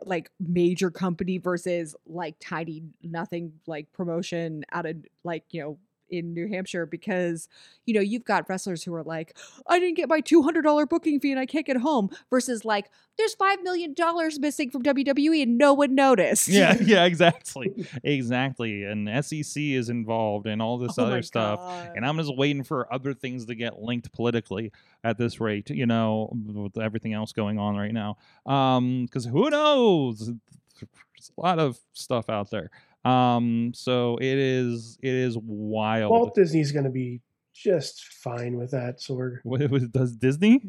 [0.06, 5.78] like major company versus like tiny nothing like promotion out of like you know
[6.10, 7.48] in New Hampshire because
[7.86, 10.86] you know you've got wrestlers who are like I didn't get my two hundred dollar
[10.86, 14.84] booking fee and I can't get home versus like there's five million dollars missing from
[14.84, 16.48] WWE and no one noticed.
[16.48, 18.84] yeah, yeah, exactly, exactly.
[18.84, 21.60] And SEC is involved and all this Oh other stuff.
[21.60, 21.92] God.
[21.96, 24.72] And I'm just waiting for other things to get linked politically
[25.04, 28.18] at this rate, you know, with everything else going on right now.
[28.46, 30.32] Um, because who knows?
[30.80, 32.70] there's a lot of stuff out there.
[33.08, 36.12] Um, so it is it is wild.
[36.12, 37.22] Walt Disney's going to be
[37.54, 39.40] just fine with that sword.
[39.44, 40.62] What was, does Disney?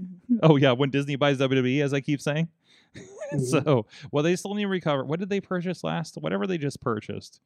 [0.42, 2.48] Oh yeah, when Disney buys WWE, as I keep saying.
[3.30, 3.44] Mhm.
[3.46, 5.04] so well, they still need to recover.
[5.04, 6.16] What did they purchase last?
[6.16, 7.40] Whatever they just purchased.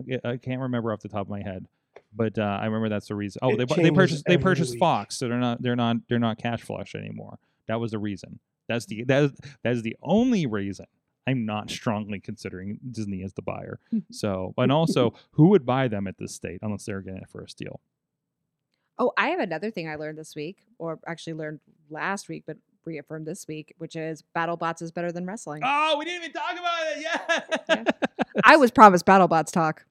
[0.00, 1.66] Okay, I can't remember off the top of my head,
[2.12, 3.38] but uh, I remember that's the reason.
[3.40, 4.80] Oh, It they they purchased they purchased week.
[4.80, 7.38] Fox, so they're not they're not they're not cash flush anymore.
[7.68, 8.40] That was the reason.
[8.68, 9.32] That's the that is
[9.62, 10.86] that is the only reason.
[11.26, 13.78] I'm not strongly considering Disney as the buyer.
[14.10, 17.42] So, and also, who would buy them at this state unless they're getting it for
[17.42, 17.80] a steal?
[18.98, 22.56] Oh, I have another thing I learned this week, or actually learned last week, but
[22.84, 25.62] reaffirmed this week, which is BattleBots is better than wrestling.
[25.64, 27.02] Oh, we didn't even talk about it.
[27.68, 27.84] Yeah.
[28.44, 29.86] I was promised BattleBots talk.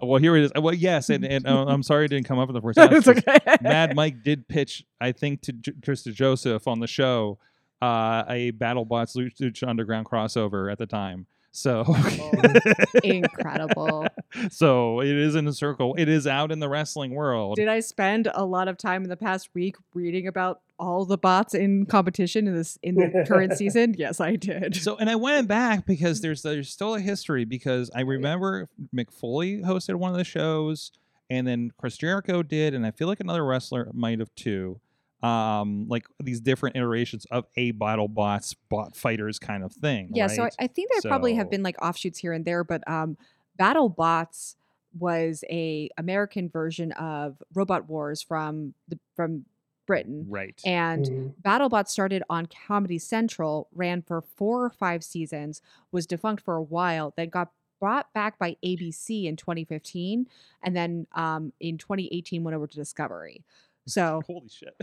[0.00, 0.52] well, here it is.
[0.54, 2.78] Well, yes, and, and uh, I'm sorry it didn't come up in the first.
[2.82, 3.38] it's okay.
[3.60, 7.38] Mad Mike did pitch, I think, to J- Chris DeJoseph on the show,
[7.84, 11.26] uh, a BattleBots Lucha Lucha Underground crossover at the time.
[11.52, 11.84] So,
[13.04, 14.08] Incredible.
[14.50, 15.94] so it is in a circle.
[15.96, 17.54] It is out in the wrestling world.
[17.54, 21.16] Did I spend a lot of time in the past week reading about all the
[21.16, 23.94] bots in competition in this in the current season?
[23.96, 24.74] Yes, I did.
[24.74, 29.12] So, and I went back because there's there's still a history because I remember Mick
[29.12, 30.90] Foley hosted one of the shows,
[31.30, 34.80] and then Chris Jericho did, and I feel like another wrestler might have too.
[35.24, 40.10] Um, like these different iterations of a battle bots, bot fighters kind of thing.
[40.12, 40.50] yeah, so I.
[40.58, 43.16] I think there probably have been like offshoots here and there, but um,
[43.56, 44.56] Battle Bots
[44.98, 49.46] was a American version of Robot Wars from the from
[49.86, 50.60] Britain, right.
[50.64, 51.34] and Mhm.
[51.42, 55.60] BattleBot started on Comedy Central, ran for four or five seasons,
[55.92, 60.26] was defunct for a while, then got brought back by ABC in 2015,
[60.62, 63.42] and then um, in 2018 went over to Discovery.
[63.86, 64.74] So Holy shit.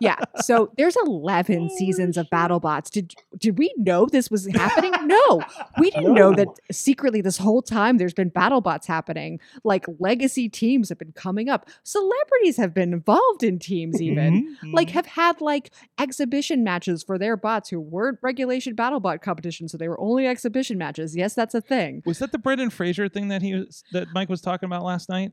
[0.00, 2.32] yeah, so there's 11 Holy seasons of shit.
[2.32, 2.90] BattleBots.
[2.90, 4.92] Did did we know this was happening?
[5.06, 5.42] no,
[5.78, 9.38] we didn't know that secretly this whole time there's been BattleBots happening.
[9.62, 11.68] Like legacy teams have been coming up.
[11.84, 14.92] Celebrities have been involved in teams even Mhm, like mhm.
[14.92, 19.76] have had like exhibition matches for their bots who weren't regulation battle bot competition so
[19.76, 23.28] they were only exhibition matches yes that's a thing was that the Brendan Fraser thing
[23.28, 25.32] that he was that Mike was talking about last night?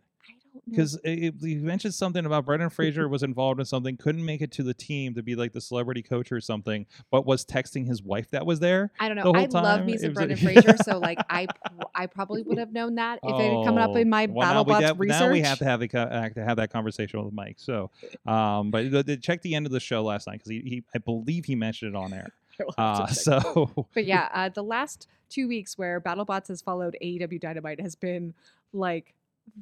[0.53, 4.25] I don't know Because he mentioned something about Brendan Fraser was involved in something, couldn't
[4.25, 7.45] make it to the team to be like the celebrity coach or something, but was
[7.45, 8.91] texting his wife that was there.
[8.99, 9.31] I don't know.
[9.33, 11.47] I love me some Brendan Fraser, so like I
[11.95, 14.53] I probably would have known that if it had come up in my Oh, well,
[14.53, 15.19] now we BattleBots have- research.
[15.21, 17.55] Now we have to have the co- to have that conversation with Mike.
[17.57, 17.89] So,
[18.25, 21.45] um, but check the end of the show last night because he, he, I believe
[21.45, 22.31] he mentioned it on air.
[22.59, 26.49] I will have to Uh, so But yeah, uh, the last two weeks where BattleBots
[26.49, 28.33] has followed AEW Dynamite has been
[28.73, 29.13] like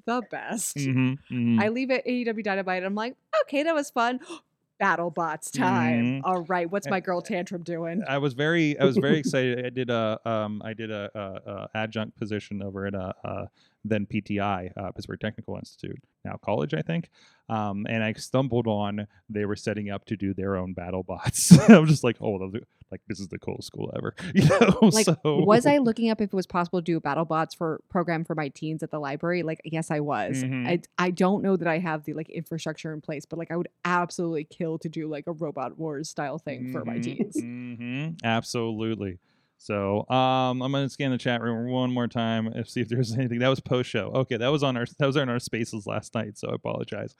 [0.05, 0.77] the best.
[0.77, 1.59] mhm, mhm.
[1.59, 4.19] I leave at AEW Dynamite and I'm like, okay, that was fun.
[4.79, 6.05] Battle bots time.
[6.05, 6.21] Mhm.
[6.23, 8.01] All right, what's my girl tantrum doing?
[8.07, 9.65] I was very I was very excited.
[9.65, 13.45] I did a um I did a, a, a adjunct position over at a, uh
[13.85, 17.09] then PTI uh, Pittsburgh Technical Institute now college I think,
[17.47, 21.51] um and I stumbled on they were setting up to do their own battle bots.
[21.69, 22.51] I'm just like oh
[22.91, 24.15] like this is the coolest school ever.
[24.33, 27.01] You know Like, so was I looking up if it was possible to do a
[27.01, 29.43] BattleBots for program for my teens at the library?
[29.43, 30.43] Like, yes, I was.
[30.43, 30.67] Mhm.
[30.67, 33.55] I I don't know that I have the like infrastructure in place, but like I
[33.55, 37.35] would absolutely kill to do like a Robot Wars style thing for my Mhm, teens.
[37.37, 39.19] mhm, absolutely.
[39.61, 43.13] So um, I'm gonna scan the chat room one more time and see if there's
[43.13, 43.39] anything.
[43.39, 44.09] That was post show.
[44.15, 46.37] Okay, that was on our that was on our spaces last night.
[46.37, 47.13] So I apologize.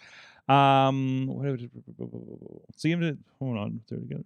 [0.47, 1.69] Um, what it?
[2.77, 3.23] See him.
[3.39, 3.81] Hold on.
[3.89, 4.23] There we go.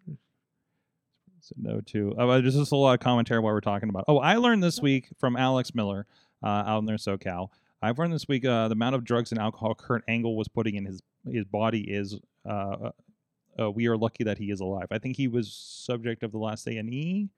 [1.41, 2.15] Said no to.
[2.17, 4.05] Oh, there's just a lot of commentary while we're talking about.
[4.07, 6.05] Oh, I learned this week from Alex Miller
[6.43, 7.49] uh, out in their SoCal.
[7.81, 10.75] I've learned this week uh, the amount of drugs and alcohol Kurt Angle was putting
[10.75, 12.17] in his his body is
[12.47, 12.91] uh,
[13.59, 14.87] uh, we are lucky that he is alive.
[14.91, 17.29] I think he was subject of the last A and E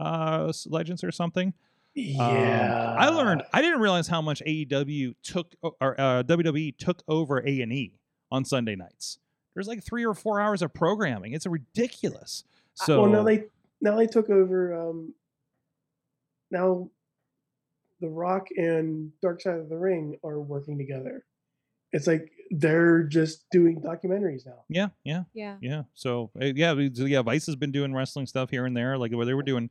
[0.00, 1.48] uh, legends or something.
[1.48, 1.54] Um,
[1.94, 2.96] Yeah.
[2.98, 3.42] I learned.
[3.52, 7.92] I didn't realize how much AEW took or uh, WWE took over A and E
[8.30, 9.18] on Sunday nights.
[9.54, 11.34] There's like three or four hours of programming.
[11.34, 12.44] It's ridiculous.
[12.74, 13.44] So well, now they
[13.82, 14.74] now they took over.
[14.88, 15.14] Um,
[16.50, 16.88] now,
[18.00, 21.24] The Rock and Dark Side of the Ring are working together.
[21.92, 24.62] It's like they're just doing documentaries now.
[24.68, 25.56] yeah, yeah, Yeah.
[25.60, 25.82] yeah.
[25.94, 27.22] So uh, yeah, yeah.
[27.22, 29.70] Vice has been doing wrestling stuff here and there, like where they were doing.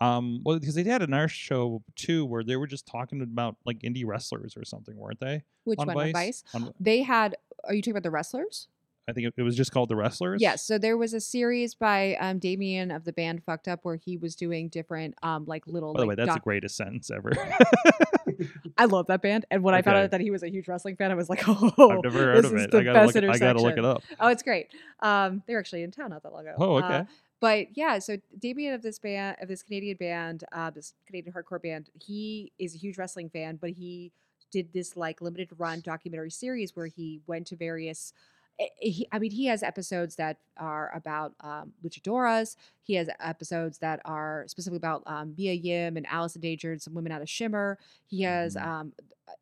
[0.00, 3.78] Um, well, because they had another show too, where they were just talking about like
[3.80, 5.44] indie wrestlers or something, weren't they?
[5.64, 5.94] Which on one?
[6.12, 6.42] Vice?
[6.54, 6.68] on Vice?
[6.68, 7.36] On- They had.
[7.64, 8.66] Are you talking about the wrestlers?
[9.08, 10.40] I think it, it was just called the Wrestlers.
[10.40, 10.64] Yes.
[10.64, 14.16] So there was a series by um, Damian of the band Fucked Up where he
[14.16, 15.92] was doing different, um, like little.
[15.92, 17.32] By the way, like, that's the greatest sentence ever.
[18.78, 20.04] I love that band, and when I found Okay.
[20.04, 22.36] out that he was a huge wrestling fan, I was like, "Oh, I've never heard
[22.44, 22.70] this of is it.
[22.70, 23.24] the I gotta best look.
[23.24, 24.02] I gotta look it up.
[24.20, 24.68] Oh, it's great.
[25.00, 26.54] Um, they're actually in town not that long ago.
[26.58, 27.10] Oh, Uh, okay.
[27.40, 31.60] but yeah, so Damian of this band, of this Canadian band, uh, this Canadian hardcore
[31.62, 34.12] band, he is a huge wrestling fan, but he
[34.50, 38.12] did this like limited run documentary series where he went to various.
[38.58, 42.56] Eh, eh, He, I mean, he has episodes that are about um, luchadoras.
[42.82, 46.94] He has episodes that are specifically about um, Mia Yim and Allison Danger and some
[46.94, 47.78] women out of Shimmer.
[48.06, 48.62] He has Mhm.
[48.62, 48.92] um,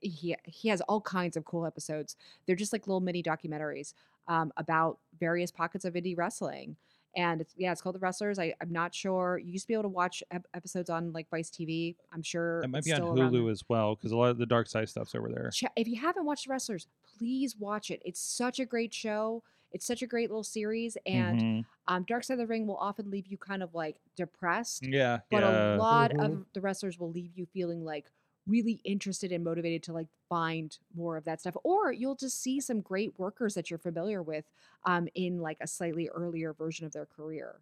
[0.01, 2.17] he he has all kinds of cool episodes.
[2.47, 3.93] They're just like little mini documentaries
[4.29, 6.77] um, about various pockets of indie wrestling.
[7.17, 8.39] And it's yeah, it's called The Wrestlers.
[8.39, 9.39] I, I'm not sure.
[9.39, 11.97] You used to be able to watch ep- episodes on like Vice TV.
[12.13, 13.41] I'm sure It might be on still around there.
[13.43, 15.51] Hulu as well because a lot of the Dark Side stuff's over there.
[15.53, 16.87] Che- if you haven't watched The Wrestlers,
[17.19, 18.01] please watch it.
[18.05, 19.43] It's such a great show.
[19.73, 21.65] It's such a great little series, and Mhm.
[21.87, 25.21] um, Dark Side of the Ring will often leave you kind of like depressed, yeah,
[25.31, 25.75] but yeah.
[25.75, 26.25] a lot Mhm.
[26.25, 28.11] of the wrestlers will leave you feeling like
[28.47, 32.61] really interested and motivated to like find more of that stuff or you'll just see
[32.61, 34.45] some great workers that you're familiar with
[34.85, 37.57] um, in like a slightly earlier version of their career.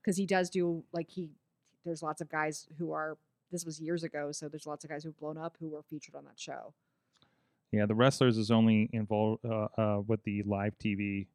[0.00, 1.30] Because he does do like he
[1.84, 3.16] there's lots of guys who are
[3.50, 6.14] this was years ago so there's lots of guys who've blown up who were featured
[6.14, 6.72] on that show.
[7.72, 11.26] Yeah, the wrestlers is only involved uh, uh, with the live TV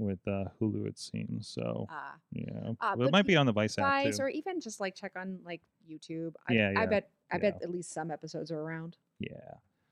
[0.00, 1.48] with uh, Hulu, it seems.
[1.48, 1.94] So uh,
[2.32, 4.24] yeah, Uh, Well, it might be on the Vice app guys too.
[4.24, 5.60] or even just like check on like
[5.90, 7.40] youtube i, Yeah, I bet i yeah.
[7.50, 9.30] bet at least some episodes are around Yeah.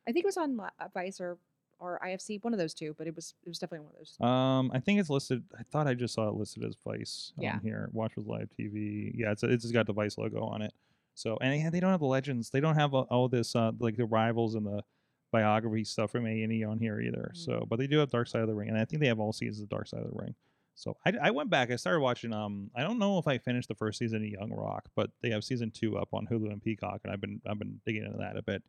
[0.07, 1.39] i think it was on uh, vice or
[1.81, 4.17] or ifc one of those two but it was it was definitely one of those
[4.21, 5.43] Um, I think it's listed.
[5.59, 7.55] I thought I just saw it listed as Vice Yeah.
[7.55, 7.89] on here.
[7.93, 9.13] Watch with live TV.
[9.17, 10.73] Yeah, it's it's got the Vice logo on it.
[11.15, 12.51] So and yeah, they don't have the legends.
[12.51, 14.83] They don't have all, all this uh, like the rivals and the
[15.31, 17.33] biography stuff from A and E on here either.
[17.35, 17.37] Mm.
[17.37, 19.21] So, but they do have Dark Side of the Ring, and I think they have
[19.21, 20.35] all seasons of Dark Side of the Ring.
[20.75, 21.71] So I, I went back.
[21.73, 22.33] I started watching.
[22.33, 25.31] Um, I don't know if I finished the first season of Young Rock, but they
[25.31, 28.19] have season two up on Hulu and Peacock, and I've been I've been digging into
[28.19, 28.63] that a bit,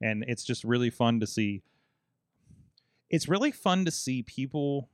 [0.00, 1.62] and it's just really fun to see.
[3.10, 4.88] It's really fun to see people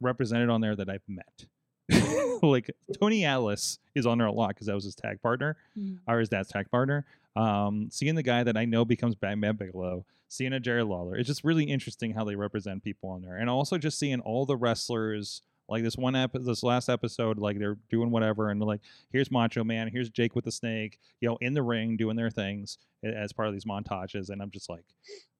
[0.00, 1.46] represented on there that I've met.
[2.42, 5.98] like Tony Atlas is on there a lot because that was his tag partner Mhm.
[6.08, 7.04] or his dad's tag partner.
[7.36, 11.16] Um, seeing the guy that I know becomes Bam Bam Bigelow, seeing a Jerry Lawler,
[11.16, 14.46] it's just really interesting how they represent people on there, and also just seeing all
[14.46, 15.42] the wrestlers.
[15.68, 19.32] Like this one ep- this last episode, like they're doing whatever, and they're like here's
[19.32, 22.78] Macho Man, here's Jake with the snake, you know, in the ring doing their things
[23.02, 24.84] as part of these montages, and I'm just like,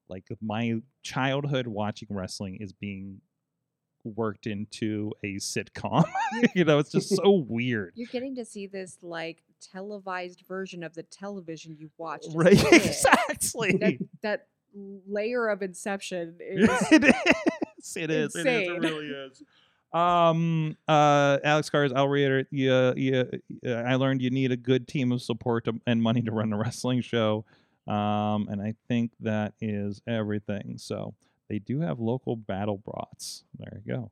[0.09, 3.21] like my childhood watching wrestling is being
[4.15, 6.05] worked into a sitcom.
[6.55, 7.93] you know, it's just so weird.
[7.97, 12.29] You're getting to see this like televised version of the television you watched.
[12.35, 13.77] Right, exactly.
[13.79, 14.47] That, that
[15.07, 17.15] layer of Inception is it is.
[17.97, 18.37] It is.
[18.37, 18.69] It is.
[18.69, 19.43] It really is.
[19.93, 20.77] Um.
[20.87, 21.39] Uh.
[21.45, 21.93] Alex Cars.
[21.93, 22.47] I'll reiterate.
[22.51, 22.93] Yeah.
[22.97, 23.25] Yeah.
[23.87, 26.59] I learned you need a good team of support to, and money to run a
[26.59, 27.45] wrestling show.
[27.87, 28.49] Um.
[28.51, 30.75] And I think that is everything.
[30.79, 31.15] So
[31.49, 33.45] they do have local battle brats.
[33.59, 34.11] There you go.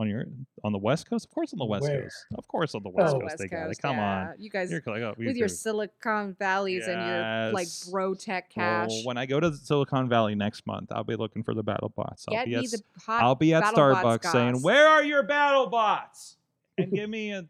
[0.00, 0.24] On your
[0.64, 2.02] on the West Coast, of course, on the West Where?
[2.02, 3.20] Coast, of course, on the West Oh.
[3.20, 3.66] Coast, West they got it.
[3.66, 4.28] Coast, Come yeah.
[4.30, 5.54] on, You guys You're like, oh, with your too.
[5.54, 8.88] Silicon Valleys and your like bro tech cash.
[8.88, 11.90] Well, when I go to Silicon Valley next month, I'll be looking for the battle
[11.94, 12.24] bots.
[12.28, 13.74] I'll Get be me at the hot I'll be at BattleBots
[14.22, 16.36] Starbucks saying, "Where are your battle bots?"
[16.78, 17.44] And give me a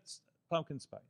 [0.51, 1.01] pumpkin spice.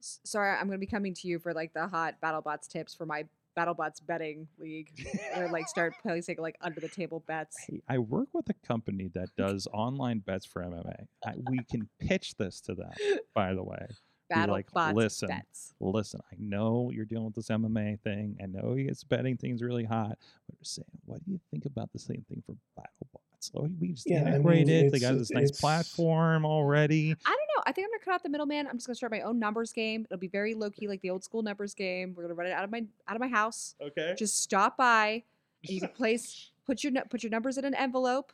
[0.00, 2.94] Sorry, I'm going to be coming to you for like the hot battle bots tips
[2.94, 3.24] for my
[3.58, 4.88] BattleBots betting league,
[5.36, 7.56] or like start placing like under the table bets.
[7.68, 11.06] Hey, I work with a company that does online bets for MMA.
[11.26, 12.90] I, we can pitch this to them.
[13.34, 13.86] By the way,
[14.32, 15.74] Be like, BattleBots "Listen, bets.
[15.80, 18.36] listen, I know you're dealing with this MMA thing.
[18.42, 20.18] I know it's betting things really hot.
[20.46, 23.08] But we're saying, what do you think about the same thing for battle
[23.38, 23.50] bots?
[23.54, 24.66] Oh, we just Yeah, I mean.
[24.90, 27.14] They got this nice platform already.
[27.26, 27.62] I don't know.
[27.66, 28.66] I think I'm gonna cut out the middleman.
[28.66, 30.04] I'm just gonna start my own numbers game.
[30.04, 32.14] It'll be very low key, like the old school numbers game.
[32.16, 33.74] We're gonna run it out of my out of my house.
[33.80, 34.14] Okay.
[34.18, 35.22] Just stop by,
[35.62, 38.32] and you can place put your put your numbers in an envelope,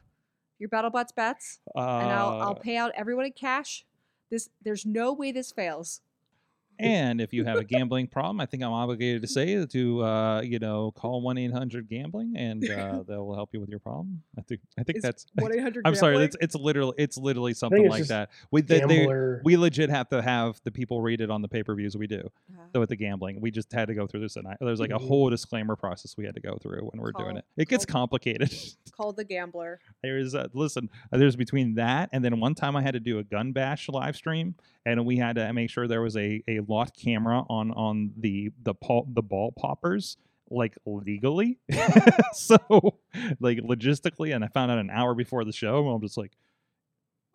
[0.59, 3.85] your BattleBots bets, and I'll I'll Uh, pay out everyone in cash.
[4.31, 6.01] This there's no way this fails.
[6.79, 10.41] And if you have a gambling problem, I think I'm obligated to say to uh,
[10.43, 13.79] you know call one eight hundred gambling, and uh, they will help you with your
[13.79, 14.23] problem.
[14.39, 15.27] I think I think Is that's.
[15.35, 15.83] one eight hundred.
[15.87, 16.17] I'm sorry.
[16.25, 18.31] It's it's literally it's literally something it's like that.
[18.51, 19.07] We they, they,
[19.45, 22.07] we legit have to have the people read it on the pay per views we
[22.07, 22.31] do.
[22.53, 24.91] Uh, So with the gambling, we just had to go through this, and there's like
[24.91, 25.07] a Mhm.
[25.09, 27.45] whole disclaimer process we had to go through when we're doing it.
[27.57, 28.53] It gets call- complicated.
[28.97, 29.81] call the gambler.
[30.03, 33.25] There's uh, listen, there's between that and then one time I had to do a
[33.25, 36.97] gun bash live stream, and we had to make sure there was a a lot
[36.97, 40.16] camera on on the the pul- the ball poppers
[40.51, 41.59] like legally,
[42.32, 42.57] so
[43.41, 46.32] like logistically, and I found out an hour before the show, and I'm just like,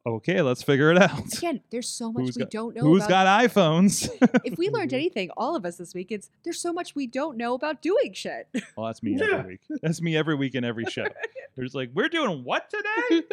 [0.05, 1.33] okay, let's figure it out.
[1.37, 3.25] Again, there's so much Who's we got- don't know Who's about.
[3.25, 4.09] got iPhones?
[4.45, 7.35] if we learned anything, all of us this week, it's there's so much we don't
[7.37, 8.47] know about doing shit.
[8.77, 9.37] well, that's me Yeah.
[9.39, 9.79] every week.
[9.81, 11.05] That's me every week in every show.
[11.55, 13.23] There's like, we're doing what today?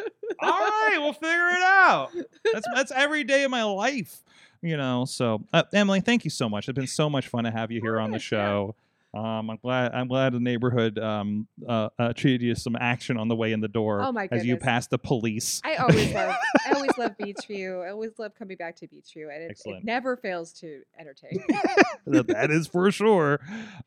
[0.41, 2.11] All right, we'll figure it out.
[2.53, 4.23] That's that's every day of my life.
[4.63, 5.05] You know.
[5.05, 6.69] So uh, Emily, thank you so much.
[6.69, 8.75] It's been so much fun to have you here on the show.
[9.15, 9.93] Um, I'm glad.
[9.95, 13.61] I'm glad the neighborhood um, uh, uh, treated you some action on the way in
[13.61, 14.65] the door Oh my as you goodness.
[14.67, 15.63] passed the police.
[15.65, 17.87] I always love I always love Beechview.
[17.87, 21.43] I always love coming back to Beechview, and it, it never fails to entertain.
[22.07, 23.41] that that is for sure.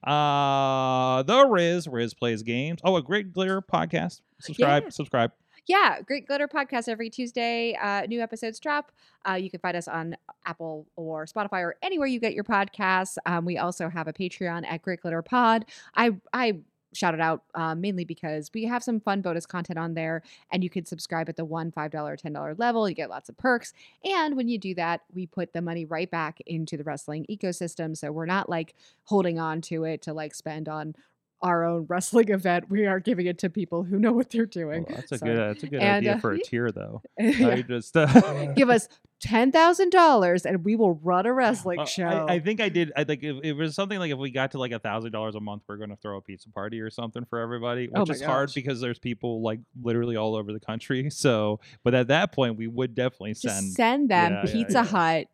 [0.03, 2.79] Uh, the Riz Riz plays games.
[2.83, 4.21] Oh, a Grit and Glitter podcast.
[4.39, 4.83] Subscribe.
[4.83, 4.89] Yeah.
[4.89, 5.31] Subscribe.
[5.69, 7.77] Yeah, Grit and Glitter podcast every Tuesday.
[7.79, 8.91] Uh, new episodes drop.
[9.29, 10.17] Uh, you can find us on
[10.47, 13.19] Apple or Spotify or anywhere you get your podcasts.
[13.27, 15.65] Um, we also have a Patreon at Grit and Glitter Pod.
[15.95, 16.61] I I
[16.95, 20.63] shout it out uh, mainly because we have some fun bonus content on there, and
[20.63, 22.89] you can subscribe at the one five dollar ten dollar level.
[22.89, 23.71] You get lots of perks,
[24.03, 27.95] and when you do that, we put the money right back into the wrestling ecosystem.
[27.95, 28.73] So we're not like
[29.03, 30.95] holding on to it to like spend on
[31.41, 32.69] our own wrestling event.
[32.69, 34.85] We are giving it to people who know what they're doing.
[34.87, 35.37] Well, that's a So- good.
[35.37, 37.01] That's a good and, idea uh, for a tier, though.
[37.19, 37.49] Yeah.
[37.49, 37.95] I just.
[37.95, 38.87] Uh, give us
[39.21, 42.03] ten thousand dollars and we will run a wrestling Uh, show.
[42.05, 42.91] I, I think I did.
[42.95, 45.35] I think if it was something like if we got to like a thousand dollars
[45.35, 48.11] a month, we're going to throw a pizza party or something for everybody, which Oh
[48.11, 51.09] is hard because there's people like literally all over the country.
[51.09, 53.73] So, but at that point, we would definitely Just send.
[53.73, 54.85] send, them yeah, Pizza yeah.
[54.85, 55.27] Hut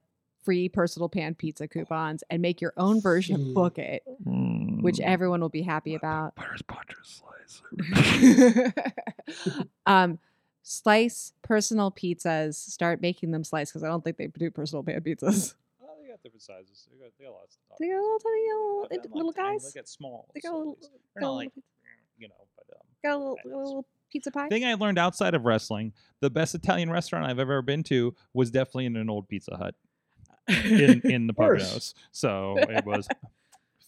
[0.45, 3.41] free personal pan pizza coupons and make your own version.
[3.47, 3.53] Hmm.
[3.53, 6.35] Book it, which Mm, everyone will be happy about.
[6.35, 7.61] Butter's Buncher slice.
[9.85, 10.19] um,
[10.63, 12.55] slice personal pizzas.
[12.55, 15.55] Start making them slice because I don't think they do personal pan pizzas.
[15.83, 16.87] Oh, they got different sizes.
[16.91, 17.77] They got, they got lots of.
[17.79, 19.73] They got little tiny little, Not that int- much little tiny, guys.
[19.73, 20.27] They got small.
[20.33, 20.77] They got a little.
[20.81, 21.67] They're got not like, pizza-
[22.17, 23.55] you know, but um, got a little, Nice.
[23.55, 24.47] little pizza pie.
[24.49, 28.51] thing I learned outside of wrestling, the best Italian restaurant I've ever been to was
[28.51, 29.75] definitely in an old Pizza Hut
[30.47, 31.63] in in the course.
[31.63, 31.93] Poconos.
[32.11, 33.07] So it was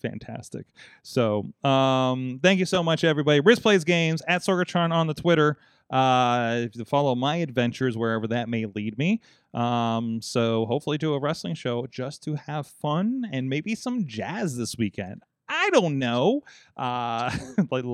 [0.02, 0.66] fantastic.
[1.04, 3.40] So um, thank you so much, everybody.
[3.40, 5.58] Riz plays games at Sorgatron on the Twitter.
[5.90, 9.22] Uh, if you follow my adventures wherever that may lead me.
[9.54, 14.58] Um, so hopefully do a wrestling show just to have fun and maybe some jazz
[14.58, 15.24] this weekend.
[15.48, 16.44] I don't know.
[16.76, 17.32] Uh,
[17.72, 17.86] like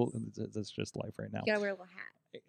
[0.53, 1.41] that's just life right now.
[1.45, 2.41] you gotta wear a little hat.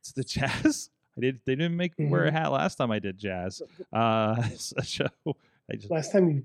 [0.00, 0.90] It's the jazz.
[1.16, 1.40] I did.
[1.44, 2.32] They didn't make me wear a Mhm.
[2.32, 3.60] hat last time I did jazz.
[3.92, 4.76] Uh, so
[5.70, 6.44] I just Last time you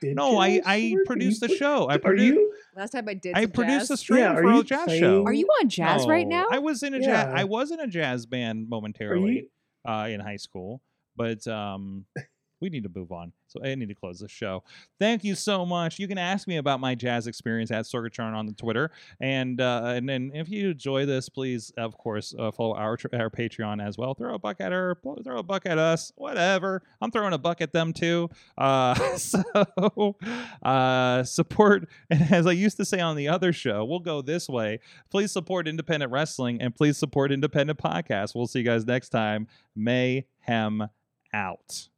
[0.00, 0.16] did.
[0.16, 0.38] no.
[0.38, 1.00] I jazz, I Sword?
[1.00, 1.86] Are produced you the show.
[1.86, 2.34] I Are produced.
[2.34, 2.54] you?
[2.76, 3.36] Last time I did.
[3.36, 3.90] I produced jazz.
[3.90, 5.24] a stream Yeah, are for a you jazz playing- show.
[5.24, 6.46] Are you on jazz right now?
[6.50, 7.32] I was in a jazz.
[7.34, 9.48] I was in a jazz band momentarily
[9.84, 10.80] uh, in high school,
[11.16, 12.04] but um,
[12.60, 13.32] we need to move on.
[13.46, 14.62] So I need to close the show.
[14.98, 15.98] Thank you so much.
[15.98, 18.90] You can ask me about my jazz experience at Sorgatron on the Twitter,
[19.20, 23.30] and uh, and then if you enjoy this, please of course uh, follow our our
[23.30, 24.14] Patreon as well.
[24.14, 26.82] Throw a buck at her, throw a buck at us, whatever.
[27.00, 28.28] I'm throwing a buck at them too.
[28.56, 30.16] Uh, so
[30.62, 34.48] uh, support, and as I used to say on the other show, we'll go this
[34.48, 34.80] way.
[35.10, 38.34] Please support independent wrestling and please support independent podcasts.
[38.34, 39.46] We'll see you guys next time.
[39.74, 40.88] Mayhem
[41.32, 41.88] out.